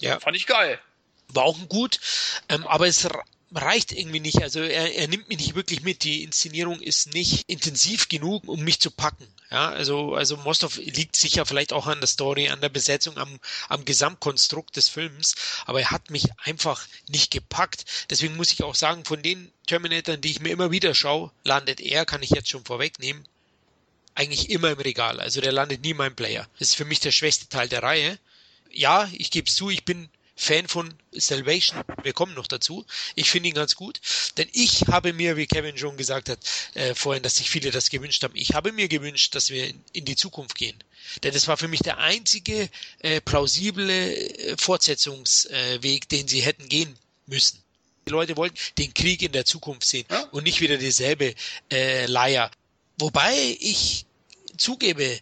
[0.00, 0.20] Ja.
[0.20, 0.80] Fand ich geil.
[1.28, 2.00] war auch gut,
[2.48, 3.08] ähm, aber es
[3.54, 4.42] reicht irgendwie nicht.
[4.42, 6.04] Also er, er nimmt mich nicht wirklich mit.
[6.04, 9.26] Die Inszenierung ist nicht intensiv genug, um mich zu packen.
[9.50, 13.38] Ja, also, also Mostov liegt sicher vielleicht auch an der Story, an der Besetzung, am,
[13.68, 15.34] am Gesamtkonstrukt des Films,
[15.66, 17.84] aber er hat mich einfach nicht gepackt.
[18.10, 21.80] Deswegen muss ich auch sagen, von den Terminatoren, die ich mir immer wieder schaue, landet
[21.80, 23.24] er, kann ich jetzt schon vorwegnehmen,
[24.14, 25.20] eigentlich immer im Regal.
[25.20, 26.48] Also der landet nie in meinem Player.
[26.58, 28.18] Das ist für mich der schwächste Teil der Reihe.
[28.72, 31.80] Ja, ich gebe zu, ich bin Fan von Salvation.
[32.02, 32.84] Wir kommen noch dazu.
[33.14, 34.00] Ich finde ihn ganz gut,
[34.36, 36.38] denn ich habe mir, wie Kevin schon gesagt hat,
[36.74, 39.80] äh, vorhin, dass sich viele das gewünscht haben, ich habe mir gewünscht, dass wir in,
[39.92, 40.76] in die Zukunft gehen.
[41.22, 42.68] Denn das war für mich der einzige
[43.00, 47.62] äh, plausible äh, Fortsetzungsweg, den sie hätten gehen müssen.
[48.06, 50.22] Die Leute wollten den Krieg in der Zukunft sehen Ja.
[50.32, 51.34] und nicht wieder dieselbe
[51.70, 52.50] äh, Leier.
[52.98, 54.04] Wobei ich
[54.56, 55.20] zugebe,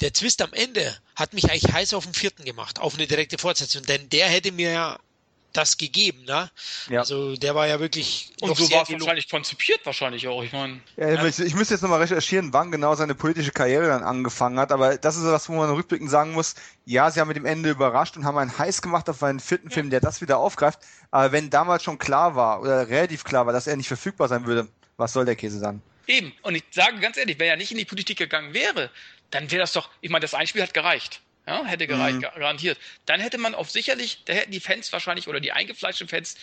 [0.00, 3.38] der Twist am Ende hat mich eigentlich heiß auf den vierten gemacht, auf eine direkte
[3.38, 4.98] Fortsetzung, denn der hätte mir ja
[5.52, 6.50] das gegeben, ne?
[6.88, 7.00] Ja.
[7.00, 10.42] Also der war ja wirklich Und noch so war es wahrscheinlich konzipiert, wahrscheinlich auch.
[10.42, 14.02] Ich meine, Ja, ich, ich müsste jetzt nochmal recherchieren, wann genau seine politische Karriere dann
[14.02, 17.28] angefangen hat, aber das ist so das, wo man rückblickend sagen muss, ja, sie haben
[17.28, 20.20] mit dem Ende überrascht und haben einen heiß gemacht auf einen vierten Film, der das
[20.20, 20.80] wieder aufgreift,
[21.12, 24.46] aber wenn damals schon klar war, oder relativ klar war, dass er nicht verfügbar sein
[24.46, 25.80] würde, was soll der Käse dann?
[26.06, 26.32] eben.
[26.42, 28.90] Und ich sage ganz ehrlich, wenn er nicht in die Politik gegangen wäre,
[29.34, 31.20] dann wäre das doch, ich meine, das Einspiel hat gereicht.
[31.46, 32.20] Ja, hätte gereicht, Mhm.
[32.22, 32.78] ga- garantiert.
[33.04, 36.36] Dann hätte man auf sicherlich, da hätten die Fans wahrscheinlich oder die eingefleischten Fans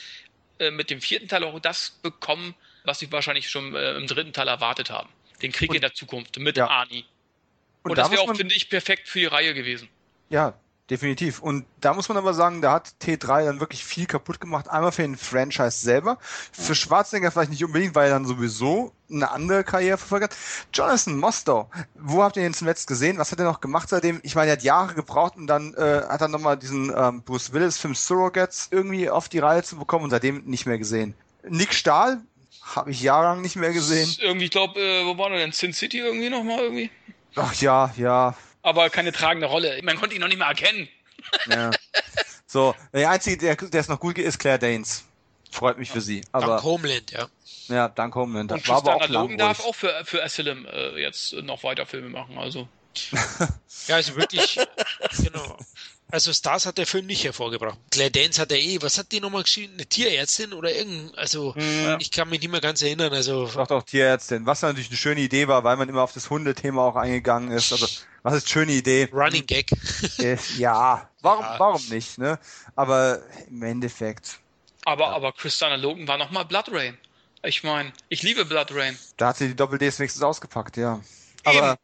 [0.59, 4.31] äh, mit dem vierten Teil auch das bekommen, was sie wahrscheinlich schon äh, im dritten
[4.33, 5.09] Teil erwartet haben.
[5.41, 6.67] Den Krieg Und- in der Zukunft mit Ja.
[6.67, 7.05] Arnie.
[7.83, 9.89] Und, Und da das wäre muss auch, finde ich, perfekt für die Reihe gewesen.
[10.29, 10.53] Ja,
[10.89, 11.41] definitiv.
[11.41, 14.69] Und da muss man aber sagen, da hat T3 dann wirklich viel kaputt gemacht.
[14.69, 16.17] Einmal für den Franchise selber.
[16.51, 20.37] Für Schwarzenegger vielleicht nicht unbedingt, weil er dann sowieso eine andere Karriere verfolgt hat.
[20.73, 23.17] Jonathan Mostow, wo habt ihr ihn zuletzt gesehen?
[23.17, 24.19] Was hat er noch gemacht seitdem?
[24.23, 27.53] Ich meine, er hat Jahre gebraucht und dann äh, hat er nochmal diesen ähm, Bruce
[27.53, 31.13] Willis-Film Surrogates irgendwie auf die Reihe zu bekommen und seitdem nicht mehr gesehen.
[31.47, 32.21] Nick Stahl
[32.75, 34.09] habe ich jahrelang nicht mehr gesehen.
[34.19, 35.51] Irgendwie, ich glaube, äh, wo war er denn?
[35.51, 36.89] Sin City irgendwie nochmal irgendwie?
[37.35, 39.79] Ach ja, ja, Aber keine tragende Rolle.
[39.83, 40.87] Man konnte ihn noch nicht mal erkennen.
[41.47, 41.71] Ja.
[42.47, 45.05] So, der einzige, der, der es noch gut geht, ist Claire Danes.
[45.51, 46.19] Freut mich für sie.
[46.19, 47.29] Dank Aber Homeland, ja.
[47.69, 48.51] ja, dank Homeland.
[48.51, 51.85] Und Das war aber auch Logan darf auch für, für Asylum äh, jetzt noch weiter
[51.85, 52.37] Filme machen.
[52.37, 52.67] Also
[53.87, 54.59] Ja, also wirklich,
[55.23, 55.57] genau.
[56.11, 57.77] Also Stars hat der Film nicht hervorgebracht.
[57.89, 59.73] Claire Dance hat er eh, was hat die nochmal geschrieben?
[59.73, 61.55] Eine Tierärztin oder irgend, also
[61.99, 64.45] ich kann mich nicht mehr ganz erinnern, also Sagt auch Tierärztin.
[64.45, 67.71] Was natürlich eine schöne Idee war, weil man immer auf das Hundethema auch eingegangen ist.
[67.71, 67.87] Also,
[68.23, 69.09] was ist schöne Idee?
[69.11, 69.69] Running Gag.
[70.57, 71.55] Ja, warum, Ja.
[71.59, 72.37] warum nicht, ne?
[72.75, 74.39] Aber im Endeffekt,
[74.85, 76.97] Aber, aber Christiana Logan war nochmal Blood Rain.
[77.43, 78.97] Ich meine, ich liebe Blood Rain.
[79.17, 81.01] da hat sie die Doppel-Ds wenigstens ausgepackt, ja.
[81.43, 81.77] Aber,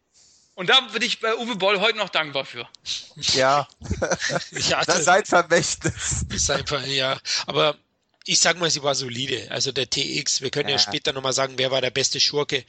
[0.57, 2.67] Und da bin ich bei Uwe Boll heute noch dankbar für.
[3.15, 3.67] ja,
[4.51, 6.49] Ja, das das seid Vermächtnis.
[6.49, 7.19] einfach, ja.
[7.45, 7.77] Aber
[8.25, 9.51] ich sag mal, sie war solide.
[9.51, 10.79] Also der TX, wir können ja, Ja.
[10.81, 12.65] später nochmal sagen, wer war der beste Schurke.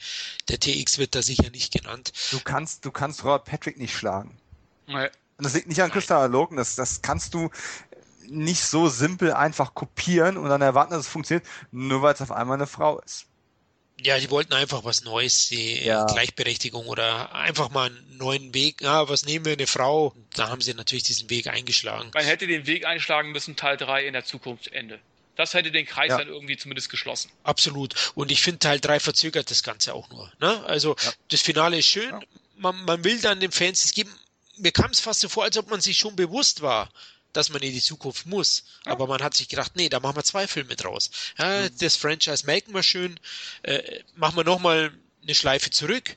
[0.49, 2.13] Der TX wird da sicher nicht genannt.
[2.29, 4.37] Du kannst, du kannst Robert Patrick nicht schlagen.
[4.85, 5.07] Nee.
[5.37, 7.49] Und das liegt nicht an Christian Logan, das, das kannst du
[8.27, 12.31] nicht so simpel einfach kopieren und dann erwarten, dass es funktioniert, nur weil es auf
[12.31, 13.25] einmal eine Frau ist.
[14.03, 16.05] Ja, die wollten einfach was Neues, die Ja.
[16.05, 18.81] Gleichberechtigung oder einfach mal einen neuen Weg.
[18.81, 20.13] Ja, was nehmen wir, eine Frau?
[20.35, 22.11] Da haben sie natürlich diesen Weg eingeschlagen.
[22.13, 24.99] Man hätte den Weg einschlagen müssen, Teil 3 in der Zukunft Ende.
[25.35, 26.17] Das hätte den Kreis Ja.
[26.17, 27.31] dann irgendwie zumindest geschlossen.
[27.43, 27.93] Absolut.
[28.15, 30.31] Und ich finde, Teil 3 verzögert das Ganze auch nur.
[30.39, 30.63] Ne?
[30.65, 30.95] Also
[31.29, 32.09] das Finale ist schön.
[32.09, 32.19] Ja.
[32.57, 34.13] Man, man will dann den Fans es geben.
[34.57, 36.89] Mir kam es fast so vor, als ob man sich schon bewusst war,
[37.33, 38.63] dass man in die Zukunft muss.
[38.85, 41.11] Aber man hat sich gedacht, nee, da machen wir zwei Filme draus.
[41.37, 41.69] Ja, Mhm.
[41.79, 43.19] Das Franchise melken wir schön.
[43.63, 44.91] Äh, machen wir nochmal
[45.23, 46.15] eine Schleife zurück.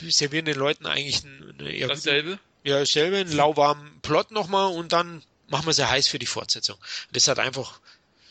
[0.00, 2.38] Servieren den Leuten eigentlich ein, eine, ja, Dasselbe.
[2.64, 6.76] ja, dasselbe, einen lauwarmen Plot nochmal und dann machen wir sie heiß für die Fortsetzung.
[7.12, 7.78] Das hat einfach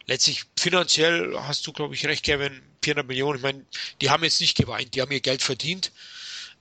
[0.08, 3.38] letztlich finanziell, hast du glaube ich recht, Kevin, 400 Millionen.
[3.38, 3.66] Ich meine,
[4.02, 5.92] die haben jetzt nicht geweint, die haben ihr Geld verdient.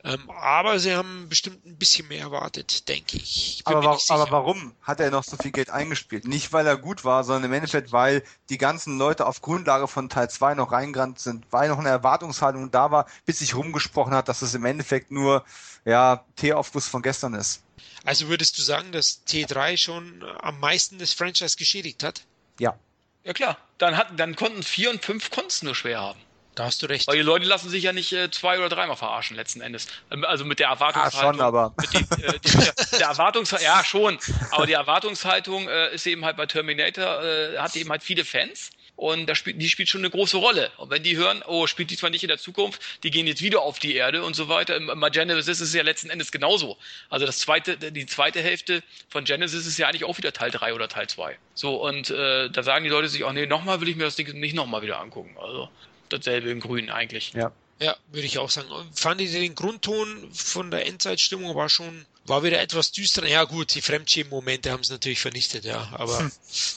[0.03, 3.61] Ähm, aber sie haben bestimmt ein bisschen mehr erwartet, denke ich.
[3.61, 6.27] ich aber, wa aber, warum hat er noch so viel Geld eingespielt?
[6.27, 10.09] Nicht, weil er gut war, sondern im Endeffekt, weil die ganzen Leute auf Grundlage von
[10.09, 14.29] Teil 2 noch reingerannt sind, weil noch eine Erwartungshaltung da war, bis sich rumgesprochen hat,
[14.29, 15.45] dass es im Endeffekt nur
[15.85, 17.63] ja, Teeaufguss von gestern ist.
[18.05, 22.23] Also würdest du sagen, dass T3 schon am meisten das Franchise geschädigt hat?
[22.59, 22.79] Ja.
[23.25, 26.21] Ja klar, dann, hat, dann konnten vier und fünf konnten nur schwer haben.
[26.55, 27.07] Da hast du recht.
[27.07, 29.87] Weil die Leute lassen sich ja nicht äh, zwei oder dreimal verarschen letzten Endes.
[30.11, 31.21] Ähm, also mit der Erwartungshaltung.
[31.21, 31.75] Ja, schon, aber.
[31.81, 34.19] Mit den, äh, die, der Erwartungshaltung, ja schon.
[34.51, 38.71] Aber die Erwartungshaltung äh, ist eben halt bei Terminator, äh, hat eben halt viele Fans.
[39.01, 40.71] Und da spielt, die spielt schon eine große Rolle.
[40.77, 43.63] Und wenn die hören, oh, spielt diesmal nicht in der Zukunft, die gehen jetzt wieder
[43.63, 44.79] auf die Erde und so weiter.
[44.97, 46.77] Bei Genesis ist es ja letzten Endes genauso.
[47.09, 50.75] Also das zweite, die zweite Hälfte von Genesis ist ja eigentlich auch wieder Teil 3
[50.75, 51.39] oder Teil 2.
[51.55, 54.17] So, und äh, da sagen die Leute sich, oh nee, nochmal will ich mir das
[54.17, 55.35] Ding nicht nochmal wieder angucken.
[55.41, 55.71] Also
[56.13, 57.33] dasselbe in Grün eigentlich.
[57.33, 57.53] Ja.
[57.81, 58.69] Ja, würde ich auch sagen.
[58.95, 63.27] Fand ich den Grundton von der Endzeitstimmung war schon war wieder etwas düsterer.
[63.27, 65.89] Ja gut, die Fremdschämen-Momente haben es natürlich vernichtet, ja.
[65.93, 66.33] Aber hm.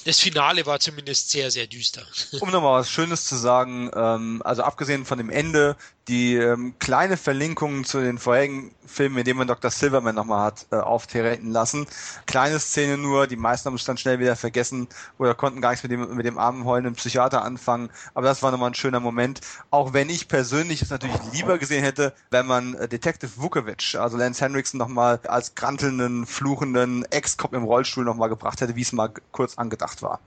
[0.06, 2.06] das Finale war zumindest sehr, sehr düster.
[2.40, 5.78] Um nochmal was Schönes zu sagen, ähm, also abgesehen von dem Ende,
[6.08, 9.72] die ähm, kleine Verlinkungen zu den vorherigen Filmen, in denen man Dr.
[9.72, 11.88] Silverman nochmal hat äh, auftreten lassen.
[12.26, 14.88] Kleine Szene nur, die meisten haben es dann schnell wieder vergessen
[15.18, 17.90] oder konnten gar nichts mit dem, mit dem armen heulenden Psychiater anfangen.
[18.14, 19.40] Aber das war nochmal ein schöner Moment.
[19.70, 24.18] Auch wenn ich persönlich es natürlich lieber gesehen hätte, wenn man äh, Detective Vukovic, also
[24.18, 29.12] Lance Henriksen nochmal als grantelnden, fluchenden Ex-Cop im Rollstuhl nochmal gebracht hätte, wie es mal
[29.32, 30.20] kurz angedacht war.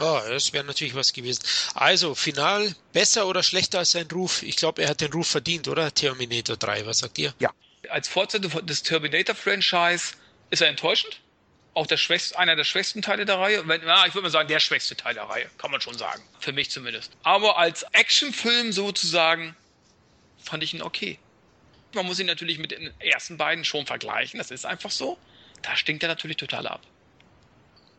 [0.00, 1.44] Oh, das wäre natürlich was gewesen.
[1.74, 4.42] Also, final, besser oder schlechter als sein Ruf?
[4.42, 5.92] Ich glaube, er hat den Ruf verdient, oder?
[5.92, 7.34] Terminator 3, was sagt ihr?
[7.38, 7.52] Ja.
[7.90, 10.14] Als Fortsetzung des Terminator-Franchise
[10.48, 11.20] ist er enttäuschend.
[11.74, 13.68] Auch der schwächste, einer der schwächsten Teile der Reihe.
[13.68, 16.22] Wenn, na, ich würde mal sagen, der schwächste Teil der Reihe, kann man schon sagen.
[16.40, 17.12] Für mich zumindest.
[17.22, 19.54] Aber als Actionfilm sozusagen
[20.42, 21.18] fand ich ihn okay.
[21.94, 25.18] Man muss ihn natürlich mit den ersten beiden schon vergleichen, das ist einfach so.
[25.62, 26.80] Da stinkt er natürlich total ab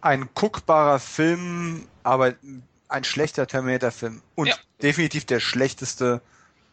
[0.02, 2.36] ein guckbarer Film, aber
[2.88, 4.22] ein schlechter Terminator-Film.
[4.36, 4.56] Und ja.
[4.82, 6.22] definitiv der schlechteste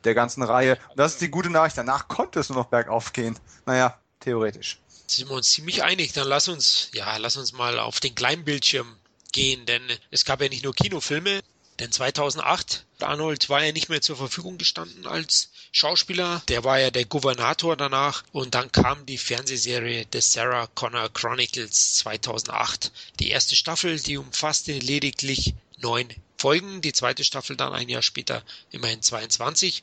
[0.04, 0.78] der ganzen Reihe.
[0.90, 1.78] Und das ist die gute Nachricht.
[1.78, 3.38] Danach konnte es nur noch bergauf gehen.
[3.66, 4.78] Naja, theoretisch.
[5.06, 6.12] Sind wir uns ziemlich einig.
[6.12, 8.96] Dann lass uns, ja, lass uns mal auf den Kleinbildschirm
[9.32, 11.40] gehen, denn es gab ja nicht nur Kinofilme,
[11.78, 16.42] denn 2008, Arnold war ja nicht mehr zur Verfügung gestanden als Schauspieler.
[16.48, 18.24] Der war ja der Gouvernator danach.
[18.32, 22.92] Und dann kam die Fernsehserie The Sarah Connor Chronicles 2008.
[23.20, 26.80] Die erste Staffel, die umfasste lediglich neun Folgen.
[26.80, 29.82] Die zweite Staffel dann ein Jahr später immerhin 22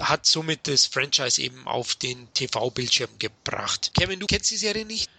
[0.00, 3.92] hat somit das Franchise eben auf den TV-Bildschirm gebracht.
[3.94, 5.10] Kevin, du kennst die Serie nicht?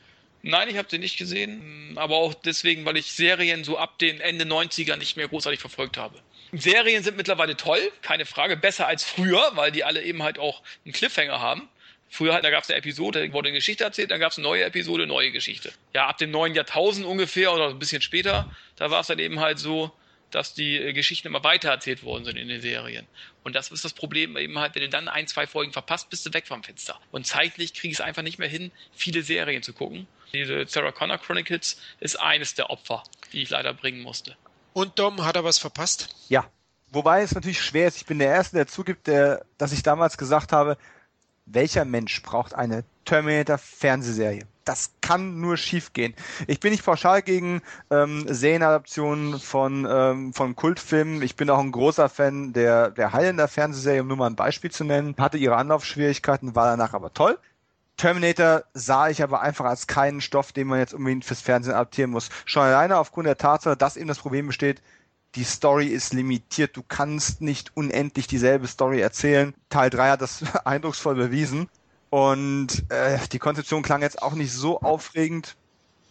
[0.41, 4.19] Nein, ich habe sie nicht gesehen, aber auch deswegen, weil ich Serien so ab den
[4.19, 6.19] Ende 90er nicht mehr großartig verfolgt habe.
[6.53, 10.61] Serien sind mittlerweile toll, keine Frage, besser als früher, weil die alle eben halt auch
[10.85, 11.67] einen Cliffhanger haben.
[12.09, 14.43] Früher halt, da gab es eine Episode, wurde eine Geschichte erzählt, dann gab es eine
[14.43, 15.71] neue Episode, neue Geschichte.
[15.93, 19.39] Ja, ab dem neuen Jahrtausend ungefähr oder ein bisschen später, da war es dann eben
[19.39, 19.91] halt so,
[20.29, 23.07] dass die äh, Geschichten immer weiter erzählt worden sind in den Serien.
[23.43, 26.25] Und das ist das Problem eben halt, wenn du dann ein, zwei Folgen verpasst, bist
[26.25, 26.99] du weg vom Fenster.
[27.11, 30.07] Und zeitlich kriege ich es einfach nicht mehr hin, viele Serien zu gucken.
[30.33, 34.35] Diese Sarah Connor Chronicles ist eines der Opfer, die ich leider bringen musste.
[34.73, 36.15] Und Dom, hat er was verpasst?
[36.29, 36.45] Ja.
[36.91, 37.97] Wobei es natürlich schwer ist.
[37.97, 40.77] Ich bin der Erste, der zugibt, der, dass ich damals gesagt habe,
[41.45, 44.45] welcher Mensch braucht eine Terminator-Fernsehserie?
[44.63, 46.13] Das kann nur schiefgehen.
[46.47, 51.21] Ich bin nicht pauschal gegen ähm, Serienadaptionen von, ähm, von Kultfilmen.
[51.21, 54.71] Ich bin auch ein großer Fan der, der Highlander Fernsehserie, um nur mal ein Beispiel
[54.71, 55.15] zu nennen.
[55.17, 57.37] Hatte ihre Anlaufschwierigkeiten, war danach aber toll.
[57.97, 62.11] Terminator sah ich aber einfach als keinen Stoff, den man jetzt unbedingt fürs Fernsehen adaptieren
[62.11, 62.29] muss.
[62.45, 64.81] Schon alleine aufgrund der Tatsache, dass eben das Problem besteht,
[65.35, 66.75] die Story ist limitiert.
[66.77, 69.53] Du kannst nicht unendlich dieselbe Story erzählen.
[69.69, 71.69] Teil 3 hat das eindrucksvoll bewiesen.
[72.09, 75.55] Und äh, die Konzeption klang jetzt auch nicht so aufregend.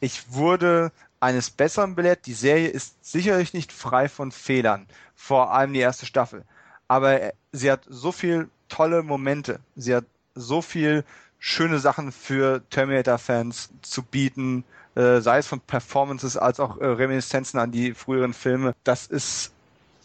[0.00, 2.26] Ich wurde eines Besseren belehrt.
[2.26, 4.88] Die Serie ist sicherlich nicht frei von Fehlern.
[5.14, 6.44] Vor allem die erste Staffel.
[6.88, 9.60] Aber äh, sie hat so viel tolle Momente.
[9.76, 10.04] Sie hat
[10.34, 11.04] so viel
[11.44, 14.62] schöne Sachen für Terminator-Fans zu bieten,
[14.94, 18.76] äh, sei es von Performances als auch äh, Reminiszenzen an die früheren Filme.
[18.84, 19.50] Das ist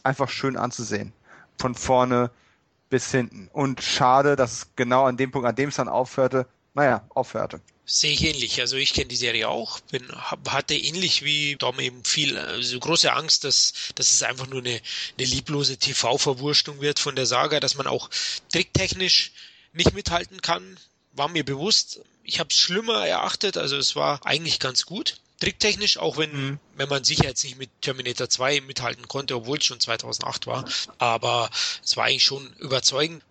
[0.02, 1.14] einfach schön anzusehen.
[1.60, 2.32] Von vorne
[2.90, 3.50] bis hinten.
[3.54, 7.62] Und schade, dass es genau an dem Punkt, an dem es dann aufhörte, naja, aufhörte.
[7.86, 8.60] Sehe ich ähnlich.
[8.60, 10.08] Also ich kenne die Serie auch, bin,
[10.48, 14.82] hatte ähnlich wie Dom eben viel, also große Angst, dass, dass es einfach nur eine,
[15.20, 18.10] eine lieblose TV-Verwurstung wird von der Saga, dass man auch
[18.52, 19.34] tricktechnisch
[19.74, 20.80] nicht mithalten kann
[21.18, 25.18] war mir bewusst, ich habe es schlimmer erachtet, also es war eigentlich ganz gut.
[25.40, 26.60] Tricktechnisch, auch wenn, mhm.
[26.76, 30.66] wenn man sicher jetzt nicht mit Terminator 2 mithalten konnte, obwohl es schon 2008 war,
[30.98, 31.50] aber
[31.84, 33.24] es war eigentlich schon überzeugend.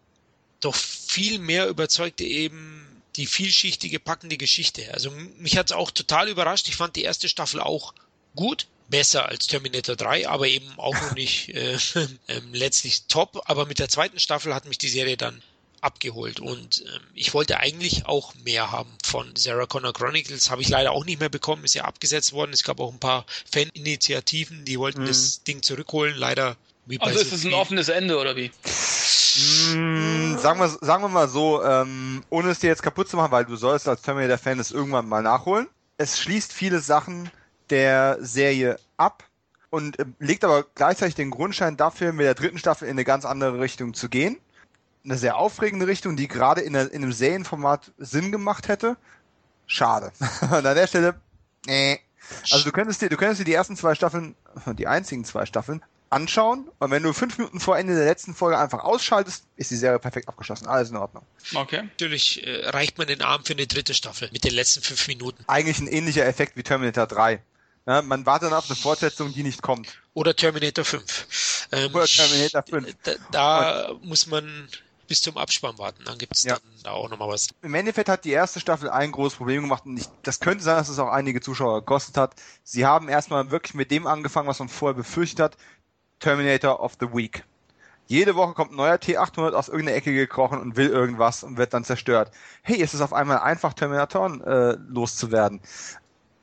[0.61, 2.87] doch viel mehr überzeugte eben
[3.17, 4.93] die vielschichtige, packende Geschichte.
[4.93, 6.69] Also mich hat es auch total überrascht.
[6.69, 7.95] Ich fand die erste Staffel auch
[8.35, 11.75] gut, besser als Terminator 3, aber eben auch noch nicht äh,
[12.27, 13.43] äh, letztlich top.
[13.47, 15.43] Aber mit der zweiten Staffel hat mich die Serie dann
[15.87, 20.69] abgeholt und ähm, ich wollte eigentlich auch mehr haben von Sarah Connor Chronicles, habe ich
[20.69, 22.53] leider auch nicht mehr bekommen, ist ja abgesetzt worden.
[22.53, 25.07] Es gab auch ein paar Faninitiativen, die wollten mhm.
[25.07, 26.57] das Ding zurückholen, leider.
[26.87, 28.51] Wie also ist es ein offenes Ende oder wie?
[29.75, 33.33] Mm, sagen, wir, sagen wir mal so, ähm, ohne es dir jetzt kaputt zu machen,
[33.33, 35.69] weil du sollst als Terminator-Fan es irgendwann mal nachholen.
[35.99, 37.31] Es schließt viele Sachen
[37.71, 39.25] der Serie ab
[39.71, 43.25] und äh, legt aber gleichzeitig den Grundstein dafür, mit der dritten Staffel in eine ganz
[43.25, 44.39] andere Richtung zu gehen.
[45.07, 48.97] Eine sehr aufregende Richtung, die gerade in, in einem Serienformat Sinn gemacht hätte.
[49.67, 50.13] Schade.
[50.43, 51.21] und an der Stelle,
[51.67, 52.01] nee.
[52.51, 54.35] Also du könntest dir, du könntest dir die ersten zwei Staffeln,
[54.79, 56.69] die einzigen zwei Staffeln, anschauen.
[56.79, 59.99] Und wenn du fünf Minuten vor Ende der letzten Folge einfach ausschaltest, ist die Serie
[59.99, 60.67] perfekt abgeschlossen.
[60.67, 61.25] Alles in Ordnung.
[61.55, 61.83] Okay.
[61.83, 65.45] Natürlich äh, reicht man den Arm für eine dritte Staffel mit den letzten fünf Minuten.
[65.47, 67.41] Eigentlich ein ähnlicher Effekt wie Terminator 3.
[67.87, 69.89] Ja, man wartet dann auf eine Fortsetzung, die nicht kommt.
[70.15, 71.69] Oder Terminator 5.
[71.73, 72.97] Ähm, Oder Terminator 5.
[73.03, 74.69] Da, da muss man
[75.07, 76.03] bis zum Abspann warten.
[76.05, 76.55] Dann gibt es ja.
[76.55, 77.49] dann da auch nochmal was.
[77.63, 80.77] Im Endeffekt hat die erste Staffel ein großes Problem gemacht und ich, das könnte sein,
[80.77, 82.35] dass es auch einige Zuschauer gekostet hat.
[82.63, 85.57] Sie haben erstmal wirklich mit dem angefangen, was man vorher befürchtet hat.
[86.19, 87.45] Terminator of the Week.
[88.09, 91.75] Jede Woche kommt ein neuer T800 aus irgendeiner Ecke gekrochen und will irgendwas und wird
[91.75, 92.31] dann zerstört.
[92.63, 95.61] Hey, ist es auf einmal einfach, Terminatoren äh, loszuwerden.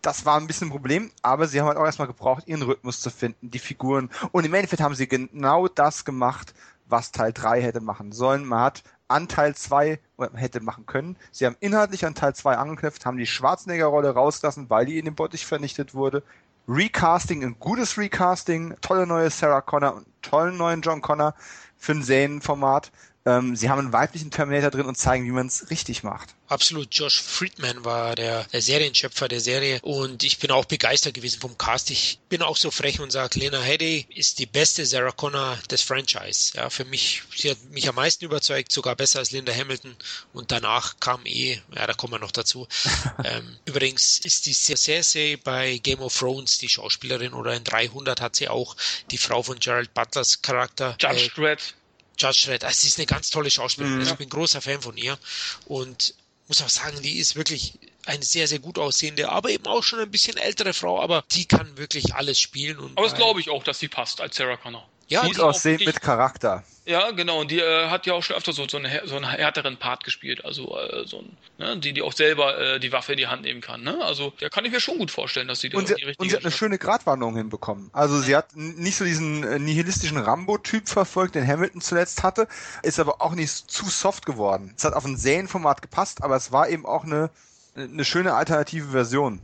[0.02, 3.00] Das war ein bisschen ein Problem, aber sie haben halt auch erstmal gebraucht, ihren Rhythmus
[3.00, 4.10] zu finden, die Figuren.
[4.34, 6.54] Und im Endeffekt haben sie genau das gemacht,
[6.94, 8.46] was Teil 3 hätte machen sollen.
[8.46, 10.00] Man hat an Teil 2
[10.36, 11.18] hätte machen können.
[11.32, 15.16] Sie haben inhaltlich an Teil 2 angeknüpft, haben die Schwarzenegger-Rolle rausgelassen, weil die in dem
[15.16, 16.22] Bottich vernichtet wurde.
[16.68, 21.34] Recasting, ein gutes Recasting, tolle neue Sarah Connor und tollen neuen John Connor
[21.76, 22.92] für ein Serienformat.
[23.26, 26.36] Ähm, sie haben einen weiblichen Terminator drin und zeigen, wie man es richtig macht.
[26.48, 26.90] Absolut.
[26.92, 31.58] Josh Friedman war der, der Serienschöpfer der Serie und ich bin auch begeistert gewesen vom
[31.58, 31.90] Cast.
[31.90, 35.82] Ich bin auch so frech und sage, Lena Headey ist die beste Sarah Connor des
[35.82, 36.52] Franchise.
[36.56, 39.96] Ja, für mich, sie hat mich am meisten überzeugt, sogar besser als Linda Hamilton
[40.34, 42.68] und danach kam eh, ja, da kommen wir noch dazu.
[43.24, 48.36] ähm, übrigens ist die Cersei bei Game of Thrones die Schauspielerin oder in 300 hat
[48.36, 48.76] sie auch
[49.12, 50.98] die Frau von Gerald Butlers Charakter.
[51.00, 51.74] Judge äh, Dredd.
[52.18, 52.64] Judge Dredd.
[52.64, 53.96] Also, sie ist eine ganz tolle Schauspielerin.
[53.96, 54.00] Mhm.
[54.02, 55.18] Also, ich bin großer Fan von ihr.
[55.66, 56.16] Und
[56.48, 60.00] muss auch sagen, die ist wirklich eine sehr, sehr gut aussehende, aber eben auch schon
[60.00, 62.80] ein bisschen ältere Frau, aber die kann wirklich alles spielen.
[62.80, 64.88] Und aber das glaube ich auch, dass sie passt als Sarah Connor.
[65.14, 66.64] Ja, gut aussehen mit Charakter.
[66.86, 67.40] Ja, genau.
[67.40, 70.04] Und die äh, hat ja auch schon öfter so, so, eine, so einen härteren Part
[70.04, 70.44] gespielt.
[70.44, 73.44] Also äh, so ein, ne, die, die auch selber äh, die Waffe in die Hand
[73.44, 73.84] nehmen kann.
[73.84, 74.04] Ne?
[74.04, 76.30] Also da kann ich mir schon gut vorstellen, dass sie und sie, die richtige Und
[76.30, 77.90] sie hat eine schöne Gratwanderung hinbekommen.
[77.94, 82.48] Also sie hat nicht so diesen äh, nihilistischen Rambo-Typ verfolgt, den Hamilton zuletzt hatte,
[82.82, 84.74] ist aber auch nicht zu soft geworden.
[84.76, 87.30] Es hat auf ein Serienformat gepasst, aber es war eben auch eine,
[87.76, 89.40] eine schöne alternative Version.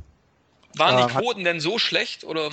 [0.79, 2.49] Waren die ähm, Quoten denn so schlecht oder?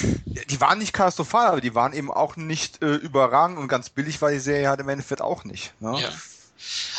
[0.00, 4.20] Die waren nicht katastrophal, aber die waren eben auch nicht äh, überragend und ganz billig
[4.22, 5.72] war die Serie halt im Endeffekt auch nicht.
[5.80, 6.00] Ne?
[6.00, 6.12] Ja.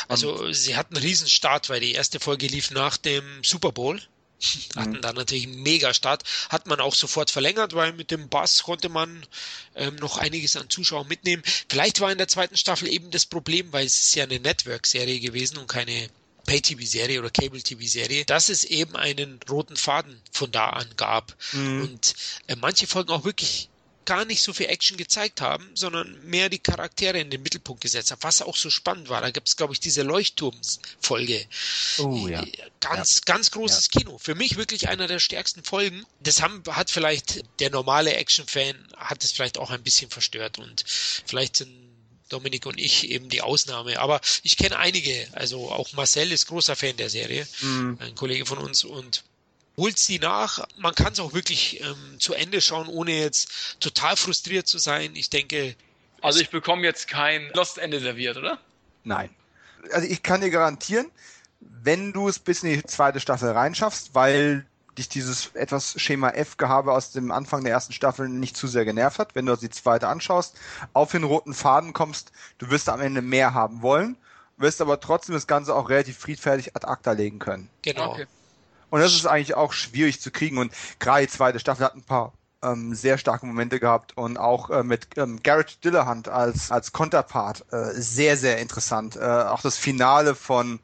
[0.08, 4.00] Also und, sie hatten einen Riesenstart, weil die erste Folge lief nach dem Super Bowl.
[4.74, 5.00] Hatten mhm.
[5.00, 6.24] da natürlich einen Mega-Start.
[6.48, 9.24] Hat man auch sofort verlängert, weil mit dem Bass konnte man
[9.76, 11.44] ähm, noch einiges an Zuschauern mitnehmen.
[11.68, 15.20] Vielleicht war in der zweiten Staffel eben das Problem, weil es ist ja eine Network-Serie
[15.20, 16.08] gewesen und keine
[16.46, 21.36] Pay-TV-Serie oder Cable-TV-Serie, dass es eben einen roten Faden von da an gab.
[21.52, 21.82] Mhm.
[21.82, 22.14] Und
[22.46, 23.68] äh, manche Folgen auch wirklich
[24.04, 28.10] gar nicht so viel Action gezeigt haben, sondern mehr die Charaktere in den Mittelpunkt gesetzt
[28.10, 29.20] haben, was auch so spannend war.
[29.20, 31.46] Da gibt es, glaube ich, diese Leuchtturmsfolge.
[31.98, 32.42] Oh ja.
[32.42, 33.20] Äh, ganz, ja.
[33.26, 34.00] ganz großes ja.
[34.00, 34.18] Kino.
[34.18, 36.04] Für mich wirklich einer der stärksten Folgen.
[36.20, 40.84] Das haben, hat vielleicht der normale Action-Fan hat es vielleicht auch ein bisschen verstört und
[40.86, 41.70] vielleicht sind
[42.32, 43.98] Dominik und ich eben die Ausnahme.
[43.98, 47.98] Aber ich kenne einige, also auch Marcel ist großer Fan der Serie, mhm.
[48.00, 49.24] ein Kollege von uns und
[49.76, 50.66] holt sie nach.
[50.78, 55.14] Man kann es auch wirklich ähm, zu Ende schauen, ohne jetzt total frustriert zu sein.
[55.16, 55.74] Ich denke.
[56.20, 58.58] Also ich bekomme jetzt kein Lost Ende serviert, oder?
[59.04, 59.30] Nein.
[59.92, 61.10] Also ich kann dir garantieren,
[61.60, 64.66] wenn du es bis in die zweite Staffel reinschaffst, weil
[64.98, 69.18] dich dieses etwas Schema F-Gehabe aus dem Anfang der ersten Staffel nicht zu sehr genervt
[69.18, 70.56] hat, wenn du die zweite anschaust,
[70.92, 74.16] auf den roten Faden kommst, du wirst am Ende mehr haben wollen,
[74.56, 77.68] wirst aber trotzdem das Ganze auch relativ friedfertig ad acta legen können.
[77.82, 78.12] Genau.
[78.12, 78.26] Okay.
[78.90, 82.02] Und das ist eigentlich auch schwierig zu kriegen und gerade die zweite Staffel hat ein
[82.02, 82.32] paar
[82.62, 87.64] ähm, sehr starke Momente gehabt und auch äh, mit ähm, Garrett Dillahunt als, als Konterpart
[87.72, 89.16] äh, sehr, sehr interessant.
[89.16, 90.78] Äh, auch das Finale von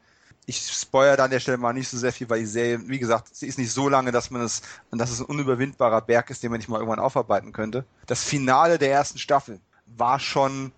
[0.48, 2.98] ich spoilere da an der Stelle mal nicht so sehr viel, weil die Serie, wie
[2.98, 6.42] gesagt, sie ist nicht so lange, dass man es, dass es ein unüberwindbarer Berg ist,
[6.42, 7.84] den man nicht mal irgendwann aufarbeiten könnte.
[8.06, 10.72] Das Finale der ersten Staffel war schon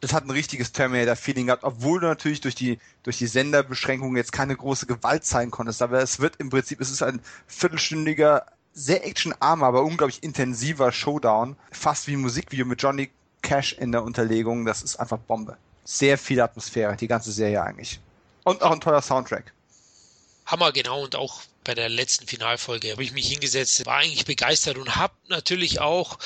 [0.00, 4.32] das hat ein richtiges Terminator-Feeling gehabt, obwohl du natürlich durch die, durch die Senderbeschränkungen jetzt
[4.32, 5.80] keine große Gewalt zeigen konntest.
[5.80, 11.54] Aber es wird im Prinzip, es ist ein viertelstündiger, sehr actionarmer, aber unglaublich intensiver Showdown.
[11.70, 13.10] Fast wie ein Musikvideo mit Johnny
[13.42, 14.64] Cash in der Unterlegung.
[14.64, 15.56] Das ist einfach Bombe.
[15.84, 18.00] Sehr viel Atmosphäre, die ganze Serie eigentlich.
[18.44, 19.52] Und auch ein toller Soundtrack.
[20.46, 21.02] Hammer, genau.
[21.02, 25.14] Und auch bei der letzten Finalfolge habe ich mich hingesetzt, war eigentlich begeistert und habe
[25.28, 26.18] natürlich auch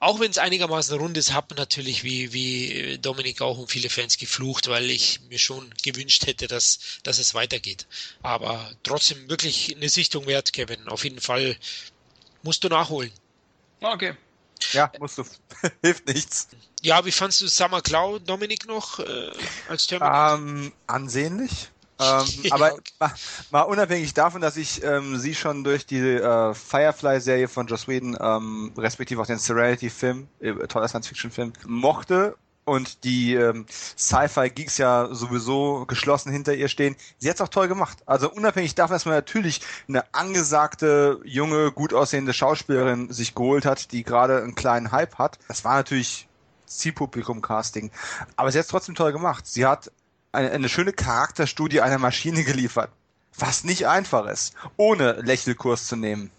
[0.00, 4.16] auch wenn es einigermaßen rund ist, habe natürlich wie, wie Dominik auch und viele Fans
[4.16, 7.86] geflucht, weil ich mir schon gewünscht hätte, dass, dass es weitergeht.
[8.22, 10.88] Aber trotzdem wirklich eine Sichtung wert, Kevin.
[10.88, 11.54] Auf jeden Fall
[12.42, 13.12] musst du nachholen.
[13.82, 14.14] Okay.
[14.72, 15.24] Ja, musst du.
[15.82, 16.48] Hilft nichts.
[16.82, 19.30] Ja, wie fandst du Summer Cloud, Dominik, noch äh,
[19.68, 20.38] als Terminator?
[20.38, 21.70] Ähm, ansehnlich.
[22.02, 23.12] Ähm, aber mal,
[23.50, 28.16] mal, unabhängig davon, dass ich ähm, sie schon durch die äh, Firefly-Serie von Joss Whedon,
[28.18, 35.84] ähm, respektive auch den Serenity-Film, äh, toller Science-Fiction-Film, mochte und die ähm, Sci-Fi-Geeks ja sowieso
[35.86, 36.96] geschlossen hinter ihr stehen.
[37.18, 37.98] Sie hat's auch toll gemacht.
[38.06, 43.92] Also unabhängig davon, dass man natürlich eine angesagte, junge, gut aussehende Schauspielerin sich geholt hat,
[43.92, 45.38] die gerade einen kleinen Hype hat.
[45.48, 46.29] Das war natürlich
[46.78, 47.90] Zielpublikum-Casting.
[48.36, 49.46] Aber sie hat's trotzdem toll gemacht.
[49.46, 49.90] Sie hat
[50.32, 52.90] eine, eine schöne Charakterstudie einer Maschine geliefert.
[53.38, 56.30] Was nicht einfach ist, ohne Lächelkurs zu nehmen.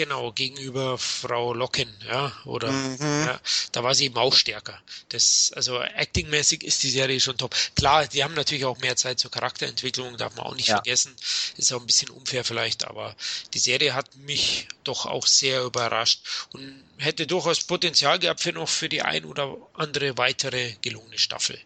[0.00, 3.26] Genau, gegenüber Frau Locken, ja, oder mhm.
[3.26, 3.38] ja,
[3.72, 4.80] da war sie eben auch stärker.
[5.10, 7.54] Das, also actingmäßig ist die Serie schon top.
[7.76, 10.76] Klar, die haben natürlich auch mehr Zeit zur Charakterentwicklung, darf man auch nicht ja.
[10.76, 11.14] vergessen.
[11.58, 13.14] Ist auch ein bisschen unfair vielleicht, aber
[13.52, 16.22] die Serie hat mich doch auch sehr überrascht
[16.54, 21.60] und hätte durchaus Potenzial gehabt für noch für die ein oder andere weitere gelungene Staffel.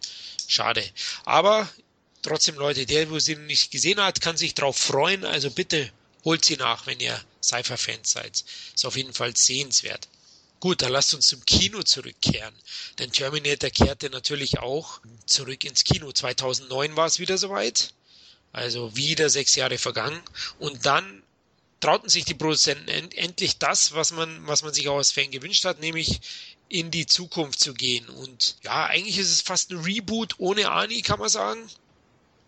[0.49, 0.83] Schade.
[1.25, 1.69] Aber
[2.23, 5.25] trotzdem, Leute, der, wo sie nicht gesehen hat, kann sich drauf freuen.
[5.25, 5.89] Also bitte
[6.25, 8.45] holt sie nach, wenn ihr Cypher-Fans seid.
[8.75, 10.09] Ist auf jeden Fall sehenswert.
[10.61, 12.55] Gut, dann lasst uns zum Kino zurückkehren.
[12.99, 16.11] Denn Terminator kehrte natürlich auch zurück ins Kino.
[16.11, 17.93] 2009 war es wieder soweit.
[18.53, 20.21] Also wieder sechs Jahre vergangen.
[20.59, 21.23] Und dann
[21.81, 25.67] trauten sich die Produzenten endlich das, was man, was man sich auch als Fan gewünscht
[25.67, 26.21] hat, nämlich
[26.71, 28.09] in die Zukunft zu gehen.
[28.09, 31.61] Und ja, eigentlich ist es fast ein Reboot ohne Ani, kann man sagen.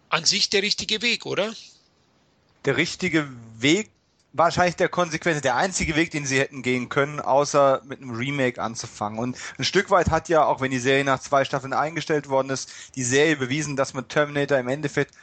[0.09, 1.55] An sich der richtige Weg, oder?
[2.64, 3.28] Der richtige
[3.59, 3.90] Weg,
[4.36, 8.60] wahrscheinlich der konsequente, der einzige Weg, den sie hätten gehen können, außer mit einem Remake
[8.60, 9.18] anzufangen.
[9.18, 12.50] Und ein Stück weit hat ja, auch wenn die Serie nach zwei Staffeln eingestellt worden
[12.50, 15.14] ist, die Serie bewiesen, dass man Terminator im Endeffekt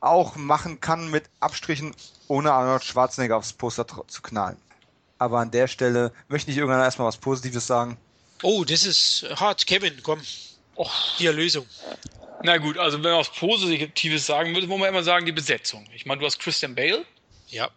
[0.00, 1.94] auch machen kann mit Abstrichen,
[2.28, 4.56] ohne Arnold Schwarzenegger aufs Poster zu knallen.
[5.18, 7.96] Aber an der Stelle möchte ich irgendwann erstmal was Positives sagen.
[8.42, 9.66] Oh, das ist hart.
[9.66, 10.20] Kevin, komm.
[10.74, 11.66] Oh, die Erlösung.
[12.42, 15.86] Na gut, also wenn man was Positives sagen würde, muss man immer sagen, die Besetzung.
[15.94, 17.04] Ich meine, du hast Christian Bale.
[17.48, 17.70] Ja.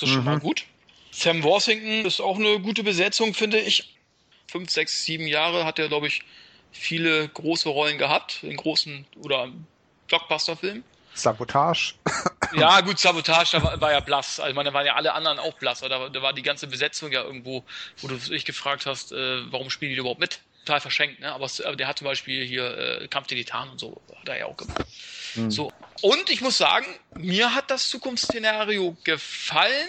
[0.00, 0.14] Das ist mhm.
[0.14, 0.64] schon mal gut.
[1.10, 3.94] Sam Worthington ist auch eine gute Besetzung, finde ich.
[4.48, 6.22] Fünf, sechs, sieben Jahre hat er, glaube ich,
[6.72, 9.50] viele große Rollen gehabt, in großen oder
[10.08, 10.82] Blockbuster-Filmen.
[11.14, 11.94] Sabotage.
[12.56, 14.40] ja, gut, Sabotage, da war, war, ja blass.
[14.40, 15.80] Also, ich meine, da waren ja alle anderen auch blass.
[15.80, 17.64] Da, da war die ganze Besetzung ja irgendwo,
[17.98, 20.40] wo du dich gefragt hast, äh, warum spielen die überhaupt mit?
[20.64, 21.32] Total verschenkt, ne?
[21.32, 24.38] Aber, aber der hat zum Beispiel hier äh, Kampf der Titanen und so, hat er
[24.38, 24.80] ja auch gemacht.
[25.34, 25.50] Mhm.
[25.50, 25.72] So.
[26.02, 29.88] Und ich muss sagen, mir hat das Zukunftsszenario gefallen.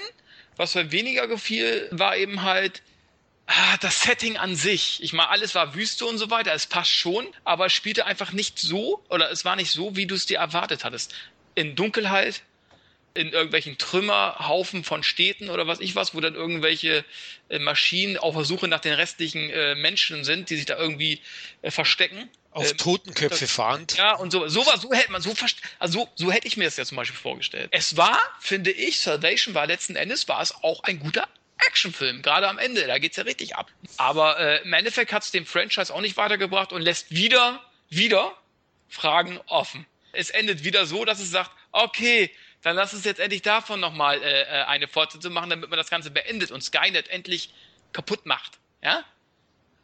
[0.57, 2.81] Was mir weniger gefiel, war eben halt,
[3.47, 6.89] Ah, das Setting an sich, ich meine, alles war Wüste und so weiter, es passt
[6.89, 10.25] schon, aber es spielte einfach nicht so, oder es war nicht so, wie du es
[10.25, 11.13] dir erwartet hattest.
[11.53, 12.41] In Dunkelheit,
[13.15, 17.03] in irgendwelchen Trümmerhaufen von Städten oder was ich was, wo dann irgendwelche
[17.49, 21.21] äh, Maschinen auf der Suche nach den restlichen äh, Menschen sind, die sich da irgendwie
[21.61, 22.29] äh, verstecken.
[22.51, 23.97] Auf ähm, Totenköpfe fahrend.
[23.97, 25.33] Ja, und so, so war, so hätte man, so,
[25.79, 27.69] also so, so hätte ich mir das ja zum Beispiel vorgestellt.
[27.71, 31.27] Es war, finde ich, Salvation war letzten Endes, war es auch ein guter
[31.57, 33.71] Actionfilm, gerade am Ende, da geht's ja richtig ab.
[33.97, 38.37] Aber äh, im Endeffekt hat's dem Franchise auch nicht weitergebracht und lässt wieder, wieder
[38.89, 39.85] Fragen offen.
[40.11, 42.31] Es endet wieder so, dass es sagt, okay,
[42.65, 45.91] dann lass uns jetzt endlich davon nochmal äh, äh, eine Fortsetzung machen, damit man das
[45.91, 47.51] Ganze beendet und Skynet endlich
[47.93, 48.57] kaputt macht.
[48.83, 49.05] Ja?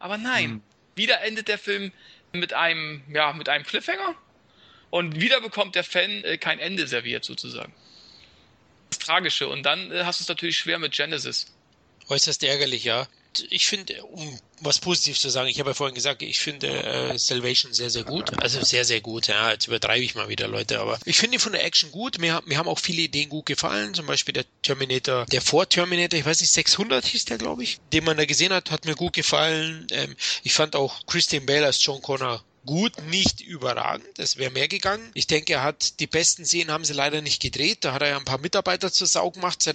[0.00, 0.62] Aber nein, mhm.
[0.96, 1.92] wieder endet der Film
[2.32, 4.16] mit einem, ja, mit einem Cliffhanger
[4.90, 7.72] und wieder bekommt der Fan äh, kein Ende serviert sozusagen.
[8.90, 9.46] Das Tragische.
[9.46, 11.54] Und dann äh, hast du es natürlich schwer mit Genesis
[12.08, 13.06] äußerst ärgerlich, ja.
[13.50, 17.18] Ich finde, um was positiv zu sagen, ich habe ja vorhin gesagt, ich finde äh,
[17.18, 18.30] Salvation sehr, sehr gut.
[18.40, 19.26] Also sehr, sehr gut.
[19.26, 20.80] Ja, jetzt übertreibe ich mal wieder, Leute.
[20.80, 22.18] Aber ich finde von der Action gut.
[22.18, 23.94] Mir, mir haben auch viele Ideen gut gefallen.
[23.94, 28.04] Zum Beispiel der Terminator, der Vor-Terminator, ich weiß nicht, 600 hieß der, glaube ich, den
[28.04, 29.86] man da gesehen hat, hat mir gut gefallen.
[29.90, 34.18] Ähm, ich fand auch Christian Bale als John Connor gut, nicht überragend.
[34.18, 35.10] Es wäre mehr gegangen.
[35.14, 37.84] Ich denke, er hat die besten Szenen haben sie leider nicht gedreht.
[37.84, 39.66] Da hat er ja ein paar Mitarbeiter zur Sau gemacht.
[39.66, 39.72] da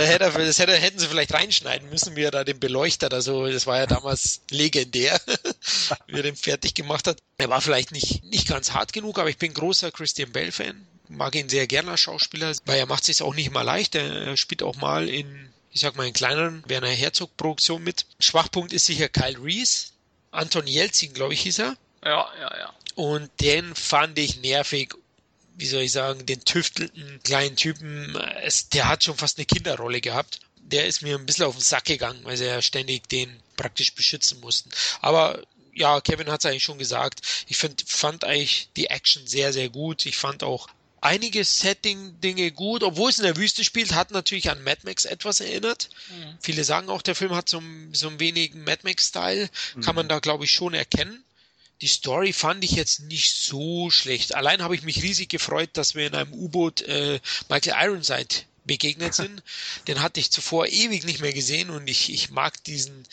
[0.00, 3.20] hätte er, das hätte, hätten sie vielleicht reinschneiden müssen, wie er da den Beleuchter da
[3.20, 5.20] so, das war ja damals legendär.
[6.06, 7.18] wie er den fertig gemacht hat.
[7.38, 10.86] Er war vielleicht nicht, nicht ganz hart genug, aber ich bin großer Christian Bell-Fan.
[11.08, 13.94] Mag ihn sehr gerne als Schauspieler, weil er macht sich auch nicht mal leicht.
[13.94, 18.06] Er spielt auch mal in, ich sag mal, in kleineren Werner Herzog-Produktionen mit.
[18.20, 19.89] Schwachpunkt ist sicher Kyle Reese.
[20.30, 21.76] Anton Jelzin, glaube ich, hieß er.
[22.04, 22.74] Ja, ja, ja.
[22.94, 24.94] Und den fand ich nervig
[25.60, 30.00] wie soll ich sagen, den tüftelnden kleinen Typen, es, der hat schon fast eine Kinderrolle
[30.00, 30.40] gehabt.
[30.56, 33.94] Der ist mir ein bisschen auf den Sack gegangen, weil sie ja ständig den praktisch
[33.94, 34.70] beschützen mussten.
[35.02, 35.42] Aber
[35.74, 37.20] ja, Kevin hat es eigentlich schon gesagt.
[37.46, 40.06] Ich find, fand eigentlich die Action sehr, sehr gut.
[40.06, 40.68] Ich fand auch
[41.00, 45.40] einige Setting-Dinge gut, obwohl es in der Wüste spielt, hat natürlich an Mad Max etwas
[45.40, 45.88] erinnert.
[46.10, 46.38] Mhm.
[46.40, 47.62] Viele sagen auch, der Film hat so,
[47.92, 49.48] so ein wenig Mad Max-Style.
[49.74, 49.80] Mhm.
[49.80, 51.24] Kann man da, glaube ich, schon erkennen.
[51.80, 54.34] Die Story fand ich jetzt nicht so schlecht.
[54.34, 59.14] Allein habe ich mich riesig gefreut, dass wir in einem U-Boot äh, Michael Ironside begegnet
[59.14, 59.42] sind.
[59.88, 63.04] Den hatte ich zuvor ewig nicht mehr gesehen und ich, ich mag diesen,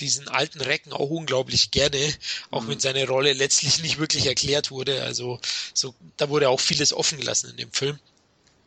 [0.00, 2.14] diesen alten Recken auch unglaublich gerne,
[2.50, 2.68] auch mhm.
[2.68, 5.02] wenn seine Rolle letztlich nicht wirklich erklärt wurde.
[5.02, 5.40] Also
[5.72, 7.98] so, da wurde auch vieles offen gelassen in dem Film.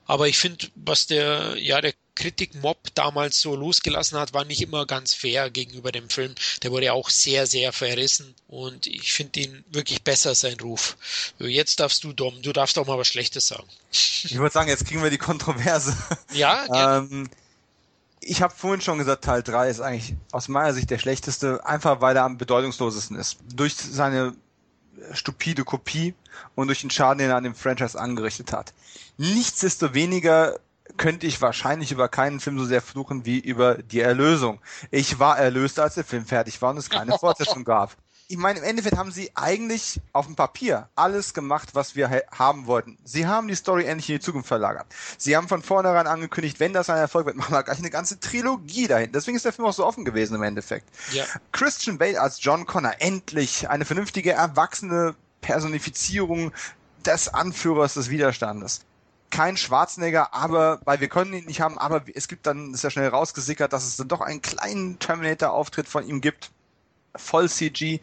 [0.07, 4.85] Aber ich finde, was der, ja, der Kritikmob damals so losgelassen hat, war nicht immer
[4.85, 6.33] ganz fair gegenüber dem Film.
[6.63, 10.97] Der wurde auch sehr, sehr verrissen und ich finde ihn wirklich besser, sein Ruf.
[11.37, 13.67] Jetzt darfst du, Dom, du darfst auch mal was Schlechtes sagen.
[13.91, 15.95] Ich würde sagen, jetzt kriegen wir die Kontroverse.
[16.33, 17.29] Ja, ähm,
[18.19, 22.01] ich habe vorhin schon gesagt, Teil 3 ist eigentlich aus meiner Sicht der schlechteste, einfach
[22.01, 23.37] weil er am bedeutungslosesten ist.
[23.53, 24.35] Durch seine
[25.13, 26.13] stupide Kopie
[26.55, 28.73] und durch den Schaden, den er an dem Franchise angerichtet hat.
[29.17, 30.59] Nichtsdestoweniger
[30.95, 34.59] könnte ich wahrscheinlich über keinen Film so sehr fluchen wie über die Erlösung.
[34.91, 37.95] Ich war erlöst, als der Film fertig war und es keine Fortsetzung gab.
[38.29, 42.67] Ich meine, im Endeffekt haben sie eigentlich auf dem Papier alles gemacht, was wir haben
[42.67, 42.97] wollten.
[43.05, 44.85] Sie haben die Story endlich in die Zukunft verlagert.
[45.17, 48.19] Sie haben von vornherein angekündigt, wenn das ein Erfolg wird, machen wir gleich eine ganze
[48.19, 49.13] Trilogie dahin.
[49.13, 50.89] Deswegen ist der Film auch so offen gewesen im Endeffekt.
[51.13, 51.23] Ja.
[51.53, 55.15] Christian Bale als John Connor, endlich eine vernünftige, erwachsene
[55.47, 56.51] Personifizierung
[57.05, 58.81] des Anführers des Widerstandes
[59.29, 62.89] kein Schwarzenegger, aber, weil wir können ihn nicht haben, aber es gibt dann, ist ja
[62.89, 66.49] schnell rausgesickert, dass es dann doch einen kleinen Terminator-Auftritt von ihm gibt.
[67.15, 67.99] Voll CG.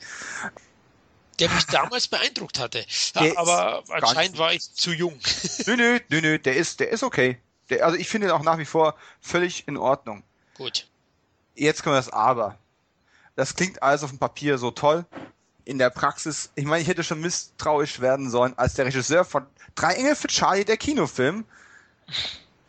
[1.39, 2.85] Der mich damals beeindruckt hatte.
[3.15, 5.19] Ja, aber anscheinend war ich zu jung.
[5.67, 7.39] Nö, nö, nö, nö, der ist, der ist okay.
[7.71, 10.23] Der, also ich finde ihn auch nach wie vor völlig in Ordnung.
[10.55, 10.87] Gut.
[11.55, 12.59] Jetzt kommt das Aber.
[13.35, 15.07] Das klingt alles auf dem Papier so toll.
[15.65, 19.47] In der Praxis, ich meine, ich hätte schon misstrauisch werden sollen, als der Regisseur von
[19.75, 21.45] Drei Engel für Charlie, der Kinofilm,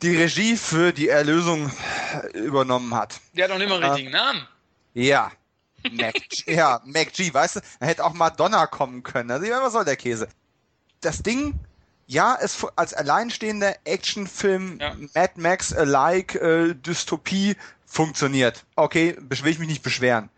[0.02, 1.72] die Regie für die Erlösung
[2.34, 3.20] übernommen hat.
[3.34, 4.48] Der hat noch nicht mal einen richtigen äh, Namen.
[4.94, 5.32] Ja.
[5.92, 6.16] Mac,
[6.48, 9.30] ja, Mac G, weißt du, er hätte auch Madonna kommen können.
[9.30, 10.28] Also, was soll der Käse?
[11.02, 11.60] Das Ding,
[12.08, 14.96] ja, es als alleinstehender Actionfilm ja.
[15.14, 17.56] Mad Max alike äh, Dystopie
[17.86, 18.66] funktioniert.
[18.76, 20.30] Okay, will ich mich nicht beschweren.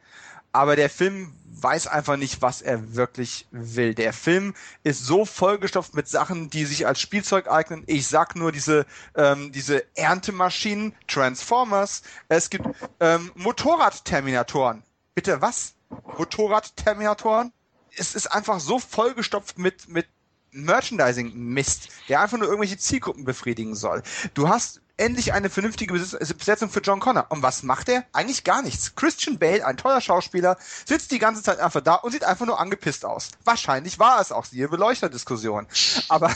[0.52, 3.94] Aber der Film weiß einfach nicht, was er wirklich will.
[3.94, 4.54] Der Film
[4.84, 7.84] ist so vollgestopft mit Sachen, die sich als Spielzeug eignen.
[7.88, 8.86] Ich sag nur diese,
[9.16, 12.02] ähm, diese Erntemaschinen, Transformers.
[12.30, 12.68] Es gibt
[13.00, 14.84] ähm, Motorradterminatoren.
[15.16, 15.74] Bitte was?
[16.18, 17.52] Motorradterminatoren?
[17.96, 20.08] Es ist einfach so vollgestopft mit, mit
[20.52, 24.04] Merchandising-Mist, der einfach nur irgendwelche Zielgruppen befriedigen soll.
[24.34, 27.28] Du hast endlich eine vernünftige Besetzung für John Connor.
[27.30, 28.04] Und was macht er?
[28.14, 28.96] Eigentlich gar nichts.
[28.96, 32.60] Christian Bale, ein toller Schauspieler, sitzt die ganze Zeit einfach da und sieht einfach nur
[32.60, 33.30] angepisst aus.
[33.46, 35.68] Wahrscheinlich war es auch siehe Beleuchterdiskussion.
[36.10, 36.36] Aber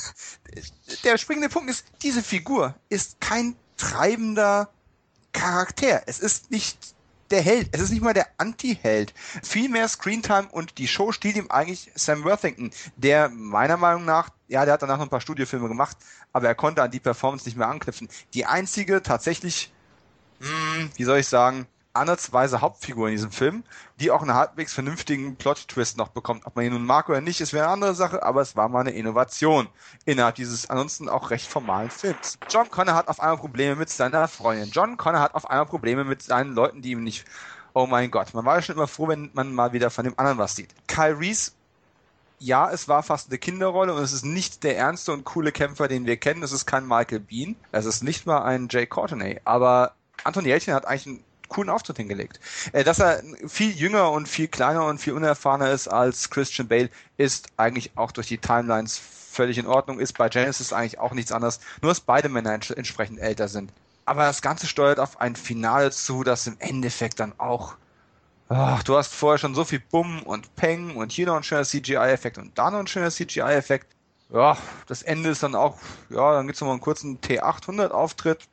[1.03, 4.69] der springende Punkt ist, diese Figur ist kein treibender
[5.33, 6.03] Charakter.
[6.05, 6.77] Es ist nicht
[7.31, 7.69] der Held.
[7.71, 9.13] Es ist nicht mal der Anti-Held.
[9.43, 14.29] Viel mehr Screentime und die Show stiehlt ihm eigentlich Sam Worthington, der meiner Meinung nach,
[14.47, 15.97] ja, der hat danach noch ein paar Studiofilme gemacht,
[16.33, 18.09] aber er konnte an die Performance nicht mehr anknüpfen.
[18.33, 19.71] Die einzige tatsächlich,
[20.39, 23.63] mh, hm, wie soll ich sagen, ansatzweise Hauptfigur in diesem Film,
[23.99, 26.45] die auch einen halbwegs vernünftigen Plot-Twist noch bekommt.
[26.45, 28.81] Ob man ihn nun mag oder nicht, ist eine andere Sache, aber es war mal
[28.81, 29.67] eine Innovation
[30.05, 32.37] innerhalb dieses ansonsten auch recht formalen Films.
[32.49, 34.69] John Connor hat auf einmal Probleme mit seiner Freundin.
[34.71, 37.25] John Connor hat auf einmal Probleme mit seinen Leuten, die ihm nicht
[37.73, 40.13] Oh mein Gott, man war ja schon immer froh, wenn man mal wieder von dem
[40.17, 40.75] anderen was sieht.
[40.87, 41.53] Kyle Reese
[42.41, 45.87] ja, es war fast eine Kinderrolle und es ist nicht der ernste und coole Kämpfer,
[45.87, 46.41] den wir kennen.
[46.41, 47.55] Es ist kein Michael Bean.
[47.71, 49.39] Es ist nicht mal ein Jay Courtenay.
[49.45, 49.93] Aber
[50.23, 52.39] Anton Jelchin hat eigentlich einen coolen Auftritt hingelegt.
[52.71, 56.89] Äh, dass er viel jünger und viel kleiner und viel unerfahrener ist als Christian Bale,
[57.17, 61.31] ist eigentlich auch durch die Timelines völlig in Ordnung, ist bei Genesis eigentlich auch nichts
[61.31, 63.71] anderes, nur dass beide Männer entsprechend älter sind.
[64.05, 67.75] Aber das Ganze steuert auf ein Finale zu, das im Endeffekt dann auch
[68.53, 71.63] Ach, du hast vorher schon so viel Bumm und Peng und hier noch ein schöner
[71.63, 73.95] CGI-Effekt und da noch ein schöner CGI-Effekt.
[74.29, 74.57] Ja,
[74.87, 75.77] das Ende ist dann auch,
[76.09, 78.49] ja, dann gibt's noch mal einen kurzen T800-Auftritt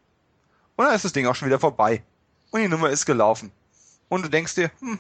[0.77, 2.05] und dann ist das Ding auch schon wieder vorbei
[2.51, 3.53] und die Nummer ist gelaufen.
[4.09, 4.99] Und du denkst dir, hm,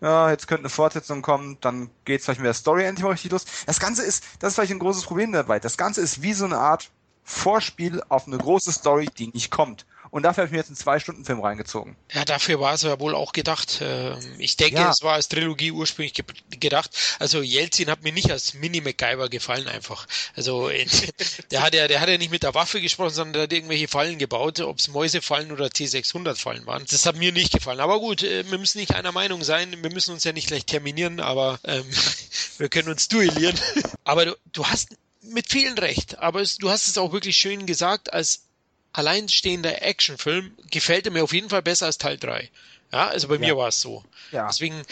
[0.00, 3.32] ja, jetzt könnte eine Fortsetzung kommen, dann geht's vielleicht mit der Story endlich mal richtig
[3.32, 3.44] los.
[3.66, 5.60] Das Ganze ist, das ist vielleicht ein großes Problem dabei.
[5.60, 6.90] Das Ganze ist wie so eine Art
[7.22, 9.86] Vorspiel auf eine große Story, die nicht kommt.
[10.10, 11.96] Und dafür habe ich mir jetzt einen Zwei-Stunden-Film reingezogen.
[12.12, 13.78] Ja, dafür war es ja wohl auch gedacht.
[13.80, 14.90] Ähm, ich denke, Ja.
[14.90, 16.24] es war als Trilogie ursprünglich ge
[16.58, 16.90] gedacht.
[17.20, 20.06] Also Jelzin hat mir nicht als Mini-MacGyver gefallen einfach.
[20.34, 20.88] Also in,
[21.52, 23.86] der hat ja, der hat ja nicht mit der Waffe gesprochen, sondern der hat irgendwelche
[23.88, 26.84] Fallen gebaut, ob es Mäusefallen oder T600-Fallen waren.
[26.90, 27.80] Das hat mir nicht gefallen.
[27.80, 29.76] Aber gut, äh, wir müssen nicht einer Meinung sein.
[29.82, 31.84] Wir müssen uns ja nicht gleich terminieren, aber ähm,
[32.58, 33.58] wir können uns duellieren.
[34.04, 36.18] Aber du, du hast mit vielen recht.
[36.18, 38.42] Aber es, du hast es auch wirklich schön gesagt, als
[38.92, 42.50] alleinstehender Actionfilm gefällt er mir auf jeden Fall besser als Teil 3.
[42.92, 43.40] Ja, also bei Ja.
[43.40, 44.04] mir war es so.
[44.32, 44.48] Ja.
[44.48, 44.82] Deswegen,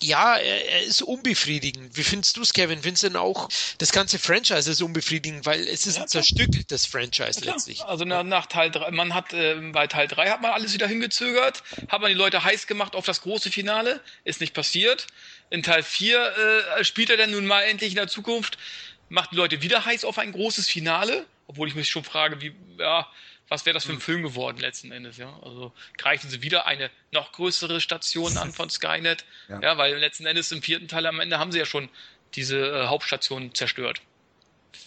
[0.00, 1.96] ja, er, er ist unbefriedigend.
[1.96, 2.82] Wie findest du es, Kevin?
[2.82, 6.86] Findest du denn auch, das ganze Franchise ist unbefriedigend, weil es ist Ja, ein zerstückeltes
[6.86, 7.54] Franchise Klar.
[7.54, 7.80] letztlich.
[7.84, 10.88] Also nach, nach Teil 3, man hat äh, bei Teil 3 hat man alles wieder
[10.88, 15.06] hingezögert, hat man die Leute heiß gemacht auf das große Finale, ist nicht passiert.
[15.50, 18.58] In Teil 4 äh, spielt er dann nun mal endlich in der Zukunft,
[19.08, 22.54] macht die Leute wieder heiß auf ein großes Finale, obwohl ich mich schon frage, wie,
[22.78, 23.08] ja,
[23.48, 25.38] was wäre das für ein Film geworden letzten Endes, ja?
[25.42, 29.60] Also greifen sie wieder eine noch größere Station an von Skynet, Ja.
[29.60, 31.88] ja, weil letzten Endes im vierten Teil am Ende haben sie ja schon
[32.34, 34.00] diese äh, Hauptstation zerstört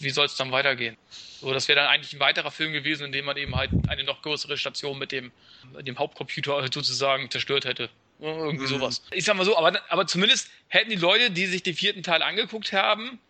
[0.00, 0.96] wie soll es dann weitergehen?
[1.40, 4.04] So, das wäre dann eigentlich ein weiterer Film gewesen, in dem man eben halt eine
[4.04, 5.32] noch größere Station mit dem,
[5.80, 7.90] dem Hauptcomputer sozusagen zerstört hätte.
[8.18, 8.68] Irgendwie Mhm.
[8.68, 9.02] sowas.
[9.10, 12.22] Ich sag mal so, aber, aber zumindest hätten die Leute, die sich den vierten Teil
[12.22, 13.20] angeguckt haben,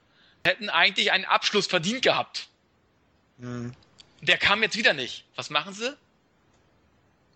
[0.45, 2.49] hätten eigentlich einen Abschluss verdient gehabt.
[3.39, 3.73] Hm.
[4.23, 5.25] Der kam jetzt wieder nicht.
[5.35, 5.97] Was machen sie?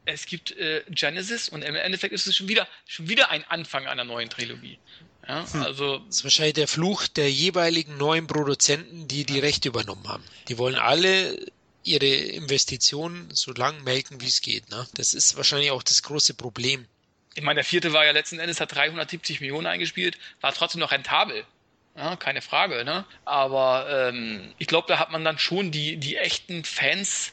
[0.06, 3.86] Es gibt äh, Genesis und im Endeffekt ist es schon wieder, schon wieder ein Anfang
[3.86, 4.78] einer neuen Trilogie.
[5.28, 10.08] Ja, also Das ist wahrscheinlich der Fluch der jeweiligen neuen Produzenten, die die Rechte übernommen
[10.08, 10.24] haben.
[10.48, 11.38] Die wollen alle
[11.84, 14.70] ihre Investitionen so lang melken, wie es geht.
[14.70, 14.86] Ne?
[14.94, 16.86] Das ist wahrscheinlich auch das große Problem.
[17.34, 20.92] ich meine, der vierte war ja letzten Endes, hat 370 Millionen eingespielt, war trotzdem noch
[20.92, 21.44] rentabel.
[21.96, 23.04] Ja, keine Frage, ne?
[23.24, 27.32] Aber ähm, ich glaube, da hat man dann schon die, die echten Fans,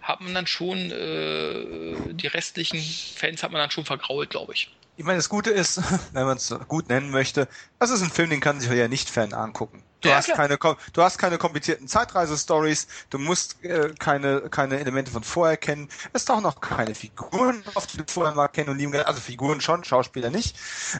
[0.00, 4.70] hat man dann schon, äh, die restlichen Fans hat man dann schon vergrault, glaube ich.
[4.96, 5.82] Ich meine, das Gute ist,
[6.12, 7.48] wenn man es gut nennen möchte,
[7.78, 9.82] das ist ein Film, den kann sich ja nicht Fan angucken.
[10.04, 10.34] Du Ja, hast klar.
[10.34, 15.88] keine, du hast keine komplizierten Zeitreise-Stories, du musst äh, keine, keine Elemente von vorher kennen.
[16.12, 19.60] Es tauchen auch keine Figuren auf, die du vorher mal kennen und lieben Also Figuren
[19.60, 20.56] schon, Schauspieler nicht.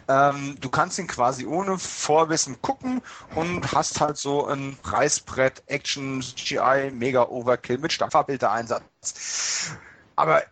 [0.08, 3.02] Ähm, du kannst ihn quasi ohne Vorwissen gucken
[3.34, 9.78] und hast halt so ein Reißbrett, Action, CGI, mega Overkill mit Starfarbildeinsatz.
[10.16, 10.42] Aber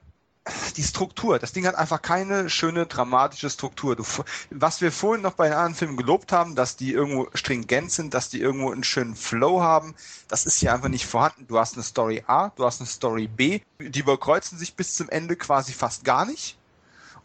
[0.76, 3.94] die Struktur, das Ding hat einfach keine schöne dramatische Struktur.
[3.94, 4.04] Du,
[4.50, 8.14] was wir vorhin noch bei den anderen Filmen gelobt haben, dass die irgendwo stringent sind,
[8.14, 9.94] dass die irgendwo einen schönen Flow haben,
[10.28, 11.46] das ist hier einfach nicht vorhanden.
[11.46, 15.08] Du hast eine Story A, du hast eine Story B, die überkreuzen sich bis zum
[15.10, 16.58] Ende quasi fast gar nicht.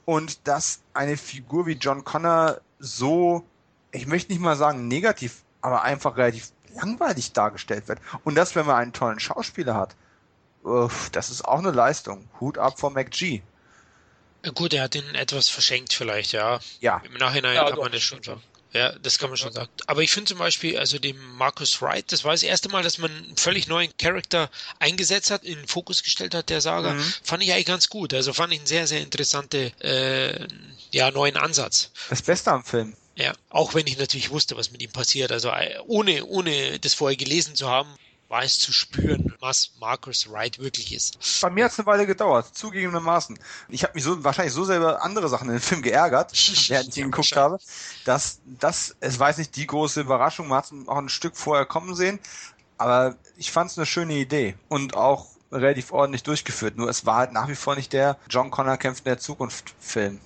[0.05, 3.43] Und dass eine Figur wie John Connor so,
[3.91, 7.99] ich möchte nicht mal sagen negativ, aber einfach relativ langweilig dargestellt wird.
[8.23, 9.95] Und das, wenn man einen tollen Schauspieler hat,
[10.63, 12.27] uff, das ist auch eine Leistung.
[12.39, 13.41] Hut ab vor McG.
[14.43, 16.59] Äh, Gut, er hat ihn etwas verschenkt vielleicht, ja.
[16.79, 18.41] Ja, Im Nachhinein Ja, kann doch, man das schon sagen.
[18.73, 19.69] Ja, das kann man schon sagen.
[19.87, 22.97] Aber ich finde zum Beispiel, also dem Marcus Wright, das war das erste Mal, dass
[22.97, 26.93] man einen völlig neuen Charakter eingesetzt hat, in den Fokus gestellt hat, der Saga.
[26.93, 27.13] Mhm.
[27.23, 28.13] Fand ich eigentlich ganz gut.
[28.13, 30.47] Also fand ich einen sehr, sehr interessante, äh,
[30.91, 31.91] ja, neuen Ansatz.
[32.09, 32.95] das Beste am Film.
[33.15, 35.31] Ja, auch wenn ich natürlich wusste, was mit ihm passiert.
[35.31, 37.89] Also äh, ohne, ohne das vorher gelesen zu haben,
[38.29, 41.17] war es zu spüren, was Marcus Wright wirklich ist.
[41.41, 43.39] Bei mir hat es eine Weile gedauert, zugegebenermaßen.
[43.69, 46.31] Ich habe mich so wahrscheinlich so selber andere Sachen in dem Film geärgert,
[46.69, 47.59] während ich ihn geguckt habe,
[48.05, 51.65] dass das, es weiß nicht, die große Überraschung, man hat es auch ein Stück vorher
[51.65, 52.19] kommen sehen,
[52.77, 56.77] aber ich fand es eine schöne Idee und auch relativ ordentlich durchgeführt.
[56.77, 59.73] Nur es war halt nach wie vor nicht der John Connor kämpft in der Zukunft
[59.79, 60.19] Film.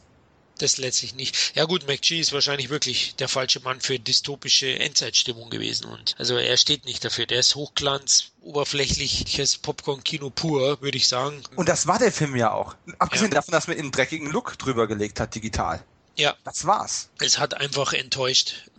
[0.61, 1.55] Das letztlich nicht.
[1.55, 5.85] Ja gut, McGee ist wahrscheinlich wirklich der falsche Mann für dystopische Endzeitstimmung gewesen.
[5.85, 7.25] Und also er steht nicht dafür.
[7.25, 11.41] Der ist Hochglanz, oberflächliches Popcorn-Kino pur, würde ich sagen.
[11.55, 12.75] Und das war der Film ja auch.
[12.99, 13.35] Abgesehen Ja.
[13.35, 15.83] davon, dass man einen dreckigen Look drüber gelegt hat, digital.
[16.15, 17.09] Ja, Das war's.
[17.19, 18.69] es hat einfach enttäuscht.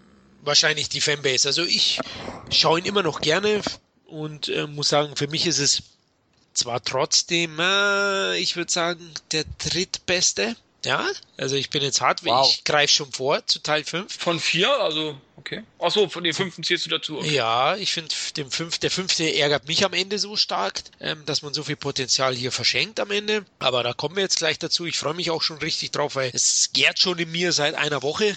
[0.43, 1.49] Wahrscheinlich die Fanbase.
[1.49, 1.99] Also ich
[2.51, 3.63] schaue ihn immer noch gerne
[4.07, 5.83] und äh, muss sagen, für mich ist es
[6.55, 10.55] zwar trotzdem, äh, ich würde sagen, der drittbeste.
[10.85, 11.07] Ja,
[11.37, 12.49] also ich bin jetzt hart, Wow.
[12.49, 14.13] ich greife schon vor zu Teil 5.
[14.17, 15.63] Von vier, also, okay.
[15.79, 17.19] Achso, von den fünften zählst du dazu.
[17.19, 17.35] Okay.
[17.35, 18.15] Ja, ich finde,
[18.49, 22.35] fünf, der fünfte ärgert mich am Ende so stark, ähm, dass man so viel Potenzial
[22.35, 23.45] hier verschenkt am Ende.
[23.59, 24.87] Aber da kommen wir jetzt gleich dazu.
[24.87, 28.03] Ich freue mich auch schon richtig drauf, weil es gärt schon in mir seit einer
[28.03, 28.37] Woche.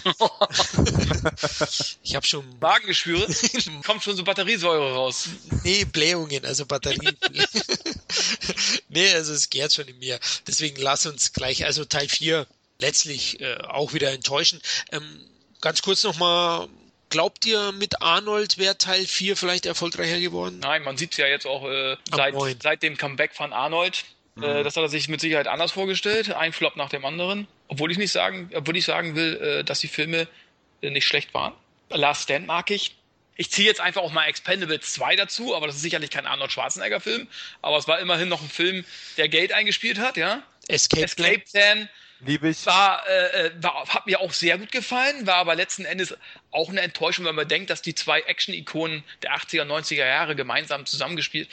[2.02, 3.26] ich habe schon Magengeschwüre,
[3.86, 5.28] kommt schon so Batteriesäure raus.
[5.62, 7.16] nee, Blähungen, also Batterien.
[8.88, 10.18] nee, also es gärt schon in mir.
[10.46, 12.46] Deswegen lass uns gleich, also Teil 4
[12.78, 14.62] letztlich äh, auch wieder enttäuschend.
[14.92, 15.20] Ähm,
[15.60, 16.68] ganz kurz nochmal,
[17.10, 20.58] glaubt ihr, mit Arnold wäre Teil 4 vielleicht erfolgreicher geworden?
[20.60, 24.04] Nein, man sieht es ja jetzt auch äh, seit, seit dem Comeback von Arnold.
[24.34, 24.42] Mhm.
[24.42, 27.46] Äh, das hat er sich mit Sicherheit anders vorgestellt, ein Flop nach dem anderen.
[27.68, 30.28] Obwohl ich nicht sagen, obwohl ich sagen will, äh, dass die Filme
[30.82, 31.52] äh, nicht schlecht waren.
[31.90, 32.96] Last Stand mag ich.
[33.38, 36.52] Ich ziehe jetzt einfach auch mal Expendables 2 dazu, aber das ist sicherlich kein Arnold
[36.52, 37.28] Schwarzenegger-Film.
[37.60, 38.84] Aber es war immerhin noch ein Film,
[39.18, 40.42] der Geld eingespielt hat, ja.
[40.68, 41.88] Escape, Escape Plan.
[42.20, 42.64] Liebe ich.
[42.66, 46.16] War, äh, äh, war, hat mir auch sehr gut gefallen, war aber letzten Endes
[46.50, 50.86] auch eine Enttäuschung, wenn man denkt, dass die zwei Action-Ikonen der 80er, 90er Jahre gemeinsam
[50.86, 51.48] zusammengespielt.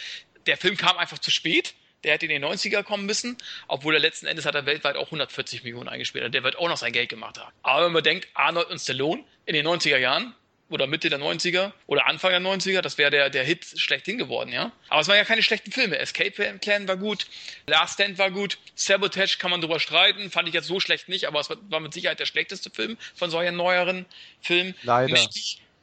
[0.45, 1.73] Der Film kam einfach zu spät.
[2.03, 3.37] Der hätte in den 90er kommen müssen,
[3.69, 6.33] obwohl er letzten Endes hat er weltweit auch 140 Millionen eingespielt.
[6.33, 7.53] Der wird auch noch sein Geld gemacht haben.
[7.61, 10.35] Aber wenn man denkt, Arnold und Stallone in den 90er Jahren,
[10.73, 12.81] oder Mitte der 90er oder Anfang der 90er.
[12.81, 14.71] Das wäre der, der Hit schlechthin geworden, ja.
[14.89, 15.99] Aber es waren ja keine schlechten Filme.
[15.99, 17.27] Escape Plan war gut,
[17.67, 21.27] Last Stand war gut, Sabotage kann man drüber streiten, fand ich jetzt so schlecht nicht,
[21.27, 24.07] aber es war mit Sicherheit der schlechteste Film von solchen neueren
[24.41, 24.73] Filmen.
[24.81, 25.15] Leider.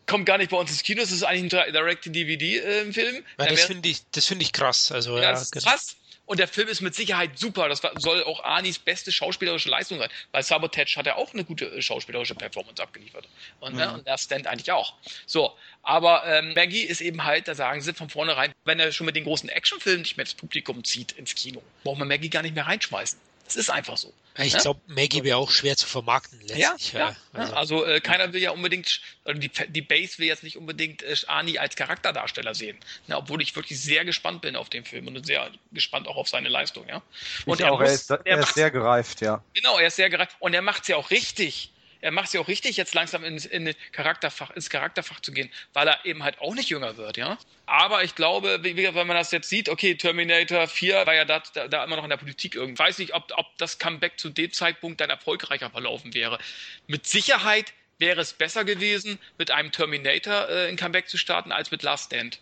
[0.07, 3.17] kommt gar nicht bei uns ins Kino, das ist eigentlich ein Direct-DVD-Film.
[3.39, 4.91] Äh, das finde ich, das ich krass.
[4.91, 5.67] Also, ja, ja das ist genau.
[5.67, 5.97] krass.
[6.31, 7.69] Und der Film ist mit Sicherheit super.
[7.69, 10.09] Das soll auch Anis beste schauspielerische Leistung sein.
[10.31, 13.27] Weil Sabotage hat er auch eine gute äh, schauspielerische Performance abgeliefert.
[13.59, 13.95] Und, ne, mhm.
[13.95, 14.95] und der Stand eigentlich auch.
[15.27, 19.07] So, aber ähm, Maggie ist eben halt, da sagen sie von vornherein, wenn er schon
[19.07, 22.43] mit den großen Actionfilmen nicht mehr das Publikum zieht ins Kino, braucht man Maggie gar
[22.43, 23.19] nicht mehr reinschmeißen.
[23.51, 24.15] Das ist einfach so.
[24.39, 24.61] Ich ne?
[24.61, 26.93] glaube, Maggie wäre auch schwer zu vermarkten letztlich.
[26.93, 27.17] Ja, ja.
[27.33, 31.17] Also, also äh, keiner will ja unbedingt, die, die Base will jetzt nicht unbedingt äh,
[31.27, 32.79] Arnie als Charakterdarsteller sehen.
[33.09, 33.17] Ne?
[33.17, 36.49] Obwohl ich wirklich sehr gespannt bin auf den Film und sehr gespannt auch auf seine
[36.49, 36.87] Leistung.
[36.89, 37.03] Ja?
[37.45, 39.43] Und er, auch, muss, er, ist, er, er ist sehr gereift, ja.
[39.55, 42.33] Genau, er ist sehr gereift und er macht es ja auch richtig er macht es
[42.33, 46.23] ja auch richtig, jetzt langsam ins, in Charakterfach, ins Charakterfach zu gehen, weil er eben
[46.23, 47.39] halt auch nicht jünger wird, ja.
[47.67, 51.43] Aber ich glaube, wie, wenn man das jetzt sieht, okay, Terminator 4 war ja da,
[51.55, 52.73] da, da immer noch in der Politik irgendwie.
[52.75, 56.39] Ich weiß nicht, ob, ob das Comeback zu dem Zeitpunkt dann erfolgreicher verlaufen wäre.
[56.87, 61.71] Mit Sicherheit wäre es besser gewesen, mit einem Terminator äh, ein Comeback zu starten, als
[61.71, 62.41] mit Last Stand.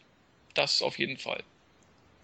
[0.54, 1.42] Das auf jeden Fall.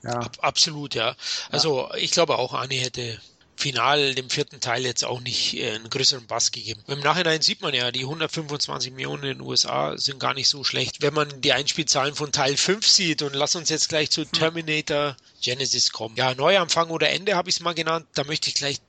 [0.03, 0.21] Ja.
[0.21, 1.17] Ab, absolut, ja.
[1.51, 1.97] Also ja.
[1.97, 3.21] ich glaube auch, Annie hätte
[3.57, 6.83] final dem vierten Teil jetzt auch nicht äh, einen größeren Bass gegeben.
[6.87, 10.65] Im Nachhinein sieht man ja, die 125 Millionen in den USA sind gar nicht so
[10.65, 11.03] schlecht.
[11.03, 14.33] Wenn man die Einspielzahlen von Teil 5 sieht und lass uns jetzt gleich zu hm.
[14.33, 16.17] Terminator Genesis kommen.
[16.17, 18.07] Ja, Neuanfang oder Ende habe ich es mal genannt.
[18.15, 18.81] Da möchte ich gleich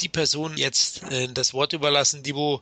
[0.00, 2.60] die Person jetzt äh, das Wort überlassen, die wo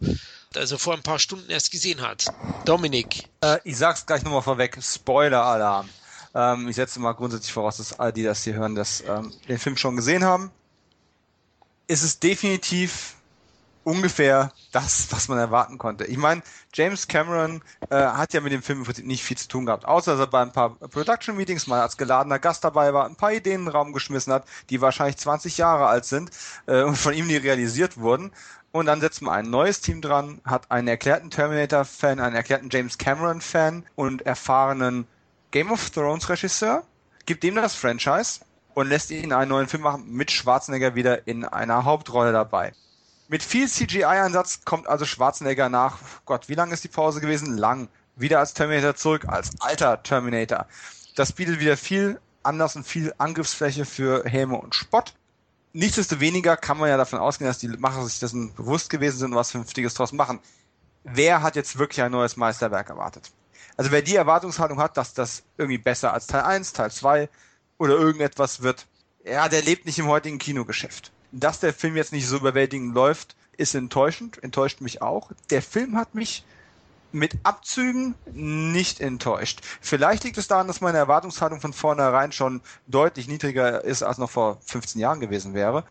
[0.57, 2.27] also vor ein paar Stunden erst gesehen hat.
[2.65, 3.24] Dominik.
[3.41, 4.78] Äh, ich sag's gleich nochmal vorweg.
[4.82, 5.89] Spoiler-Alarm.
[6.35, 9.59] Ähm, ich setze mal grundsätzlich voraus, dass alle, die das hier hören, das, ähm, den
[9.59, 10.51] Film schon gesehen haben
[11.91, 13.17] ist es definitiv
[13.83, 16.05] ungefähr das, was man erwarten konnte.
[16.05, 16.43] Ich meine,
[16.73, 20.21] James Cameron äh, hat ja mit dem Film nicht viel zu tun gehabt, außer dass
[20.21, 23.62] er bei ein paar Production Meetings mal als geladener Gast dabei war, ein paar Ideen
[23.62, 26.31] in den Raum geschmissen hat, die wahrscheinlich 20 Jahre alt sind
[26.67, 28.31] äh, und von ihm nie realisiert wurden.
[28.71, 32.99] Und dann setzt man ein neues Team dran, hat einen erklärten Terminator-Fan, einen erklärten James
[32.99, 35.09] Cameron-Fan und erfahrenen
[35.51, 36.85] Game of Thrones-Regisseur,
[37.27, 38.43] gibt dem das Franchise
[38.75, 42.73] und lässt ihn einen neuen Film machen mit Schwarzenegger wieder in einer Hauptrolle dabei.
[43.29, 47.57] Mit viel CGI-Einsatz kommt also Schwarzenegger nach, Gott, wie lange ist die Pause gewesen?
[47.57, 47.89] Lang.
[48.17, 50.67] Wieder als Terminator zurück, als alter Terminator.
[51.15, 55.15] Das bietet wieder viel Anlass und viel Angriffsfläche für Häme und Spott.
[55.73, 59.37] Nichtsdestoweniger kann man ja davon ausgehen, dass die Macher sich dessen bewusst gewesen sind und
[59.37, 60.41] was Vernünftiges draus machen.
[61.05, 63.31] Wer hat jetzt wirklich ein neues Meisterwerk erwartet?
[63.77, 67.29] Also wer die Erwartungshaltung hat, dass das irgendwie besser als Teil 1, Teil 2,
[67.81, 68.86] oder irgendetwas wird.
[69.24, 71.12] Ja, der lebt nicht im heutigen Kinogeschäft.
[71.32, 75.32] Dass der Film jetzt nicht so überwältigend läuft, ist enttäuschend, enttäuscht mich auch.
[75.48, 76.44] Der Film hat mich
[77.11, 79.61] mit Abzügen nicht enttäuscht.
[79.81, 84.31] Vielleicht liegt es daran, dass meine Erwartungshaltung von vornherein schon deutlich niedriger ist, als noch
[84.31, 85.85] vor 15 Jahren gewesen wäre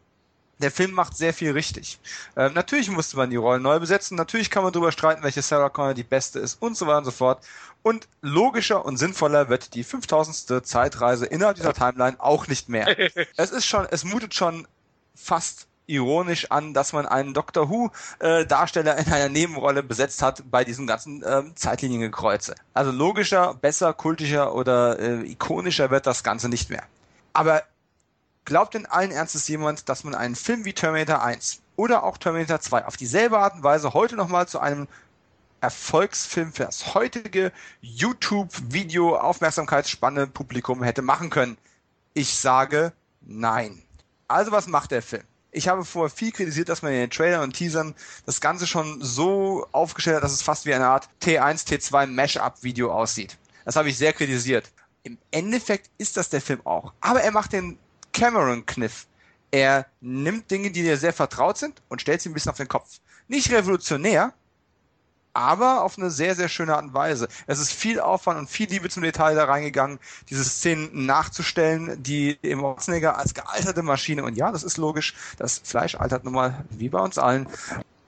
[0.60, 2.00] der Film macht sehr viel richtig.
[2.36, 5.70] Ähm, natürlich musste man die Rollen neu besetzen, natürlich kann man darüber streiten, welche Sarah
[5.70, 7.46] Connor die beste ist und so weiter und so fort.
[7.82, 10.66] Und logischer und sinnvoller wird die 5000.
[10.66, 12.88] Zeitreise innerhalb dieser Timeline auch nicht mehr.
[13.38, 14.68] es ist schon, es mutet schon
[15.16, 20.44] fast ironisch an, dass man einen Doctor Who äh, Darsteller in einer Nebenrolle besetzt hat
[20.50, 22.56] bei diesem ganzen ähm, Zeitliniengekreuze.
[22.74, 26.84] Also logischer, besser, kultischer oder äh, ikonischer wird das Ganze nicht mehr.
[27.34, 27.64] Aber
[28.50, 32.60] Glaubt denn allen Ernstes jemand, dass man einen Film wie Terminator 1 oder auch Terminator
[32.60, 34.88] 2 auf dieselbe Art und Weise heute nochmal zu einem
[35.62, 37.52] Erfolgsfilm für das heutige
[37.82, 41.60] YouTube-Video-Aufmerksamkeitsspanne Publikum hätte machen können?
[42.16, 43.84] Ich sage nein.
[44.28, 45.26] Also was macht der Film?
[45.52, 47.94] Ich habe vorher viel kritisiert, dass man in den Trailern und Teasern
[48.26, 52.92] das Ganze schon so aufgestellt hat, dass es fast wie eine Art T1, T2 Mash-up-Video
[52.92, 53.38] aussieht.
[53.66, 54.72] Das habe ich sehr kritisiert.
[55.04, 56.94] Im Endeffekt ist das der Film auch.
[57.00, 57.78] Aber er macht den
[58.14, 59.08] Cameron-Kniff.
[59.52, 62.68] Er nimmt Dinge, die dir sehr vertraut sind und stellt sie ein bisschen auf den
[62.68, 63.00] Kopf.
[63.28, 64.34] Nicht revolutionär,
[65.34, 67.28] aber auf eine sehr, sehr schöne Art und Weise.
[67.48, 70.00] Es ist viel Aufwand und viel Liebe zum Detail da reingegangen,
[70.30, 75.62] diese Szenen nachzustellen, die im Schwarzenegger als gealterte Maschine, und ja, das ist logisch, das
[75.64, 77.48] Fleisch altert nun mal wie bei uns allen.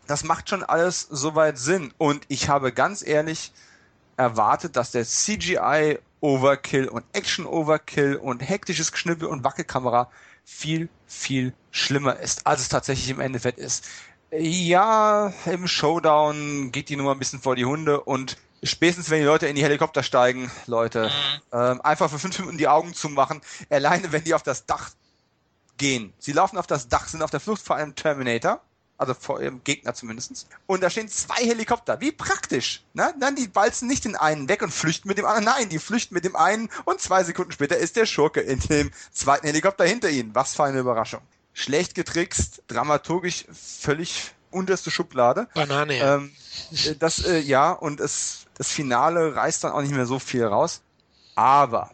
[0.07, 1.93] Das macht schon alles soweit Sinn.
[1.97, 3.53] Und ich habe ganz ehrlich
[4.17, 10.09] erwartet, dass der CGI Overkill und Action Overkill und hektisches Geschnippel und Wackelkamera
[10.45, 13.87] viel, viel schlimmer ist, als es tatsächlich im Endeffekt ist.
[14.31, 19.25] Ja, im Showdown geht die Nummer ein bisschen vor die Hunde und spätestens wenn die
[19.25, 21.57] Leute in die Helikopter steigen, Leute, mhm.
[21.59, 24.91] ähm, einfach für fünf Minuten die Augen zu machen, alleine wenn die auf das Dach
[25.77, 26.13] gehen.
[26.19, 28.61] Sie laufen auf das Dach, sind auf der Flucht vor einem Terminator,
[29.01, 30.47] also vor ihrem Gegner zumindestens.
[30.67, 31.99] Und da stehen zwei Helikopter.
[31.99, 32.83] Wie praktisch.
[32.93, 33.13] Ne?
[33.19, 35.45] Nein, die balzen nicht den einen weg und flüchten mit dem anderen.
[35.45, 38.91] Nein, die flüchten mit dem einen und zwei Sekunden später ist der Schurke in dem
[39.11, 40.35] zweiten Helikopter hinter ihnen.
[40.35, 41.21] Was für eine Überraschung
[41.53, 45.47] schlecht getrickst, dramaturgisch völlig unterste Schublade.
[45.53, 45.97] Banane.
[45.97, 46.15] Ja.
[46.15, 46.31] Ähm,
[46.71, 50.45] äh, das, äh, ja, und es, das Finale reißt dann auch nicht mehr so viel
[50.45, 50.81] raus.
[51.35, 51.91] Aber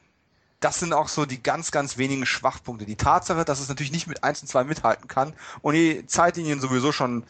[0.59, 2.85] das sind auch so die ganz, ganz wenigen Schwachpunkte.
[2.85, 6.59] Die Tatsache, dass es natürlich nicht mit 1 und 2 mithalten kann und die Zeitlinien
[6.59, 7.23] sowieso schon,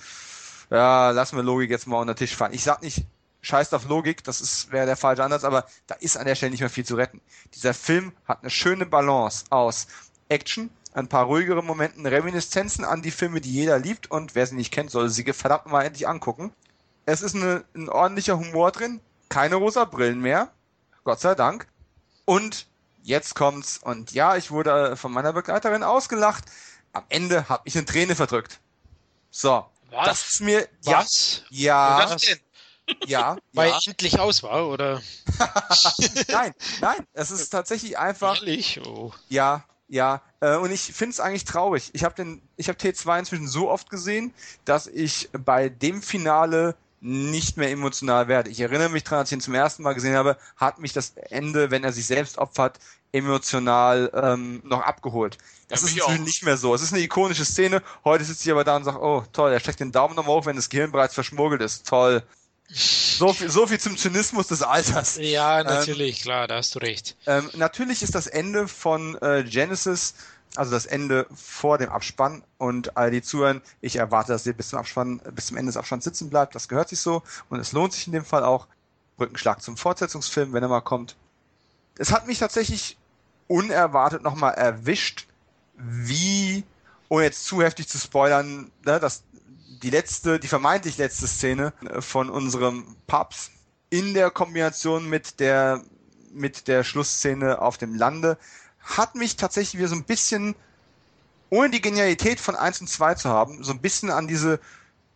[0.70, 2.54] ja, lassen wir Logik jetzt mal unter den Tisch fallen.
[2.54, 3.06] Ich sag nicht,
[3.42, 6.62] scheißt auf Logik, das wäre der falsche Ansatz, aber da ist an der Stelle nicht
[6.62, 7.22] mehr viel zu retten.
[7.54, 9.88] Dieser Film hat eine schöne Balance aus
[10.30, 14.56] Action, ein paar ruhigere Momenten, Reminiszenzen an die Filme, die jeder liebt und wer sie
[14.56, 16.52] nicht kennt, soll sie verdammt mal endlich angucken.
[17.06, 19.00] Es ist eine, ein ordentlicher Humor drin,
[19.30, 20.52] keine rosa Brillen mehr,
[21.04, 21.68] Gott sei Dank.
[22.26, 22.68] Und
[23.08, 26.44] jetzt kommt's und ja, ich wurde von meiner Begleiterin ausgelacht.
[26.92, 28.60] Am Ende habe ich eine Träne verdrückt.
[29.32, 30.08] So, Was?
[30.08, 31.44] das ist mir Was?
[31.50, 32.36] ja Was ja
[33.06, 33.80] ja, Weil ja.
[33.86, 35.02] endlich aus war, oder?
[36.30, 38.80] nein, nein, es ist tatsächlich einfach Ehrlich?
[38.86, 39.12] Oh.
[39.28, 41.90] ja, ja, äh, und ich finde es eigentlich traurig.
[41.94, 44.34] Ich habe den, ich habe T2 inzwischen so oft gesehen,
[44.66, 48.50] dass ich bei dem Finale nicht mehr emotional werde.
[48.50, 51.14] Ich erinnere mich daran, als ich ihn zum ersten Mal gesehen habe, hat mich das
[51.30, 52.80] Ende, wenn er sich selbst opfert,
[53.12, 55.38] emotional ähm, noch abgeholt.
[55.68, 56.74] Das Ja, ist inzwischen nicht mehr so.
[56.74, 57.82] Es ist eine ikonische Szene.
[58.04, 60.46] Heute sitze ich aber da und sage, oh toll, er steckt den Daumen nochmal hoch,
[60.46, 61.88] wenn das Gehirn bereits verschmuggelt ist.
[61.88, 62.24] Toll.
[62.70, 65.18] So viel, so viel zum Zynismus des Alters.
[65.22, 67.16] Ja, natürlich, klar, da hast du recht.
[67.26, 70.16] Ähm, natürlich ist das Ende von äh, Genesis,
[70.56, 74.70] also das Ende vor dem Abspann und all die zuhören, ich erwarte, dass ihr bis
[74.70, 76.56] zum Abspann, bis zum Ende des Abspanns sitzen bleibt.
[76.56, 78.68] Das gehört sich so und es lohnt sich in dem Fall auch.
[79.16, 81.16] Brückenschlag zum Fortsetzungsfilm, wenn er mal kommt.
[81.98, 82.98] Es hat mich tatsächlich
[83.48, 85.28] unerwartet nochmal erwischt,
[85.76, 86.64] wie,
[87.10, 89.24] ohne jetzt zu heftig zu spoilern, ne, dass
[89.84, 93.52] die letzte, die vermeintlich letzte Szene äh, von unserem Papst
[93.90, 95.82] in der Kombination mit der
[96.34, 98.38] mit der Schlussszene auf dem Lande
[98.80, 100.56] hat mich tatsächlich wieder so ein bisschen,
[101.50, 104.60] ohne die Genialität von 1 und 2 zu haben, so ein bisschen an diese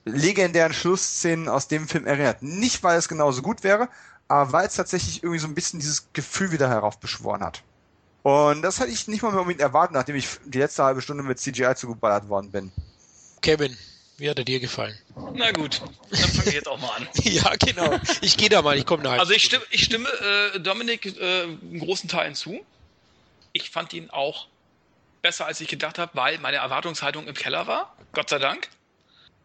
[0.03, 2.41] legendären Schlussszenen aus dem Film erinnert.
[2.41, 3.87] Nicht, weil es genauso gut wäre,
[4.31, 7.63] aber weil es tatsächlich irgendwie so ein bisschen dieses Gefühl wieder heraufbeschworen hat.
[8.23, 11.23] Und das hatte ich nicht mal mehr unbedingt erwartet, nachdem ich die letzte halbe Stunde
[11.23, 12.71] mit CGI zugeballert worden bin.
[13.41, 13.75] Kevin,
[14.17, 14.97] wie hat er dir gefallen?
[15.33, 15.81] Na gut,
[16.11, 17.07] dann fange ich jetzt auch mal an.
[17.23, 17.99] ja, genau.
[18.21, 21.43] Ich gehe da mal, ich komme da Also ich stimme, ich stimme äh, Dominik äh,
[21.43, 22.63] in großen Teilen zu.
[23.51, 24.47] Ich fand ihn auch
[25.21, 27.97] besser, als ich gedacht habe, weil meine Erwartungshaltung im Keller war.
[28.13, 28.69] Gott sei Dank.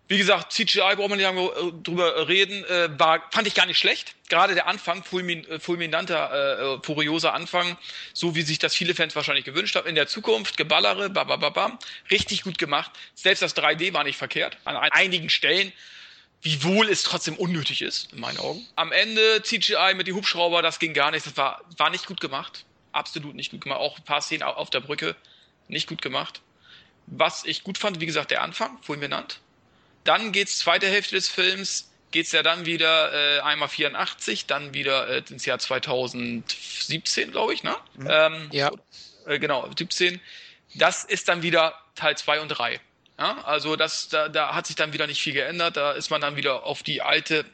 [0.09, 3.67] Wie gesagt, CGI braucht man nicht lange äh, drüber reden, äh, war, fand ich gar
[3.67, 4.15] nicht schlecht.
[4.29, 7.77] Gerade der Anfang, fulmin, äh, fulminanter, äh, furioser Anfang,
[8.13, 9.89] so wie sich das viele Fans wahrscheinlich gewünscht haben.
[9.89, 11.79] In der Zukunft, Geballere, babababam,
[12.11, 12.93] richtig gut gemacht.
[13.15, 14.59] Selbst das 3D war nicht verkehrt.
[14.65, 15.73] An ein- einigen Stellen,
[16.43, 18.65] wiewohl es trotzdem unnötig ist, in meinen Augen.
[18.77, 21.27] Am Ende CGI mit den Hubschrauber, das ging gar nicht.
[21.27, 22.65] Das war, war nicht gut gemacht.
[22.93, 23.81] Absolut nicht gut gemacht.
[23.81, 25.17] Auch ein paar Szenen au- auf der Brücke,
[25.67, 26.43] nicht gut gemacht.
[27.09, 29.41] Was ich gut fand, wie gesagt, der Anfang, fulminant.
[30.07, 35.09] Dann geht's zweite Hälfte des Films, geht's ja dann wieder äh, einmal 84, dann wieder
[35.09, 37.77] äh, ins Jahr 2017, glaube ich, ne?
[38.09, 38.71] Ähm, Ja.
[39.27, 40.21] äh, genau, 17.
[40.75, 42.81] Das ist dann wieder Teil 2 und 3.
[43.19, 45.77] Ja, also das, da, da hat sich dann wieder nicht viel geändert.
[45.77, 47.47] Da ist man dann wieder auf die alte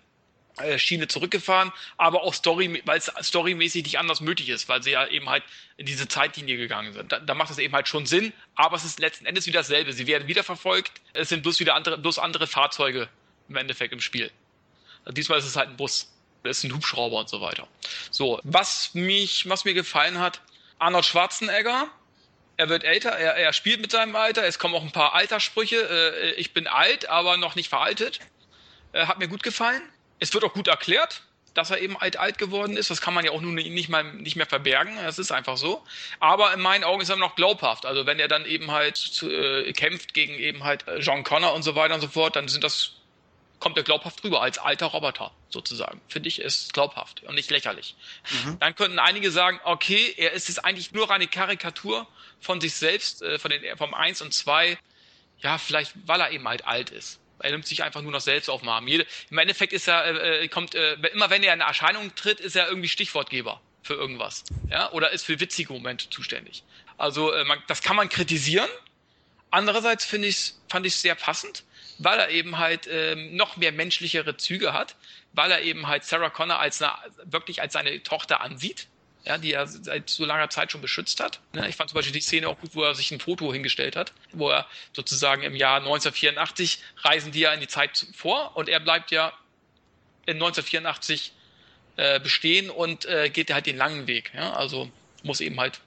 [0.77, 5.07] Schiene zurückgefahren, aber auch Story, weil es storymäßig nicht anders möglich ist, weil sie ja
[5.07, 5.43] eben halt
[5.77, 7.11] in diese Zeitlinie gegangen sind.
[7.11, 9.93] Da, da macht es eben halt schon Sinn, aber es ist letzten Endes wieder dasselbe.
[9.93, 13.09] Sie werden wieder verfolgt, es sind bloß wieder andere, bloß andere Fahrzeuge
[13.49, 14.31] im Endeffekt im Spiel.
[15.05, 16.13] Also diesmal ist es halt ein Bus,
[16.45, 17.67] es ist ein Hubschrauber und so weiter.
[18.11, 20.43] So, was mich, was mir gefallen hat,
[20.79, 21.89] Arnold Schwarzenegger,
[22.57, 25.77] er wird älter, er, er spielt mit seinem Alter, es kommen auch ein paar Alterssprüche.
[25.77, 28.21] Äh, ich bin alt, aber noch nicht veraltet.
[28.93, 29.83] Äh, hat mir gut gefallen.
[30.23, 31.23] Es wird auch gut erklärt.
[31.55, 32.89] dass er eben alt alt geworden ist.
[32.91, 34.97] Das kann man ja auch nun nicht mal nicht mehr verbergen.
[34.97, 35.85] Das ist einfach so.
[36.19, 37.85] Aber in meinen Augen ist er noch glaubhaft.
[37.85, 41.63] Also wenn er dann eben halt äh, kämpft gegen eben halt äh, John Connor und
[41.63, 42.93] so weiter und so fort, dann sind das
[43.61, 46.01] kommt er glaubhaft rüber als alter Roboter sozusagen.
[46.09, 47.95] Finde ich ist glaubhaft und nicht lächerlich.
[48.31, 48.59] Mhm.
[48.59, 52.09] Dann könnten einige sagen, okay, er ist jetzt eigentlich nur eine Karikatur
[52.41, 54.79] von sich selbst, äh, von den vom 1 und 2.
[55.41, 57.21] Ja, vielleicht weil er eben halt alt ist.
[57.43, 58.87] Er nimmt sich einfach nur noch selbst auf den Arm.
[58.89, 62.41] Jede, Im Endeffekt ist er, äh, äh, kommt, äh, immer wenn er in Erscheinung tritt,
[62.41, 64.45] ist er irgendwie Stichwortgeber für irgendwas.
[64.71, 66.63] Ja, oder ist für witzige Momente zuständig.
[66.99, 68.69] Also, äh, man, das kann man kritisieren.
[69.51, 71.65] Andererseits finde ich, fand ich es sehr passend,
[71.99, 74.97] weil er eben halt ähm, noch mehr menschlichere Züge hat,
[75.33, 76.95] weil er eben halt Sarah Connor als eine,
[77.25, 78.87] wirklich als seine Tochter ansieht
[79.25, 81.41] ja, die er seit so langer Zeit schon beschützt hat.
[81.53, 83.97] Ne, ich fand zum Beispiel die Szene auch gut, wo er sich ein Foto hingestellt
[83.97, 88.69] hat, wo er sozusagen im Jahr 1984 reisen die ja in die Zeit vor und
[88.69, 89.33] er bleibt ja
[90.27, 91.33] in 1984
[91.97, 94.33] äh, bestehen und äh, geht halt den langen Weg.
[94.35, 94.55] Ja?
[94.55, 94.91] Also
[95.23, 95.81] muss eben halt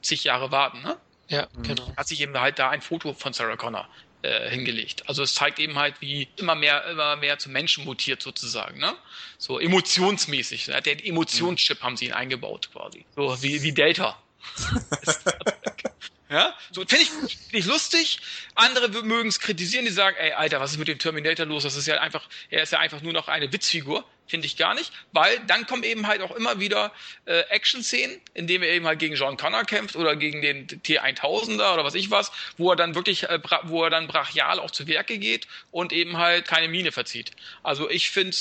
[0.00, 0.82] zig Jahre warten.
[0.82, 0.96] Ne?
[1.28, 1.92] Ja, genau.
[1.96, 3.88] Hat sich eben halt da ein Foto von Sarah Connor
[4.22, 5.08] äh, hingelegt.
[5.08, 8.94] Also es zeigt eben halt, wie immer mehr, immer mehr zum Menschen mutiert sozusagen, ne?
[9.38, 10.68] So emotionsmäßig.
[10.68, 10.80] Ne?
[10.82, 13.04] Der Emotionschip haben sie ihn eingebaut quasi.
[13.16, 14.16] So wie, wie Delta.
[16.32, 18.18] Ja, so finde ich, find ich lustig.
[18.54, 21.62] Andere mögen es kritisieren, die sagen, ey, Alter, was ist mit dem Terminator los?
[21.62, 24.02] Das ist ja einfach, er ist ja einfach nur noch eine Witzfigur.
[24.26, 26.90] Finde ich gar nicht, weil dann kommen eben halt auch immer wieder
[27.26, 31.74] äh, Action-Szenen, in denen er eben halt gegen John Connor kämpft oder gegen den T1000er
[31.74, 34.86] oder was ich was, wo er dann wirklich, äh, wo er dann brachial auch zu
[34.86, 37.32] Werke geht und eben halt keine Mine verzieht.
[37.62, 38.34] Also ich finde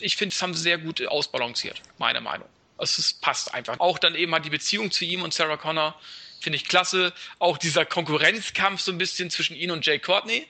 [0.00, 2.46] ich finde, es haben sie sehr gut ausbalanciert, meiner Meinung.
[2.78, 3.80] Es passt einfach.
[3.80, 5.98] Auch dann eben halt die Beziehung zu ihm und Sarah Connor
[6.40, 7.12] Finde ich klasse.
[7.38, 10.46] Auch dieser Konkurrenzkampf so ein bisschen zwischen ihn und Jay Courtney.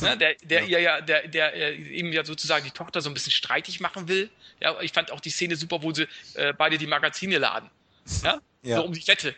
[0.00, 0.78] Ne, der, der ja.
[0.78, 4.30] ja, der, der äh, ihm ja sozusagen die Tochter so ein bisschen streitig machen will.
[4.60, 7.70] Ja, ich fand auch die Szene super, wo sie äh, beide die Magazine laden.
[8.24, 8.40] Ja?
[8.62, 8.76] ja.
[8.76, 9.36] So um die Wette.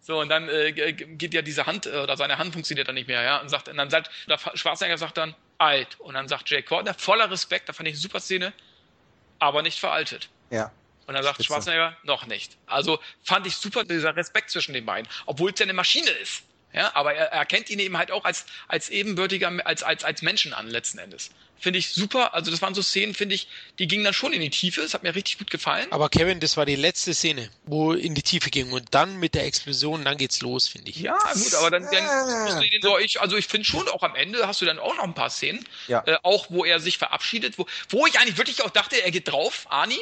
[0.00, 3.08] So, und dann äh, geht ja diese Hand, äh, oder seine Hand funktioniert dann nicht
[3.08, 3.40] mehr, ja.
[3.40, 5.98] Und sagt, und dann sagt, der Schwarzenegger sagt dann, alt.
[5.98, 8.52] Und dann sagt Jay Courtney, voller Respekt, da fand ich eine super Szene,
[9.40, 10.28] aber nicht veraltet.
[10.50, 10.70] Ja.
[11.06, 11.48] Und dann sagt Spitze.
[11.48, 12.56] Schwarzenegger, noch nicht.
[12.66, 16.42] Also fand ich super dieser Respekt zwischen den beiden, obwohl es ja eine Maschine ist.
[16.72, 20.20] Ja, aber er, er kennt ihn eben halt auch als, als ebenbürtiger, als, als, als
[20.20, 21.30] Menschen an, letzten Endes.
[21.58, 22.34] Finde ich super.
[22.34, 24.82] Also, das waren so Szenen, finde ich, die gingen dann schon in die Tiefe.
[24.82, 25.86] Es hat mir richtig gut gefallen.
[25.90, 28.72] Aber Kevin, das war die letzte Szene, wo in die Tiefe ging.
[28.72, 31.00] Und dann mit der Explosion, dann geht's los, finde ich.
[31.00, 34.46] Ja, gut, aber dann, dann den so, ich, also ich finde schon, auch am Ende
[34.46, 35.64] hast du dann auch noch ein paar Szenen.
[35.88, 36.02] Ja.
[36.06, 39.28] Äh, auch wo er sich verabschiedet, wo, wo ich eigentlich wirklich auch dachte, er geht
[39.28, 39.98] drauf, Ani,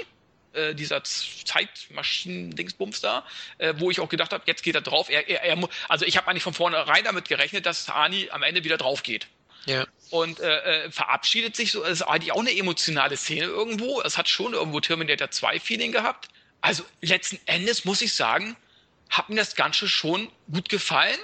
[0.55, 3.25] äh, dieser Zeitmaschinen-Dingsbums da,
[3.59, 5.11] äh, wo ich auch gedacht habe, jetzt geht er drauf.
[5.11, 8.65] Er, er, er, also ich habe eigentlich von vornherein damit gerechnet, dass Hani am Ende
[8.65, 9.27] wieder drauf geht.
[9.67, 9.87] Ja.
[10.11, 11.81] Und äh, äh, verabschiedet sich so.
[11.83, 14.03] Das ist eigentlich auch eine emotionale Szene irgendwo.
[14.03, 16.29] Es hat schon irgendwo Terminator 2 Feeling gehabt.
[16.61, 18.57] Also letzten Endes muss ich sagen,
[19.11, 21.19] hat mir das Ganze schon gut gefallen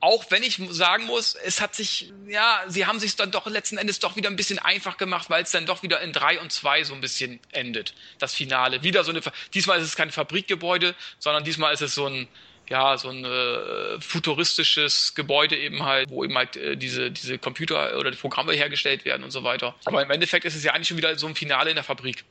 [0.00, 3.78] auch wenn ich sagen muss, es hat sich, ja, sie haben sich dann doch letzten
[3.78, 6.52] Endes doch wieder ein bisschen einfach gemacht, weil es dann doch wieder in drei und
[6.52, 8.82] zwei so ein bisschen endet, das Finale.
[8.82, 9.20] Wieder so eine,
[9.54, 12.28] diesmal ist es kein Fabrikgebäude, sondern diesmal ist es so ein,
[12.68, 17.96] ja, so ein äh, futuristisches Gebäude eben halt, wo eben halt äh, diese, diese Computer
[17.98, 19.74] oder die Programme hergestellt werden und so weiter.
[19.86, 22.24] Aber im Endeffekt ist es ja eigentlich schon wieder so ein Finale in der Fabrik,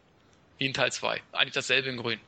[0.60, 2.20] wie in Teil zwei Eigentlich dasselbe in grün.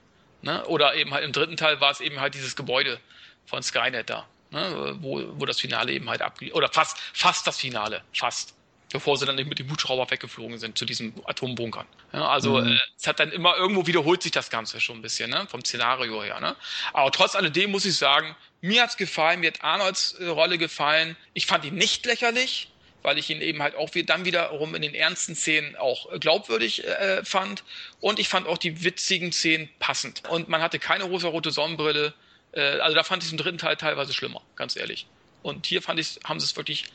[0.42, 0.66] Ne?
[0.66, 3.00] Oder eben halt im dritten Teil war es eben halt dieses Gebäude
[3.46, 4.28] von Skynet da
[4.58, 8.58] ne, wo, wo das Finale eben halt ab oder fast fast das Finale, fast
[8.92, 11.86] bevor sie dann mit dem Hubschrauber weggeflogen sind zu diesem Atombunkern.
[12.14, 12.74] Ja, also mhm.
[12.74, 15.46] äh, es hat dann immer irgendwo wiederholt sich das Ganze schon ein bisschen, ne?
[15.50, 16.40] vom Szenario her.
[16.40, 16.56] Ne?
[16.94, 21.18] Aber trotz alledem muss ich sagen, mir hat's gefallen, mir hat Arnolds äh, Rolle gefallen.
[21.34, 22.70] Ich fand ihn nicht lächerlich,
[23.04, 27.24] weil ich ihn eben halt auch dann wiederum in den ernsten Szenen auch glaubwürdig äh,
[27.26, 27.64] fand.
[28.00, 30.24] Und ich fand auch die witzigen Szenen passend.
[30.30, 32.14] Und man hatte keine rosa-rote Sonnenbrille.
[32.58, 35.06] Äh, also da fand ich es im dritten Teil teilweise schlimmer, ganz ehrlich.
[35.44, 36.86] Und hier fand ich, haben sie es wirklich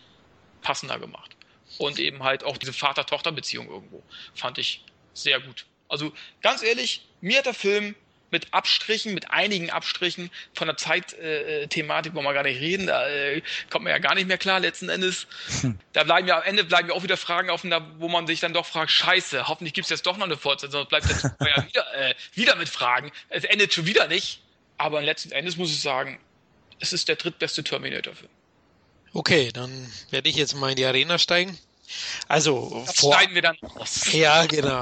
[0.60, 1.36] passender gemacht.
[1.78, 4.02] Und eben halt auch diese Vater-Tochter-Beziehung irgendwo
[4.34, 4.84] fand ich
[5.14, 5.64] sehr gut.
[5.88, 6.12] Also
[6.42, 7.94] ganz ehrlich, mir hat der Film
[8.30, 13.06] mit Abstrichen, mit einigen Abstrichen von der Zeitthematik, äh, wollen wir gar nicht reden, da
[13.08, 15.26] äh, kommt man ja gar nicht mehr klar letzten Endes.
[15.60, 15.78] Hm.
[15.92, 18.54] Da bleiben ja am Ende bleiben ja auch wieder Fragen offen, wo man sich dann
[18.54, 21.66] doch fragt, scheiße, hoffentlich gibt es jetzt doch noch eine Fortsetzung, sonst bleibt jetzt ja
[21.68, 23.12] wieder, äh, wieder mit Fragen.
[23.28, 24.41] Es endet schon wieder nicht.
[24.82, 26.18] Aber letzten Endes muss ich sagen,
[26.80, 28.28] es ist der drittbeste Terminator-Film.
[29.12, 29.70] Okay, dann
[30.10, 31.56] werde ich jetzt mal in die Arena steigen.
[32.26, 33.14] Also, das vor...
[33.14, 34.12] schneiden wir dann aus.
[34.12, 34.80] Ja, genau.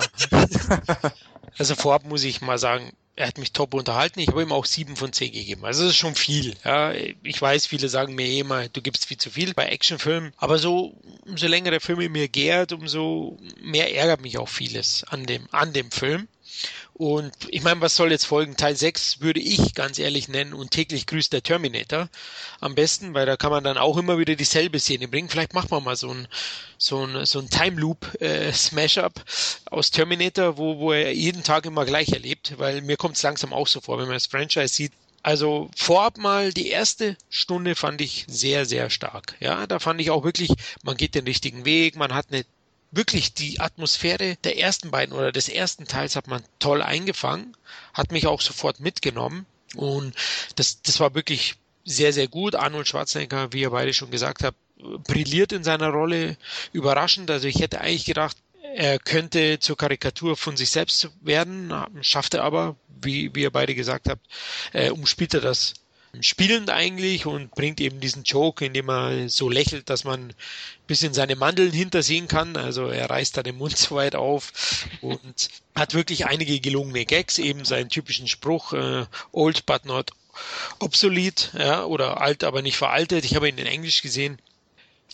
[1.59, 4.21] also vorab muss ich mal sagen, er hat mich top unterhalten.
[4.21, 5.67] Ich habe ihm auch sieben von zehn gegeben.
[5.67, 6.57] Also das ist schon viel.
[6.65, 6.95] Ja.
[7.23, 10.33] Ich weiß, viele sagen mir eh immer, du gibst viel zu viel bei Actionfilmen.
[10.39, 10.97] Aber so,
[11.27, 15.47] umso länger der Film in mir gärt, umso mehr ärgert mich auch vieles an dem,
[15.51, 16.27] an dem Film.
[17.01, 18.59] Und ich meine, was soll jetzt folgen?
[18.59, 22.11] Teil 6 würde ich ganz ehrlich nennen und täglich grüßt der Terminator
[22.61, 25.31] am besten, weil da kann man dann auch immer wieder dieselbe Szene bringen.
[25.31, 26.29] Vielleicht macht man mal so ein,
[26.77, 29.15] so ein, so ein Time Loop äh, Smash-Up
[29.71, 33.55] aus Terminator, wo, wo er jeden Tag immer gleich erlebt, weil mir kommt es langsam
[33.55, 38.03] auch so vor, wenn man das Franchise sieht, also vorab mal die erste Stunde fand
[38.03, 39.37] ich sehr, sehr stark.
[39.41, 40.51] Ja, da fand ich auch wirklich,
[40.83, 42.45] man geht den richtigen Weg, man hat eine
[42.91, 47.57] wirklich die Atmosphäre der ersten beiden oder des ersten Teils hat man toll eingefangen,
[47.93, 50.15] hat mich auch sofort mitgenommen und
[50.57, 52.55] das, das war wirklich sehr, sehr gut.
[52.55, 54.59] Arnold Schwarzenegger, wie ihr beide schon gesagt habt,
[55.05, 56.37] brilliert in seiner Rolle,
[56.73, 57.31] überraschend.
[57.31, 58.37] Also ich hätte eigentlich gedacht,
[58.75, 61.73] er könnte zur Karikatur von sich selbst werden,
[62.03, 64.27] schafft er aber, wie, wie ihr beide gesagt habt,
[64.73, 65.75] äh, umspielt er das
[66.21, 70.33] spielend eigentlich und bringt eben diesen Joke, indem er so lächelt, dass man
[70.87, 72.57] bis in seine Mandeln hintersehen kann.
[72.57, 74.53] Also er reißt da den Mund so weit auf
[75.01, 80.11] und hat wirklich einige gelungene Gags, eben seinen typischen Spruch, äh, old but not
[80.79, 83.25] obsolete, ja, oder alt, aber nicht veraltet.
[83.25, 84.39] Ich habe ihn in Englisch gesehen.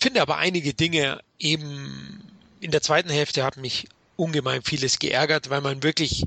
[0.00, 2.22] Finde aber einige Dinge eben
[2.60, 6.24] in der zweiten Hälfte hat mich ungemein vieles geärgert, weil man wirklich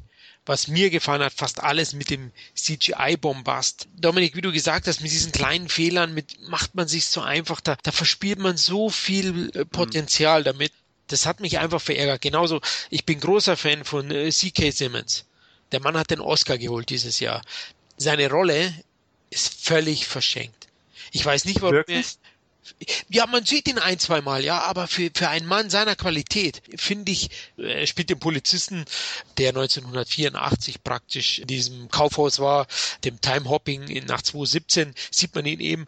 [0.49, 3.87] was mir gefallen hat, fast alles mit dem CGI-Bombast.
[3.95, 7.61] Dominik, wie du gesagt hast, mit diesen kleinen Fehlern mit, macht man sich so einfach,
[7.61, 10.45] da, da verspielt man so viel äh, Potenzial mhm.
[10.45, 10.73] damit.
[11.05, 12.21] Das hat mich einfach verärgert.
[12.21, 14.71] Genauso, ich bin großer Fan von äh, C.K.
[14.71, 15.25] Simmons.
[15.71, 17.43] Der Mann hat den Oscar geholt dieses Jahr.
[17.97, 18.73] Seine Rolle
[19.29, 20.67] ist völlig verschenkt.
[21.11, 22.03] Ich weiß nicht, warum er,
[23.09, 26.61] ja, man sieht ihn ein, zwei Mal, ja, aber für, für einen Mann seiner Qualität,
[26.75, 28.85] finde ich, er spielt den Polizisten,
[29.37, 32.67] der 1984 praktisch in diesem Kaufhaus war,
[33.03, 35.85] dem Time-Hopping nach 2017, sieht man ihn eben,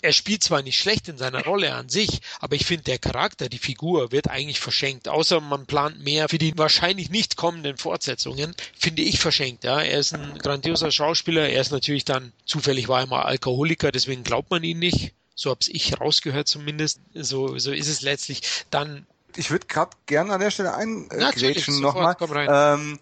[0.00, 3.48] er spielt zwar nicht schlecht in seiner Rolle an sich, aber ich finde, der Charakter,
[3.48, 5.08] die Figur wird eigentlich verschenkt.
[5.08, 9.64] Außer man plant mehr für die wahrscheinlich nicht kommenden Fortsetzungen, finde ich verschenkt.
[9.64, 11.48] Ja, er ist ein grandioser Schauspieler.
[11.48, 15.50] Er ist natürlich dann zufällig war er mal Alkoholiker, deswegen glaubt man ihn nicht so
[15.50, 17.00] habe ich rausgehört zumindest.
[17.14, 18.64] So, so ist es letztlich.
[18.70, 19.06] Dann.
[19.36, 22.16] Ich würde gerade gerne an der Stelle eingrätschen nochmal.
[22.48, 22.98] Ähm,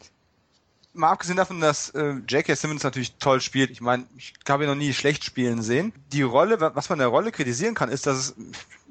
[0.92, 2.54] mal abgesehen davon, dass äh, J.K.
[2.54, 5.94] Simmons natürlich toll spielt, ich meine, ich habe ihn noch nie schlecht spielen sehen.
[6.12, 8.34] Die Rolle, was man der Rolle kritisieren kann, ist, dass es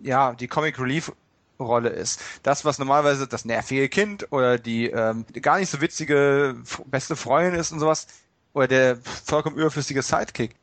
[0.01, 1.11] ja die Comic Relief
[1.59, 2.19] Rolle ist.
[2.41, 6.55] Das, was normalerweise das nervige Kind oder die ähm, gar nicht so witzige
[6.87, 8.07] beste Freundin ist und sowas,
[8.53, 10.55] oder der vollkommen überflüssige Sidekick.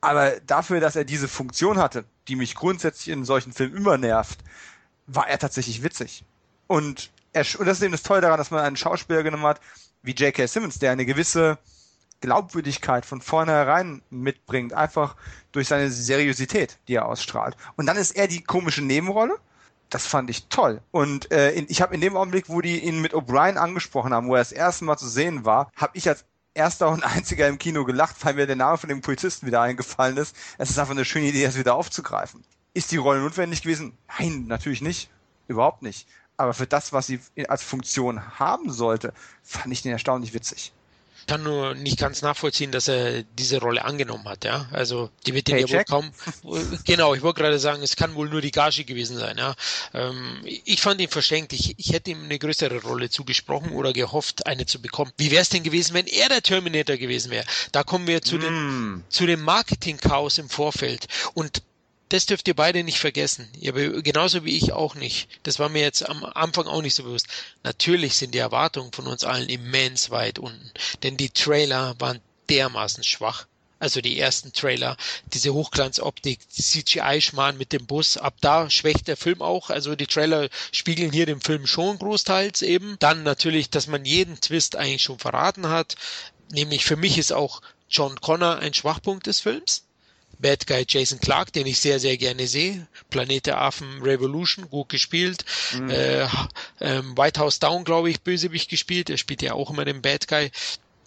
[0.00, 4.38] Aber dafür, dass er diese Funktion hatte, die mich grundsätzlich in solchen Filmen immer nervt,
[5.06, 6.24] war er tatsächlich witzig.
[6.66, 9.60] Und, er, und das ist eben das Tolle daran, dass man einen Schauspieler genommen hat,
[10.02, 10.46] wie J.K.
[10.46, 11.58] Simmons, der eine gewisse
[12.20, 15.16] Glaubwürdigkeit von vornherein mitbringt, einfach
[15.52, 17.56] durch seine Seriosität, die er ausstrahlt.
[17.76, 19.36] Und dann ist er die komische Nebenrolle.
[19.88, 20.82] Das fand ich toll.
[20.90, 24.28] Und äh, in, ich habe in dem Augenblick, wo die ihn mit O'Brien angesprochen haben,
[24.28, 26.26] wo er das erste Mal zu sehen war, habe ich als
[26.58, 30.16] erster und einziger im Kino gelacht, weil mir der Name von dem Polizisten wieder eingefallen
[30.18, 30.36] ist.
[30.58, 32.44] Es ist einfach eine schöne Idee, das wieder aufzugreifen.
[32.74, 33.96] Ist die Rolle notwendig gewesen?
[34.18, 35.10] Nein, natürlich nicht.
[35.46, 36.06] Überhaupt nicht.
[36.36, 40.72] Aber für das, was sie als Funktion haben sollte, fand ich den erstaunlich witzig
[41.28, 44.66] kann nur nicht ganz nachvollziehen, dass er diese Rolle angenommen hat, ja.
[44.72, 46.10] Also die wird den ja wohl kaum.
[46.84, 49.54] Genau, ich wollte gerade sagen, es kann wohl nur die Gage gewesen sein, ja.
[49.94, 51.52] Ähm, ich fand ihn verschenkt.
[51.52, 55.12] Ich, ich hätte ihm eine größere Rolle zugesprochen oder gehofft, eine zu bekommen.
[55.18, 57.44] Wie wäre es denn gewesen, wenn er der Terminator gewesen wäre?
[57.72, 58.40] Da kommen wir zu mm.
[58.40, 61.06] dem zu dem Marketing-Chaos im Vorfeld.
[61.34, 61.62] Und
[62.08, 63.48] das dürft ihr beide nicht vergessen.
[63.60, 63.72] Ihr,
[64.02, 65.28] genauso wie ich auch nicht.
[65.42, 67.26] Das war mir jetzt am Anfang auch nicht so bewusst.
[67.64, 70.70] Natürlich sind die Erwartungen von uns allen immens weit unten.
[71.02, 73.46] Denn die Trailer waren dermaßen schwach.
[73.80, 74.96] Also die ersten Trailer,
[75.32, 79.70] diese Hochglanzoptik, die CGI-Schmarrn mit dem Bus, ab da schwächt der Film auch.
[79.70, 82.96] Also die Trailer spiegeln hier den Film schon großteils eben.
[82.98, 85.94] Dann natürlich, dass man jeden Twist eigentlich schon verraten hat.
[86.50, 89.84] Nämlich für mich ist auch John Connor ein Schwachpunkt des Films
[90.38, 92.86] Bad Guy Jason Clark, den ich sehr, sehr gerne sehe.
[93.10, 95.44] Planet der Affen Revolution, gut gespielt.
[95.74, 95.90] Mhm.
[95.90, 96.26] Äh,
[96.80, 99.10] ähm, White House Down, glaube ich, Bösewicht gespielt.
[99.10, 100.50] Er spielt ja auch immer den Bad Guy.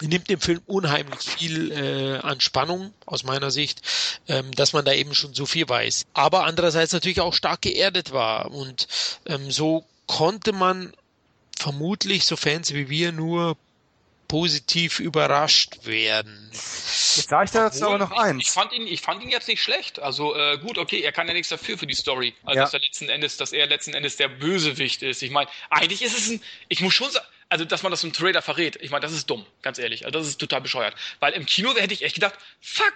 [0.01, 3.81] Nimmt dem Film unheimlich viel äh, an Spannung aus meiner Sicht,
[4.27, 6.07] ähm, dass man da eben schon so viel weiß.
[6.13, 8.49] Aber andererseits natürlich auch stark geerdet war.
[8.51, 8.87] Und
[9.27, 10.91] ähm, so konnte man
[11.57, 13.57] vermutlich, so Fans wie wir, nur
[14.31, 16.47] positiv überrascht werden.
[16.53, 18.41] Jetzt sage ich dazu aber noch eins.
[18.41, 19.99] Ich, ich, fand ihn, ich fand ihn jetzt nicht schlecht.
[19.99, 22.33] Also äh, gut, okay, er kann ja nichts dafür für die Story.
[22.45, 22.63] Also ja.
[22.63, 25.21] dass er letzten Endes, dass er letzten Endes der Bösewicht ist.
[25.21, 28.13] Ich meine, eigentlich ist es ein, ich muss schon sagen, also dass man das im
[28.13, 30.05] Trailer verrät, ich meine, das ist dumm, ganz ehrlich.
[30.05, 30.95] Also das ist total bescheuert.
[31.19, 32.93] Weil im Kino hätte ich echt gedacht, fuck,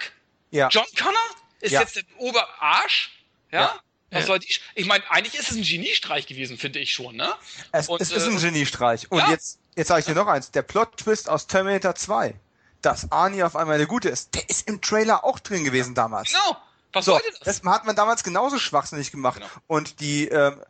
[0.51, 0.69] Ja.
[0.69, 1.19] John Connor
[1.59, 1.81] ist Ja.
[1.81, 3.11] jetzt der Oberarsch?
[3.51, 3.59] Ja?
[3.59, 3.79] Ja.
[4.11, 4.27] Was Ja.
[4.27, 4.55] soll die?
[4.75, 7.33] Ich meine, eigentlich ist es ein Geniestreich gewesen, finde ich schon, ne?
[7.73, 9.11] Es, Und, es ist ein äh, Geniestreich.
[9.11, 9.31] Und ja.
[9.31, 10.51] jetzt, jetzt sage ich dir noch eins.
[10.51, 12.35] Der Plot-Twist aus Terminator 2,
[12.81, 16.29] dass Arnie auf einmal der Gute ist, der ist im Trailer auch drin gewesen damals.
[16.29, 16.57] Genau.
[16.93, 17.61] Was So, das?
[17.61, 19.35] das hat man damals genauso schwachsinnig gemacht.
[19.35, 19.49] Genau.
[19.67, 20.61] Und die, ähm,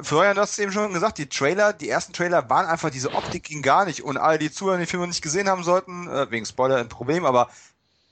[0.00, 3.14] Florian, du hast es eben schon gesagt, die Trailer, die ersten Trailer waren einfach, diese
[3.14, 4.02] Optik ging gar nicht.
[4.02, 6.76] Und alle, die Zuhörer, die den Film noch nicht gesehen haben sollten, äh, wegen Spoiler
[6.76, 7.48] ein Problem, aber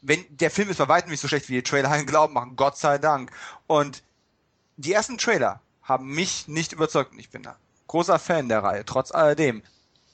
[0.01, 2.57] wenn, der Film ist bei weitem nicht so schlecht, wie die Trailer einen glauben machen,
[2.57, 3.33] Gott sei Dank.
[3.67, 4.03] Und
[4.77, 7.13] die ersten Trailer haben mich nicht überzeugt.
[7.13, 7.55] Und ich bin ein
[7.89, 9.63] großer Fan der Reihe, trotz alledem.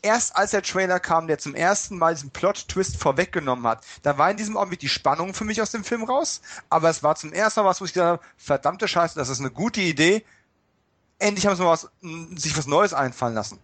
[0.05, 4.31] Erst als der Trailer kam, der zum ersten Mal diesen Plot-Twist vorweggenommen hat, da war
[4.31, 6.43] in diesem Augenblick die Spannung für mich aus dem Film raus.
[6.69, 9.41] Aber es war zum ersten Mal was, wo ich gesagt habe, verdammte Scheiße, das ist
[9.41, 10.23] eine gute Idee.
[11.19, 11.89] Endlich haben sie mal was,
[12.39, 13.59] sich was Neues einfallen lassen.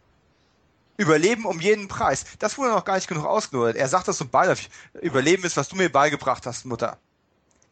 [0.97, 2.25] Überleben um jeden Preis.
[2.39, 3.77] Das wurde noch gar nicht genug ausgenutzt.
[3.77, 4.71] Er sagt das so beiläufig.
[5.03, 6.97] Überleben ist, was du mir beigebracht hast, Mutter.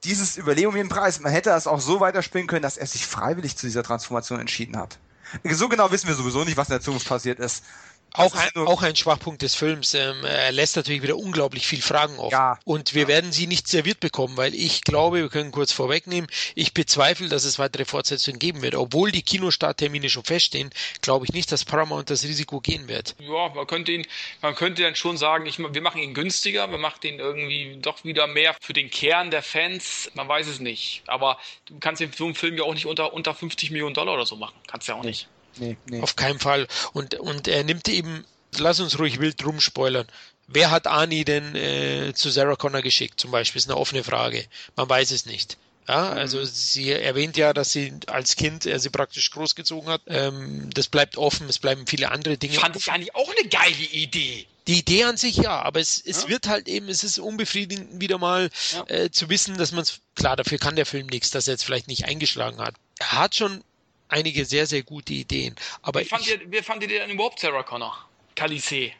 [0.04, 3.06] Dieses Überleben um jeden Preis, man hätte das auch so weiterspielen können, dass er sich
[3.06, 4.98] freiwillig zu dieser Transformation entschieden hat.
[5.44, 7.64] So genau wissen wir sowieso nicht, was in der Zukunft passiert ist.
[8.14, 9.94] Auch ein, auch ein Schwachpunkt des Films.
[9.94, 12.32] Ähm, er lässt natürlich wieder unglaublich viel Fragen offen.
[12.32, 12.58] Ja.
[12.64, 16.74] Und wir werden sie nicht serviert bekommen, weil ich glaube, wir können kurz vorwegnehmen, ich
[16.74, 18.74] bezweifle, dass es weitere Fortsetzungen geben wird.
[18.74, 20.70] Obwohl die Kinostarttermine schon feststehen,
[21.02, 23.14] glaube ich nicht, dass Paramount das Risiko gehen wird.
[23.18, 24.06] Ja, man könnte ihn,
[24.40, 28.04] man könnte dann schon sagen, ich, wir machen ihn günstiger, wir machen ihn irgendwie doch
[28.04, 30.10] wieder mehr für den Kern der Fans.
[30.14, 31.02] Man weiß es nicht.
[31.06, 34.14] Aber du kannst den so einen Film ja auch nicht unter, unter 50 Millionen Dollar
[34.14, 34.54] oder so machen.
[34.66, 35.28] Kannst ja auch nicht.
[35.56, 36.00] Nee, nee.
[36.00, 36.66] Auf keinen Fall.
[36.92, 38.24] Und, und er nimmt eben,
[38.58, 40.06] lass uns ruhig wild drum spoilern.
[40.46, 43.58] Wer hat Ani denn äh, zu Sarah Connor geschickt, zum Beispiel?
[43.58, 44.44] Ist eine offene Frage.
[44.76, 45.58] Man weiß es nicht.
[45.86, 50.02] Ja, also sie erwähnt ja, dass sie als Kind er sie praktisch großgezogen hat.
[50.06, 52.54] Ähm, das bleibt offen, es bleiben viele andere Dinge.
[52.54, 54.46] Fand ich eigentlich auch eine geile Idee.
[54.66, 56.28] Die Idee an sich ja, aber es, es Ja.
[56.28, 58.84] wird halt eben, es ist unbefriedigend wieder mal Ja.
[58.88, 61.64] äh, zu wissen, dass man es, klar, dafür kann der Film nichts, dass er jetzt
[61.64, 62.74] vielleicht nicht eingeschlagen hat.
[62.98, 63.64] Er hat schon
[64.08, 67.40] einige sehr, sehr gute Ideen, aber Wie fand ich, ihr, wie fandet ihr denn überhaupt
[67.40, 68.08] Sarah Connor?
[68.34, 68.90] Kalise.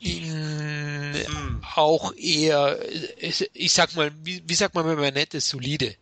[0.00, 0.32] ihn
[1.26, 1.62] Hm.
[1.74, 2.78] auch eher,
[3.18, 5.94] ich, ich sag mal, wie, wie sagt man, wenn man nett ist, solide.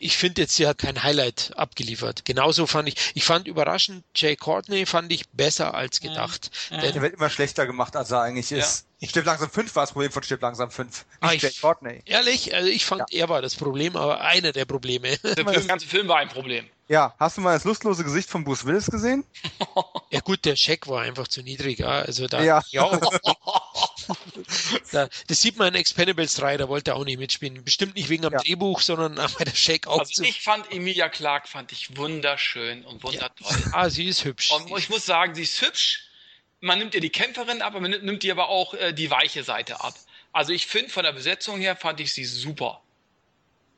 [0.00, 2.24] Ich finde jetzt, sie hat kein Highlight abgeliefert.
[2.24, 6.50] Genauso fand ich, ich fand überraschend, Jay Courtney fand ich besser als gedacht.
[6.70, 8.86] Der, Der wird immer schlechter gemacht, als er eigentlich ist.
[9.02, 11.04] Stirb langsam 5 war das Problem von Stirb langsam 5.
[11.20, 12.02] Ah, Nicht ich- Jay Courtney.
[12.04, 15.16] ehrlich, also ich fand, er war das Problem, aber einer der Probleme.
[15.18, 16.66] Der Film, ganze Film war ein Problem.
[16.90, 19.24] Ja, hast du mal das lustlose Gesicht von Bruce Willis gesehen?
[20.10, 21.88] Ja gut, der Scheck war einfach zu niedrig, ja.
[21.88, 22.62] Also da, Ja.
[24.92, 27.62] da das sieht man in Expendables 3, da wollte er auch nicht mitspielen.
[27.62, 28.38] Bestimmt nicht wegen am Ja.
[28.38, 30.22] Drehbuch, sondern weil der Scheck auch Also zu.
[30.24, 33.56] ich fand Emilia Clarke fand ich wunderschön und wundertoll.
[33.72, 34.50] ah, sie ist hübsch.
[34.50, 36.04] Und ich muss sagen, sie ist hübsch.
[36.60, 39.10] Man nimmt ihr die Kämpferin ab, aber man nimmt- nimmt ihr aber auch äh, die
[39.10, 39.94] weiche Seite ab.
[40.32, 42.80] Also ich finde, von der Besetzung her fand ich sie super.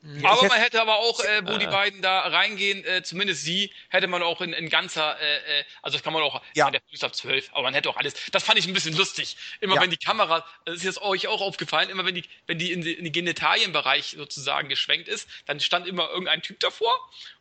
[0.03, 1.69] Ja, aber man hätte- aber auch, äh, wo die Äh.
[1.69, 5.95] beiden da reingehen, äh, zumindest sie, hätte man auch in, in ganzer, äh, äh, also
[5.97, 6.71] das kann man auch, Ja.
[6.71, 9.37] der ist ab 12, aber man hätte auch alles, das fand ich ein bisschen lustig.
[9.59, 9.81] Immer Ja.
[9.81, 12.81] wenn die Kamera, das ist jetzt euch auch aufgefallen, immer wenn die, wenn die in,
[12.81, 16.91] die, in den Genitalienbereich sozusagen geschwenkt ist, dann stand immer irgendein Typ davor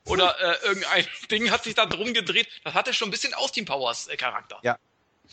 [0.04, 2.48] oder äh, irgendein Ding hat sich da drum gedreht.
[2.64, 4.60] Das hatte schon ein bisschen Austin Powers äh, Charakter.
[4.62, 4.78] Ja.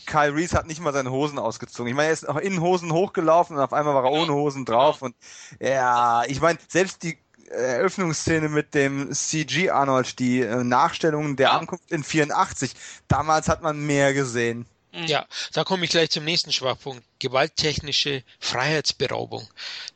[0.06, 1.88] Kyle Reese hat nicht mal seine Hosen ausgezogen.
[1.90, 4.64] Ich meine, er ist auch in Hosen hochgelaufen und auf einmal war er ohne Hosen
[4.64, 5.02] drauf.
[5.02, 5.14] Und
[5.60, 7.18] ja, ich meine, selbst die
[7.50, 11.52] Eröffnungsszene mit dem CG Arnold, die äh, Nachstellungen der.
[11.52, 12.74] Ankunft in 84,
[13.08, 14.66] damals hat man mehr gesehen.
[14.92, 17.04] Ja, da komme ich gleich zum nächsten Schwachpunkt.
[17.18, 19.46] Gewalttechnische Freiheitsberaubung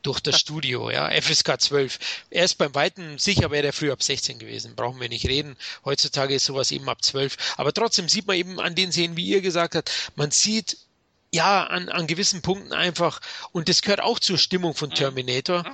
[0.03, 1.99] durch das Studio, ja, FSK 12.
[2.29, 5.57] Er ist beim Weiten sicher, wäre er früher ab 16 gewesen, brauchen wir nicht reden.
[5.83, 7.55] Heutzutage ist sowas eben ab 12.
[7.57, 10.77] Aber trotzdem sieht man eben an den Szenen, wie ihr gesagt habt, man sieht
[11.31, 13.19] ja an, an gewissen Punkten einfach,
[13.51, 15.65] und das gehört auch zur Stimmung von Terminator,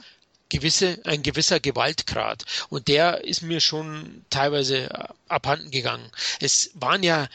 [0.48, 2.46] gewisse, ein gewisser Gewaltgrad.
[2.70, 6.10] Und der ist mir schon teilweise abhanden gegangen.
[6.40, 7.28] Es waren ja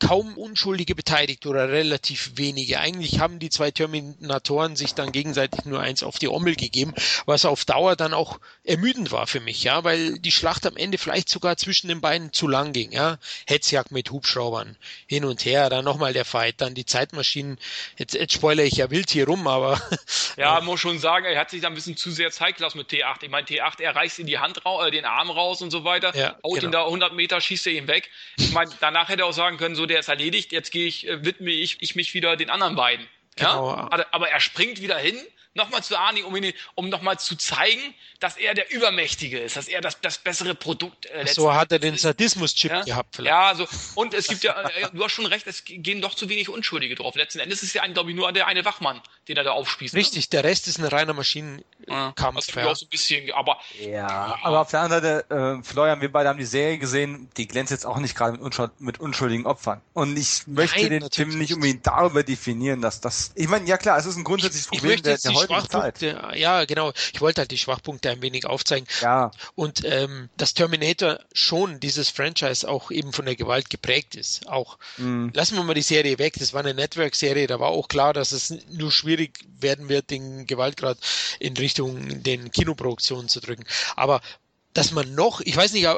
[0.00, 2.80] kaum Unschuldige beteiligt oder relativ wenige.
[2.80, 6.94] Eigentlich haben die zwei Terminatoren sich dann gegenseitig nur eins auf die Ommel gegeben,
[7.26, 10.98] was auf Dauer dann auch ermüdend war für mich, ja, weil die Schlacht am Ende
[10.98, 13.18] vielleicht sogar zwischen den beiden zu lang ging, ja.
[13.46, 17.58] Hetzjagd mit Hubschraubern, hin und her, dann nochmal der Fight, dann die Zeitmaschinen.
[17.98, 19.80] Jetzt, jetzt spoilere ich ja wild hier rum, aber
[20.36, 22.88] Ja, muss schon sagen, er hat sich da ein bisschen zu sehr Zeit gelassen mit
[22.90, 23.22] T8.
[23.22, 25.84] Ich meine, T8, er reißt ihm die Hand raus, äh, den Arm raus und so
[25.84, 26.78] weiter, Ja, haut ihn genau.
[26.78, 28.08] da 100 Meter, schießt er ihn weg.
[28.38, 31.06] Ich meine, danach hätte er auch sagen können, so, der ist erledigt, jetzt gehe ich,
[31.06, 33.06] äh, widme ich, ich mich wieder den anderen beiden.
[33.36, 33.70] Genau.
[33.70, 33.90] Ja?
[34.10, 35.16] Aber er springt wieder hin,
[35.54, 39.66] nochmal zu Arnie, um, ihn, um nochmal zu zeigen, dass er der Übermächtige ist, dass
[39.66, 42.82] er das, das bessere Produkt äh, So hat er den Sadismus-Chip ja?
[42.82, 43.30] gehabt vielleicht.
[43.30, 46.28] Ja, so, und es gibt ja, äh, du hast schon recht, es gehen doch zu
[46.28, 47.16] wenig Unschuldige drauf.
[47.16, 49.94] Letzten Endes ist es ja, glaube ich, nur der eine Wachmann, den er da aufspießt.
[49.94, 50.00] Ne?
[50.00, 50.28] Richtig, ne?
[50.30, 51.68] der Rest ist ein reiner Maschinenkampf.
[51.88, 52.66] Ja, also ja.
[52.66, 53.58] auch so ein bisschen, aber...
[53.80, 57.30] Ja, ja, aber auf der anderen Seite, äh, Florian, wir beide haben die Serie gesehen,
[57.36, 59.80] die glänzt jetzt auch nicht gerade mit, unschuld, mit unschuldigen Opfern.
[59.94, 63.32] Und ich möchte Nein, den Film nicht unbedingt darüber definieren, dass das...
[63.34, 66.00] Ich meine, ja klar, es ist ein grundsätzliches ich, Problem ich der, der heutigen Zeit.
[66.34, 66.92] Ja, genau.
[67.12, 68.86] Ich wollte halt die Schwachpunkte ein wenig aufzeigen.
[69.00, 69.30] Ja.
[69.54, 74.48] Und ähm, dass Terminator schon dieses Franchise auch eben von der Gewalt geprägt ist.
[74.48, 75.30] Auch mhm.
[75.34, 76.34] lassen wir mal die Serie weg.
[76.38, 77.46] Das war eine Network-Serie.
[77.46, 80.98] Da war auch klar, dass es nur schwierig werden wird, den Gewaltgrad
[81.38, 83.64] in Richtung den Kinoproduktionen zu drücken.
[83.96, 84.20] Aber
[84.72, 85.88] dass man noch, ich weiß nicht,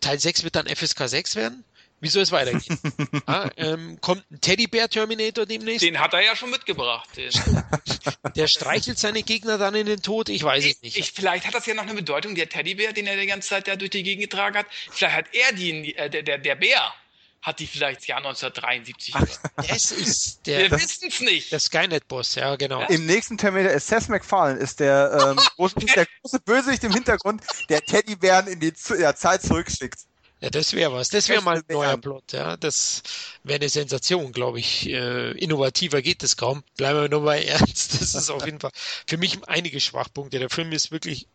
[0.00, 1.64] Teil 6 wird dann FSK 6 werden?
[2.04, 2.78] Wie soll es weitergehen?
[3.26, 5.82] ah, ähm, kommt ein Teddybär-Terminator demnächst?
[5.82, 7.08] Den hat er ja schon mitgebracht.
[8.36, 10.28] Der streichelt seine Gegner dann in den Tod?
[10.28, 10.98] Ich weiß ich, es nicht.
[10.98, 13.68] Ich, vielleicht hat das ja noch eine Bedeutung, der Teddybär, den er die ganze Zeit
[13.68, 14.66] da durch die Gegend getragen hat.
[14.90, 16.92] Vielleicht hat er die, äh, der, der, der Bär,
[17.40, 19.14] hat die vielleicht das Jahr 1973.
[19.14, 20.70] Ach, das ist der.
[20.70, 21.52] Wir wissen es nicht.
[21.52, 22.80] Der Skynet-Boss, ja, genau.
[22.82, 22.86] Ja?
[22.88, 27.42] Im nächsten Terminator ist Seth MacFarlane, ist der, ähm, große, der große Bösewicht im Hintergrund,
[27.70, 30.00] der Teddybären in die ja, Zeit zurückschickt.
[30.44, 31.08] Ja, das wäre was.
[31.08, 32.34] Das wäre mal ein neuer Plot.
[32.34, 33.02] Ja, das
[33.44, 34.86] wäre eine Sensation, glaube ich.
[34.90, 36.62] Äh, innovativer geht es kaum.
[36.76, 37.98] Bleiben wir nur mal ernst.
[37.98, 38.72] Das ist auf jeden Fall
[39.06, 40.38] für mich einige Schwachpunkte.
[40.38, 41.28] Der Film ist wirklich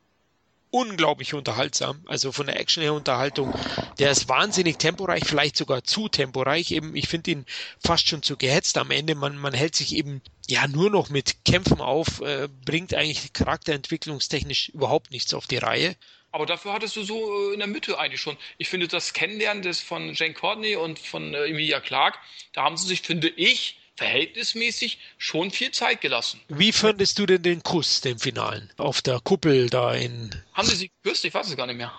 [0.70, 2.04] unglaublich unterhaltsam.
[2.06, 3.52] Also von der Action her Unterhaltung.
[3.98, 6.70] Der ist wahnsinnig temporeich, vielleicht sogar zu temporeich.
[6.70, 7.46] Eben, ich finde ihn
[7.84, 9.16] fast schon zu gehetzt am Ende.
[9.16, 14.70] Man, man hält sich eben ja nur noch mit Kämpfen auf, äh, bringt eigentlich charakterentwicklungstechnisch
[14.70, 15.96] überhaupt nichts auf die Reihe.
[16.32, 18.38] Aber dafür hattest du so äh, in der Mitte eigentlich schon.
[18.58, 22.20] Ich finde das Kennenlernen des von Jane Courtney und von äh, Emilia Clark,
[22.54, 26.40] da haben sie sich, finde ich, verhältnismäßig schon viel Zeit gelassen.
[26.48, 28.72] Wie fandest du denn den Kuss, den Finalen?
[28.78, 30.30] Auf der Kuppel da in.
[30.54, 31.26] Haben sie sich geküsst?
[31.26, 31.92] Ich weiß es gar nicht mehr.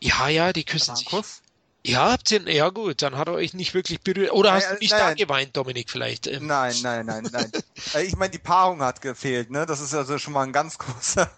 [0.00, 1.06] Ja, ja, die küssen sich.
[1.06, 1.42] Kuss?
[1.84, 4.32] Ja, habt ihr, ja gut, dann hat er euch nicht wirklich berührt.
[4.32, 6.28] Oder nein, hast du nicht nein, da geweint, Dominik, vielleicht?
[6.28, 6.46] Ähm.
[6.46, 7.50] Nein, nein, nein, nein.
[7.94, 9.66] Äh, ich meine, die Paarung hat gefehlt, ne?
[9.66, 11.30] Das ist also schon mal ein ganz großer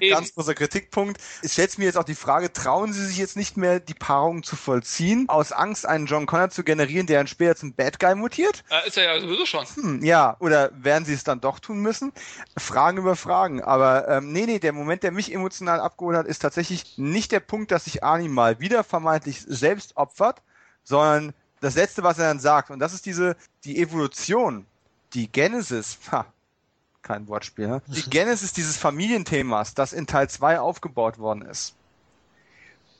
[0.00, 0.14] Eben.
[0.14, 1.20] Ganz großer Kritikpunkt.
[1.42, 4.42] Ich stelle mir jetzt auch die Frage, trauen Sie sich jetzt nicht mehr, die Paarung
[4.42, 8.14] zu vollziehen, aus Angst, einen John Connor zu generieren, der dann später zum Bad Guy
[8.14, 8.64] mutiert?
[8.70, 9.66] Äh, ist er ja sowieso schon.
[9.66, 12.12] Hm, ja, oder werden Sie es dann doch tun müssen?
[12.56, 13.62] Fragen über Fragen.
[13.62, 17.40] Aber ähm, nee, nee, der Moment, der mich emotional abgeholt hat, ist tatsächlich nicht der
[17.40, 20.42] Punkt, dass sich Arnie mal wieder vermeintlich selbst opfert,
[20.82, 22.70] sondern das Letzte, was er dann sagt.
[22.70, 24.66] Und das ist diese, die Evolution,
[25.14, 26.26] die Genesis, ha,
[27.04, 27.68] kein Wortspiel.
[27.68, 27.82] Ne?
[27.86, 31.76] Die Genesis dieses Familienthemas, das in Teil 2 aufgebaut worden ist.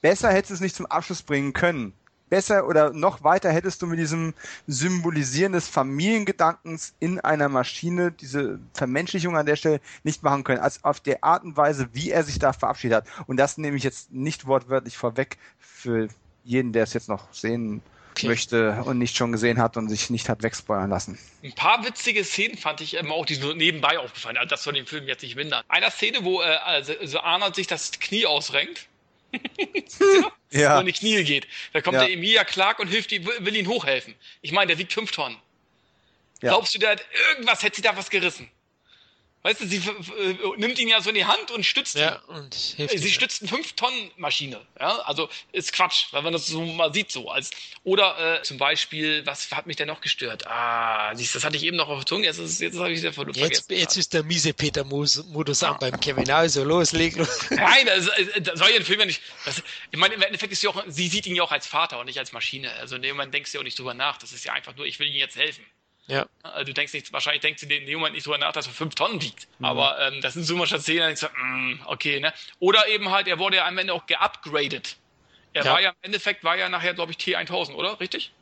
[0.01, 1.95] Besser hättest du es nicht zum Abschluss bringen können.
[2.29, 4.35] Besser oder noch weiter hättest du mit diesem
[4.67, 10.85] Symbolisieren des Familiengedankens in einer Maschine diese Vermenschlichung an der Stelle nicht machen können, als
[10.85, 13.07] auf der Art und Weise, wie er sich da verabschiedet hat.
[13.27, 16.09] Und das nehme ich jetzt nicht wortwörtlich vorweg für
[16.45, 17.83] jeden, der es jetzt noch sehen
[18.19, 18.29] okay.
[18.29, 21.19] möchte und nicht schon gesehen hat und sich nicht hat wegspoilern lassen.
[21.43, 24.37] Ein paar witzige Szenen fand ich immer auch, die so nebenbei aufgefallen.
[24.37, 25.65] Also das soll den Film jetzt nicht mindern.
[25.69, 28.87] Einer Szene, wo äh, also, also Arnold sich das Knie ausrenkt.
[30.51, 30.75] ja.
[30.75, 31.47] Und in die Knie geht.
[31.73, 32.05] Da kommt ja.
[32.05, 34.15] der Emilia Clark und hilft ihm, will ihn hochhelfen.
[34.43, 35.37] Ich meine, der wiegt fünf Tonnen.
[36.43, 36.51] Ja.
[36.51, 38.49] Glaubst du, der hat irgendwas, hätte sie da was gerissen?
[39.45, 42.35] Weißt du, sie äh, nimmt ihn ja so in die Hand und stützt ja, ihn.
[42.35, 44.59] Und hilft sie stützt eine 5-Tonnen-Maschine.
[44.81, 45.01] Ja?
[45.01, 47.29] Also ist Quatsch, weil man das so mal sieht so.
[47.29, 47.51] Als,
[47.83, 50.47] oder äh, zum Beispiel, was hat mich denn noch gestört?
[50.47, 52.99] Ah, siehst, das hatte ich eben noch auf der Zunge, jetzt, ist, jetzt habe ich
[52.99, 53.39] es ja vergessen.
[53.39, 56.31] Jetzt, jetzt ist der miese Peter-Modus an beim Kevin.
[56.31, 57.51] Also los, leg los.
[57.51, 58.09] Nein, das,
[58.41, 59.21] das soll ja den Film ja nicht...
[59.45, 62.01] Das, ich meine, im Endeffekt ist sie auch, sie sieht ihn ja auch als Vater
[62.01, 62.73] und nicht als Maschine.
[62.77, 64.17] Also in dem Moment denkst du ja auch nicht drüber nach.
[64.17, 65.67] Das ist ja einfach nur, ich will ihm jetzt helfen.
[66.07, 66.27] Ja.
[66.43, 68.73] Also du denkst nicht, wahrscheinlich denkst du in dem Moment nicht drüber nach, dass er
[68.73, 69.49] fünf Tonnen wiegt.
[69.59, 69.65] Mhm.
[69.65, 72.33] Aber ähm, das sind so manchmal Szenen, so, mm, okay, ne?
[72.59, 74.97] Oder eben halt, er wurde ja am Ende auch geupgradet.
[75.55, 75.73] Er ja.
[75.73, 77.99] war ja im Endeffekt, war ja nachher, glaube ich, T1000, oder?
[78.01, 78.33] Richtig?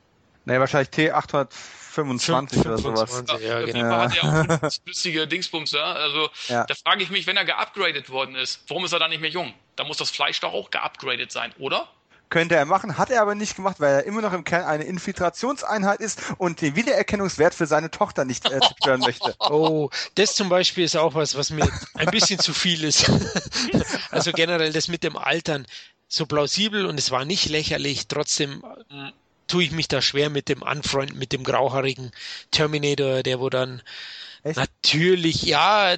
[0.45, 3.25] Nee, wahrscheinlich T825 oder sowas.
[3.29, 3.79] Ja, ja genau.
[3.81, 3.99] Ja.
[3.99, 5.93] hat er auch flüssige Dingsbums da.
[5.93, 6.65] Also ja.
[6.65, 9.31] da frage ich mich, wenn er geupgradet worden ist, warum ist er dann nicht mehr
[9.31, 9.55] jung?
[9.77, 11.89] Da muss das Fleisch doch auch geupgradet sein, oder?
[12.33, 14.85] Könnte er machen, hat er aber nicht gemacht, weil er immer noch im Kern eine
[14.85, 19.37] Infiltrationseinheit ist und den Wiedererkennungswert für seine Tochter nicht äh, zerstören möchte.
[19.53, 23.11] Oh, das zum Beispiel ist auch was, was mir ein bisschen zu viel ist.
[24.11, 25.67] also generell das mit dem Altern
[26.09, 28.63] so plausibel und es war nicht lächerlich, trotzdem
[29.47, 32.13] tue ich mich da schwer mit dem Anfreunden, mit dem grauhaarigen
[32.51, 33.83] Terminator, der wo dann
[34.45, 34.57] Echt?
[34.57, 35.97] Natürlich, ja,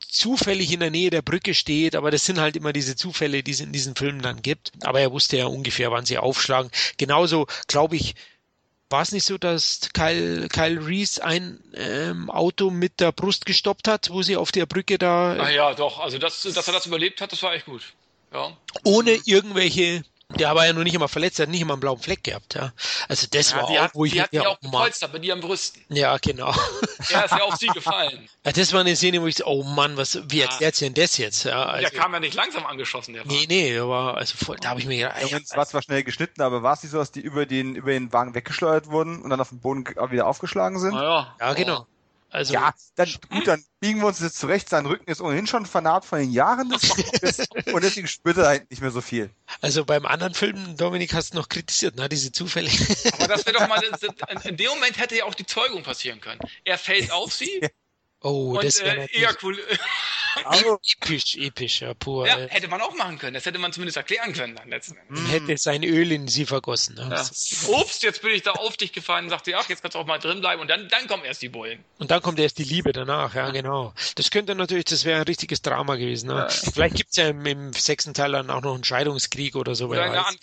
[0.00, 3.52] zufällig in der Nähe der Brücke steht, aber das sind halt immer diese Zufälle, die
[3.52, 4.72] es in diesen Filmen dann gibt.
[4.82, 6.70] Aber er wusste ja ungefähr, wann sie aufschlagen.
[6.98, 8.14] Genauso, glaube ich,
[8.88, 13.88] War es nicht so, dass Kyle, Kyle Reese ein ähm, Auto mit der Brust gestoppt
[13.88, 15.32] hat, wo sie auf der Brücke da.
[15.32, 15.98] Ah ja, doch.
[15.98, 17.82] Also, das, dass er das überlebt hat, das war echt gut.
[18.32, 18.56] Ja.
[18.84, 20.04] Ohne irgendwelche.
[20.34, 22.54] Der war ja noch nicht immer verletzt, der hat nicht immer einen blauen Fleck gehabt,
[22.56, 22.72] ja.
[23.08, 24.64] Also das ja, war die auch, hat, wo ich die hat ja, ja auch oh
[24.64, 24.72] Mann.
[24.72, 25.82] gepolstert mit ihren Brüsten.
[25.88, 26.52] Ja, genau.
[27.10, 28.28] Er ist ja auf sie gefallen.
[28.44, 30.46] Ja, das war eine Szene, wo ich so, oh Mann, was, wie Ja.
[30.46, 31.44] erklärt sie denn das jetzt?
[31.44, 34.56] Ja, also, der kam ja nicht langsam angeschossen, der nee, nee, der war, also voll,
[34.60, 36.82] da habe ich mir gedacht, Ja, ja, es war zwar schnell geschnitten, aber war es
[36.82, 39.60] nicht so, dass die über den, über den Wagen weggeschleudert wurden und dann auf den
[39.60, 40.94] Boden wieder aufgeschlagen sind?
[40.94, 41.36] Naja.
[41.38, 41.86] ja, genau.
[42.36, 44.68] Also, Ja, dann, gut, dann biegen wir uns jetzt zurecht.
[44.68, 46.82] Sein Rücken ist ohnehin schon vernarbt von den Jahren des
[47.72, 49.30] und deswegen spürt er halt nicht mehr so viel.
[49.62, 52.68] also beim anderen Film, Dominik, hast du noch kritisiert, ne, diese Zufälle.
[53.14, 53.82] Aber das wäre doch mal,
[54.44, 56.38] in dem Moment hätte ja auch die Zeugung passieren können.
[56.64, 57.62] Er fällt auf sie
[58.20, 59.78] Oh, das und wäre äh,
[60.36, 62.26] ejakul Also, episch, episch, ja, pur.
[62.26, 63.34] ja, hätte man auch machen können.
[63.34, 65.18] Das hätte man zumindest erklären können dann letzten Endes.
[65.18, 66.94] und hätte sein Öl in sie vergossen.
[66.96, 67.08] Ne?
[67.10, 67.20] Ja.
[67.80, 70.06] Ups, jetzt bin ich da auf dich gefallen und sagte, ach, jetzt kannst du auch
[70.06, 71.84] mal drin bleiben und dann, dann kommen erst die Bullen.
[71.98, 73.92] Und dann kommt erst die Liebe danach, ja, genau.
[74.14, 76.28] Das könnte natürlich, das wäre ein richtiges Drama gewesen.
[76.28, 76.48] Ne?
[76.50, 79.86] Vielleicht gibt's ja im, im sechsten Teil dann auch noch einen Scheidungskrieg oder so.
[79.86, 80.38] Oder wer in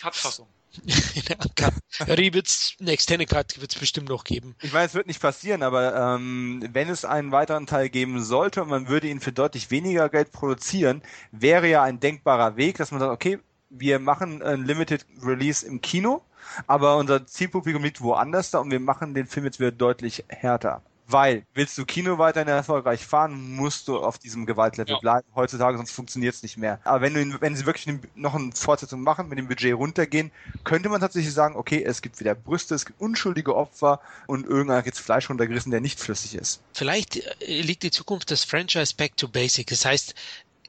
[0.84, 1.72] In der.
[2.06, 4.56] Ja, die wird's, eine Extended Cut wird's bestimmt noch geben.
[4.62, 8.62] ich meine, es wird nicht passieren, aber ähm, wenn es einen weiteren Teil geben sollte
[8.62, 12.90] und man würde ihn für deutlich weniger Geld produzieren, wäre ja ein denkbarer Weg, dass
[12.90, 13.38] man sagt, okay,
[13.70, 16.22] wir machen ein Limited Release im Kino,
[16.66, 20.82] aber unser Zielpublikum liegt woanders da und wir machen den Film jetzt wieder deutlich härter.
[21.06, 24.98] Weil, willst du Kino weiterhin erfolgreich fahren, musst du auf diesem Gewaltlevel Ja.
[25.00, 25.28] bleiben.
[25.34, 26.80] Heutzutage, sonst funktioniert es nicht mehr.
[26.84, 30.32] Aber wenn, du, wenn sie wirklich noch eine Fortsetzung machen, mit dem Budget runtergehen,
[30.64, 34.84] könnte man tatsächlich sagen, okay, es gibt wieder Brüste, es gibt unschuldige Opfer und irgendeiner
[34.84, 36.60] jetzt Fleisch runtergerissen, der nicht flüssig ist.
[36.72, 39.66] Vielleicht äh, liegt die Zukunft des Franchise back to basic.
[39.66, 40.14] Das heißt,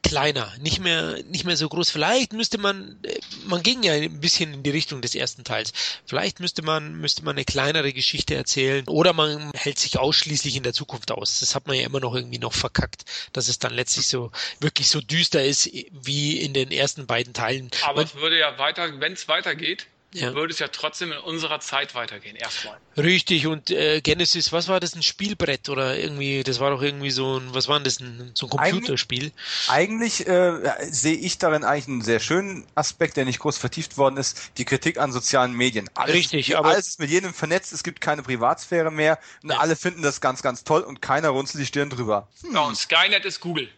[0.05, 1.89] kleiner, nicht mehr, nicht mehr so groß.
[1.89, 5.73] Vielleicht müsste man, äh, man ging ja ein bisschen in die Richtung des ersten Teils.
[6.05, 10.63] Vielleicht müsste man, müsste man eine kleinere Geschichte erzählen oder man hält sich ausschließlich in
[10.63, 11.39] der Zukunft aus.
[11.39, 14.89] Das hat man ja immer noch irgendwie noch verkackt, dass es dann letztlich so, wirklich
[14.89, 17.71] so düster ist wie in den ersten beiden Teilen.
[17.81, 20.33] Aber Man, es würde ja weiter, wenn es weitergeht, Ja.
[20.33, 22.77] würde es ja trotzdem in unserer Zeit weitergehen, erstmal.
[22.97, 27.11] richtig, und äh, Genesis, was war das, ein Spielbrett oder irgendwie, das war doch irgendwie
[27.11, 29.31] so ein, was war denn das, ein, so ein Eigentlich- Computerspiel?
[29.67, 30.57] Eigentlich äh,
[30.89, 34.65] sehe ich darin eigentlich einen sehr schönen Aspekt, der nicht groß vertieft worden ist, die
[34.65, 35.89] Kritik an sozialen Medien.
[35.95, 39.57] Alles, Richtig, aber- alles ist mit jedem vernetzt, es gibt keine Privatsphäre mehr und Ja.
[39.59, 42.27] alle finden das ganz, ganz toll und keiner runzelt die Stirn drüber.
[42.53, 43.69] Ja, und Skynet ist Google.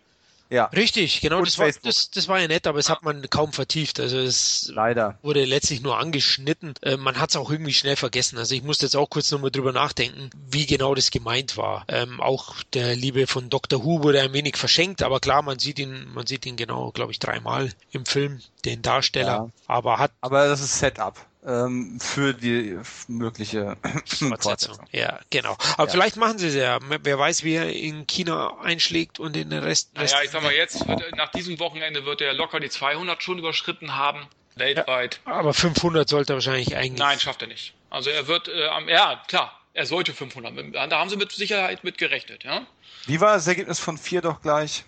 [0.49, 3.51] Ja, Richtig, genau, das war, das, das war ja nett, aber es hat man kaum
[3.51, 3.99] vertieft.
[3.99, 5.17] Also es leider.
[5.21, 6.73] wurde letztlich nur angeschnitten.
[6.81, 8.37] Äh, man hat es auch irgendwie schnell vergessen.
[8.37, 11.85] Also ich musste jetzt auch kurz nochmal drüber nachdenken, wie genau das gemeint war.
[11.89, 13.83] Ähm, auch der Liebe von Dr.
[13.83, 17.11] Who wurde ein wenig verschenkt, aber klar, man sieht ihn, man sieht ihn genau, glaube
[17.11, 19.27] ich, dreimal im Film, den Darsteller.
[19.27, 19.49] Ja.
[19.67, 21.15] Aber hat Aber das ist Setup
[21.47, 23.77] ähm, für die mögliche
[24.39, 24.77] Fortsetzung.
[24.91, 25.55] Ja, genau.
[25.77, 25.91] Aber Ja.
[25.91, 26.77] vielleicht machen sie es ja.
[26.81, 29.95] Wer weiß, wie er in China einschlägt und in den Rest.
[29.95, 33.39] Naja, ich sag mal, jetzt, wird, nach diesem Wochenende wird er locker die 200 schon
[33.39, 35.21] überschritten haben, weltweit.
[35.25, 36.99] aber 500 sollte er wahrscheinlich eigentlich.
[36.99, 37.73] Nein, schafft er nicht.
[37.89, 40.75] Also er wird, äh, am, ja, klar, er sollte 500.
[40.75, 42.67] Da haben sie mit Sicherheit mit gerechnet, ja.
[43.05, 44.83] Wie war das Ergebnis von vier doch gleich?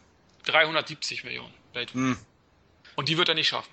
[0.45, 1.93] 370 Millionen weltweit.
[1.93, 2.17] Hm.
[2.95, 3.69] Und die wird er nicht schaffen.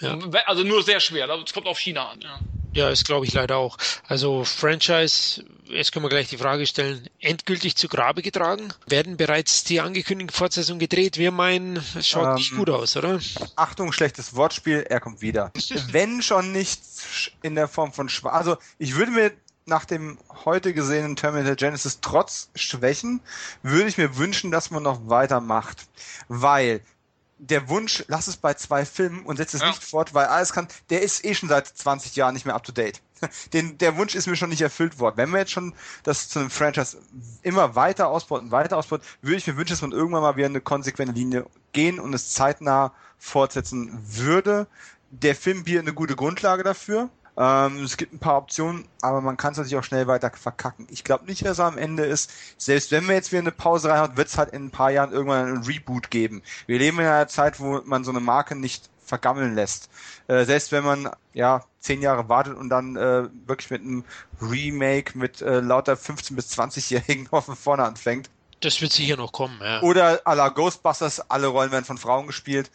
[0.00, 0.18] Ja.
[0.46, 1.28] Also nur sehr schwer.
[1.28, 2.20] Es kommt auf China an.
[2.20, 2.40] Ja.
[2.74, 3.78] Ja, das glaube ich leider auch.
[4.08, 8.72] Also Franchise, jetzt können wir gleich die Frage stellen, endgültig zu Grabe getragen?
[8.88, 11.16] Werden bereits die angekündigten Fortsetzungen gedreht?
[11.16, 13.20] Wir meinen, es schaut Ähm, nicht gut aus, oder?
[13.54, 15.52] Achtung, schlechtes Wortspiel, er kommt wieder.
[15.92, 16.80] Wenn schon nicht
[17.42, 19.32] in der Form von Schwa Also ich würde mir
[19.66, 23.20] nach dem heute gesehenen Terminator Genesis trotz Schwächen,
[23.62, 25.86] würde ich mir wünschen, dass man noch weitermacht.
[26.26, 26.80] Weil
[27.38, 29.68] der Wunsch, lass es bei zwei Filmen und setz es Ja.
[29.68, 32.64] nicht fort, weil alles kann, der ist eh schon seit 20 Jahren nicht mehr up
[32.64, 33.00] to date.
[33.52, 35.16] Den, der Wunsch ist mir schon nicht erfüllt worden.
[35.16, 36.98] Wenn wir jetzt schon das zu einem Franchise
[37.42, 40.46] immer weiter ausbaut und weiter ausbaut, würde ich mir wünschen, dass man irgendwann mal wieder
[40.46, 44.66] eine konsequente Linie gehen und es zeitnah fortsetzen würde.
[45.10, 47.08] Der Film bietet eine gute Grundlage dafür.
[47.36, 50.86] Ähm, es gibt ein paar Optionen, aber man kann es natürlich auch schnell weiter verkacken.
[50.90, 52.30] Ich glaube nicht, dass er am Ende ist.
[52.58, 55.12] Selbst wenn wir jetzt wieder eine Pause reinhauen, wird es halt in ein paar Jahren
[55.12, 56.42] irgendwann einen Reboot geben.
[56.66, 59.90] Wir leben in einer Zeit, wo man so eine Marke nicht vergammeln lässt.
[60.28, 64.04] Äh, selbst wenn man ja zehn Jahre wartet und dann äh, wirklich mit einem
[64.40, 68.30] Remake mit äh, lauter 15 bis 20-Jährigen von vorne anfängt.
[68.60, 69.82] Das wird sicher noch kommen, ja.
[69.82, 72.70] Oder à la Ghostbusters, alle Rollen werden von Frauen gespielt.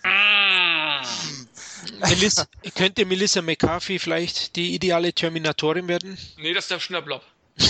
[2.08, 2.46] Melissa,
[2.76, 6.18] könnte Melissa McCarthy vielleicht die ideale Terminatorin werden?
[6.38, 7.24] Nee, das ist der Schöner Blob.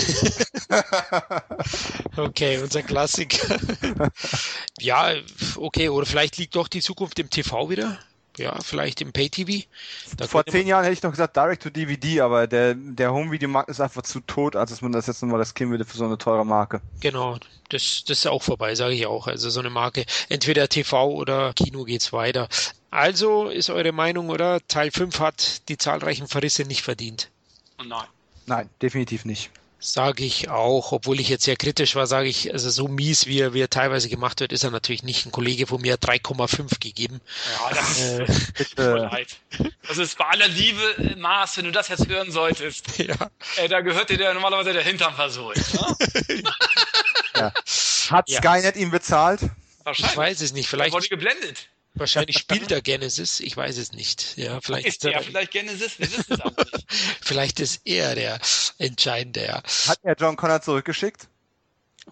[2.16, 3.58] Okay, unser Klassiker.
[4.80, 5.14] ja,
[5.56, 7.98] okay, oder vielleicht liegt doch die Zukunft im TV wieder.
[8.36, 9.66] ja, vielleicht im Pay-TV.
[10.28, 13.80] Vor zehn Jahren hätte ich noch gesagt Direct to DVD, aber der, der Home-Video-Markt ist
[13.80, 16.18] einfach zu tot, als dass man das jetzt nochmal das Kind würde für so eine
[16.18, 16.80] teure Marke.
[17.00, 17.38] Genau,
[17.68, 19.26] das, das ist auch vorbei, sage ich auch.
[19.26, 22.48] Also so eine Marke, entweder TV oder Kino geht's weiter.
[22.90, 24.60] Also ist eure Meinung, oder?
[24.66, 27.30] Teil 5 hat die zahlreichen Verrisse nicht verdient.
[27.84, 28.06] Nein.
[28.46, 29.50] Nein, definitiv nicht.
[29.82, 33.40] Sage ich auch, obwohl ich jetzt sehr kritisch war, sage ich, also so mies, wie
[33.40, 35.24] er, wie er teilweise gemacht wird, ist er natürlich nicht.
[35.24, 37.22] Ein Kollege von mir hat 3,5 gegeben.
[37.50, 38.26] Ja, das ist, äh,
[38.58, 38.94] bitte.
[38.96, 39.36] leid.
[39.88, 42.86] Das ist bei aller Liebe, Maß, wenn du das jetzt hören solltest.
[42.98, 43.30] Ja.
[43.56, 45.56] Äh, da gehört dir der, normalerweise der Hintern versohlt.
[45.72, 45.96] Ne?
[47.36, 47.52] ja.
[48.10, 48.38] Hat ja.
[48.38, 49.40] Skynet ihm bezahlt?
[49.84, 50.12] Wahrscheinlich.
[50.12, 50.68] Ich weiß es nicht.
[50.68, 50.90] Vielleicht.
[50.90, 51.68] Er wurde geblendet.
[51.94, 54.36] Wahrscheinlich spielt er Genesis, ich weiß es nicht.
[54.36, 56.86] Ja, vielleicht ist er vielleicht Genesis, wir wissen es aber nicht.
[57.20, 58.38] vielleicht ist er der
[58.78, 59.62] Entscheidende, ja.
[59.88, 61.28] Hat er John Connor zurückgeschickt?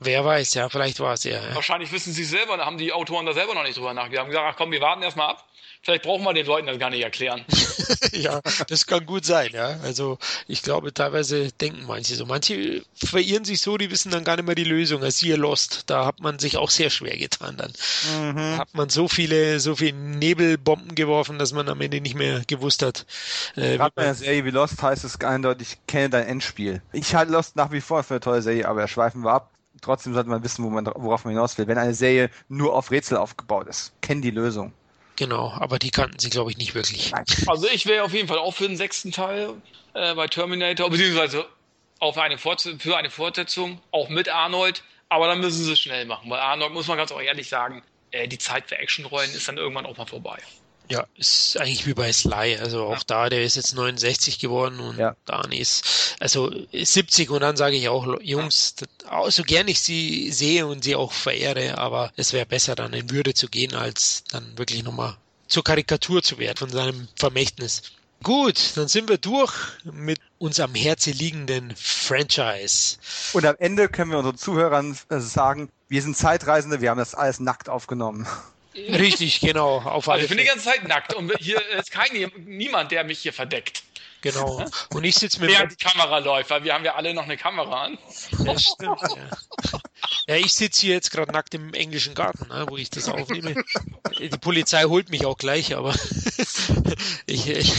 [0.00, 1.42] Wer weiß, ja, vielleicht war es er.
[1.42, 1.54] Ja.
[1.54, 4.20] Wahrscheinlich wissen sie selber, da haben die Autoren da selber noch nicht drüber nachgedacht.
[4.20, 5.48] haben gesagt, ach komm, wir warten erstmal ab.
[5.82, 7.44] Vielleicht brauchen wir den Leuten das gar nicht erklären.
[8.12, 9.78] ja, das kann gut sein, ja.
[9.82, 12.26] Also ich glaube, teilweise denken manche so.
[12.26, 15.02] Manche verirren sich so, die wissen dann gar nicht mehr die Lösung.
[15.02, 17.72] Als ihr Lost, da hat man sich auch sehr schwer getan dann.
[18.34, 18.58] Mhm.
[18.58, 22.82] Hat man so viele, so viele Nebelbomben geworfen, dass man am Ende nicht mehr gewusst
[22.82, 23.06] hat.
[23.56, 26.82] Äh, Gerade bei einer Serie wie Lost heißt es eindeutig, kenne dein Endspiel.
[26.92, 30.14] Ich halte Lost nach wie vor für eine tolle Serie, aber schweifen wir ab trotzdem
[30.14, 31.66] sollte man wissen, wo man, worauf man hinaus will.
[31.66, 34.72] Wenn eine Serie nur auf Rätsel aufgebaut ist, kenn die Lösung.
[35.18, 37.12] Genau, aber die kannten sie, glaube ich, nicht wirklich.
[37.48, 39.60] Also ich wäre auf jeden Fall auch für den sechsten Teil
[39.94, 41.44] äh, bei Terminator, beziehungsweise
[41.98, 46.30] auf eine für eine Fortsetzung, auch mit Arnold, aber dann müssen sie es schnell machen,
[46.30, 47.82] weil Arnold, muss man ganz auch ehrlich sagen,
[48.12, 50.38] äh, die Zeit für Actionrollen ist dann irgendwann auch mal vorbei.
[50.90, 52.58] Ja, ist eigentlich wie bei Sly.
[52.58, 55.16] Also auch da, der ist jetzt 69 geworden und ja.
[55.26, 58.74] Dani ist also 70 und dann sage ich auch, Jungs,
[59.28, 63.10] so gern ich sie sehe und sie auch verehre, aber es wäre besser dann in
[63.10, 65.16] Würde zu gehen, als dann wirklich nochmal
[65.46, 67.82] zur Karikatur zu werden von seinem Vermächtnis.
[68.22, 69.54] Gut, dann sind wir durch
[69.84, 72.98] mit uns am Herzen liegenden Franchise.
[73.32, 77.38] Und am Ende können wir unseren Zuhörern sagen, wir sind Zeitreisende, wir haben das alles
[77.38, 78.26] nackt aufgenommen.
[78.88, 79.78] Richtig, genau.
[79.78, 83.20] Auf also ich bin die ganze Zeit nackt und hier ist kein, niemand, der mich
[83.20, 83.82] hier verdeckt.
[84.20, 84.64] Genau.
[84.90, 85.50] Und ich sitze mit.
[85.50, 87.98] Während die Kamera läuft, weil wir haben ja alle noch eine Kamera an.
[88.44, 89.00] Ja, stimmt.
[89.00, 89.80] Ja,
[90.26, 93.54] ja ich sitze hier jetzt gerade nackt im englischen Garten, ne, wo ich das aufnehme.
[94.18, 95.94] Die Polizei holt mich auch gleich, aber
[97.26, 97.72] ich, ich,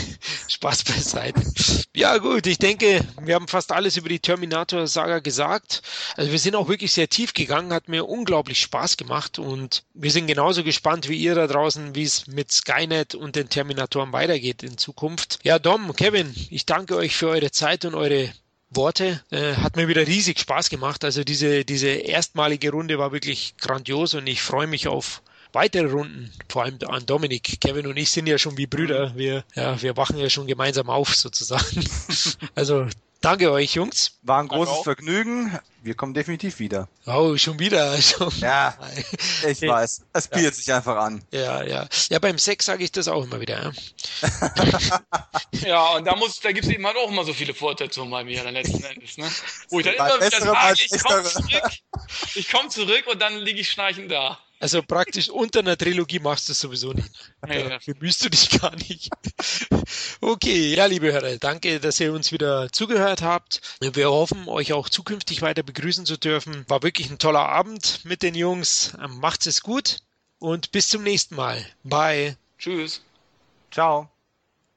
[0.47, 1.41] Spaß beiseite.
[1.95, 5.81] Ja gut, ich denke, wir haben fast alles über die Terminator-Saga gesagt.
[6.15, 10.11] Also wir sind auch wirklich sehr tief gegangen, hat mir unglaublich Spaß gemacht und wir
[10.11, 14.63] sind genauso gespannt wie ihr da draußen, wie es mit Skynet und den Terminatoren weitergeht
[14.63, 15.39] in Zukunft.
[15.43, 18.31] Ja, Dom, Kevin, ich danke euch für eure Zeit und eure
[18.69, 19.21] Worte.
[19.31, 21.03] Äh, hat mir wieder riesig Spaß gemacht.
[21.03, 25.21] Also diese, diese erstmalige Runde war wirklich grandios und ich freue mich auf
[25.53, 27.59] weitere Runden, vor allem an Dominik.
[27.59, 29.13] Kevin und ich sind ja schon wie Brüder.
[29.15, 31.83] Wir, ja, wir wachen ja schon gemeinsam auf sozusagen.
[32.55, 32.87] also
[33.21, 34.17] Danke euch, Jungs.
[34.21, 35.59] War ein großes Vergnügen.
[35.83, 36.87] Wir kommen definitiv wieder.
[37.05, 38.01] Oh, schon wieder.
[38.01, 38.31] Schon.
[38.39, 38.77] Ja,
[39.47, 40.05] ich weiß.
[40.13, 40.51] Es bietet ja.
[40.51, 41.21] sich einfach an.
[41.31, 41.87] Ja, ja.
[42.09, 43.73] Ja, beim Sex sage ich das auch immer wieder.
[44.21, 44.99] Ja,
[45.67, 48.23] ja und da muss, da gibt es eben halt auch immer so viele Fortsetzungen bei
[48.23, 49.29] mir dann letzten Endes, ne?
[49.69, 51.71] Wo ich dann immer wieder sage, ich komme zurück,
[52.35, 54.39] ich komme zurück und dann liege ich schnarchend da.
[54.59, 57.09] Also praktisch unter einer Trilogie machst du es sowieso nicht.
[57.47, 59.09] Ja, Bemühst du dich gar nicht.
[60.19, 63.61] Okay, ja, liebe Hörer, danke, dass ihr uns wieder zugehört habt.
[63.79, 66.65] Wir hoffen, euch auch zukünftig weiter begrüßen zu dürfen.
[66.67, 68.93] War wirklich ein toller Abend mit den Jungs.
[69.07, 69.99] Macht's es gut
[70.39, 71.65] und bis zum nächsten Mal.
[71.83, 72.35] Bye.
[72.57, 73.01] Tschüss.
[73.71, 74.09] Ciao.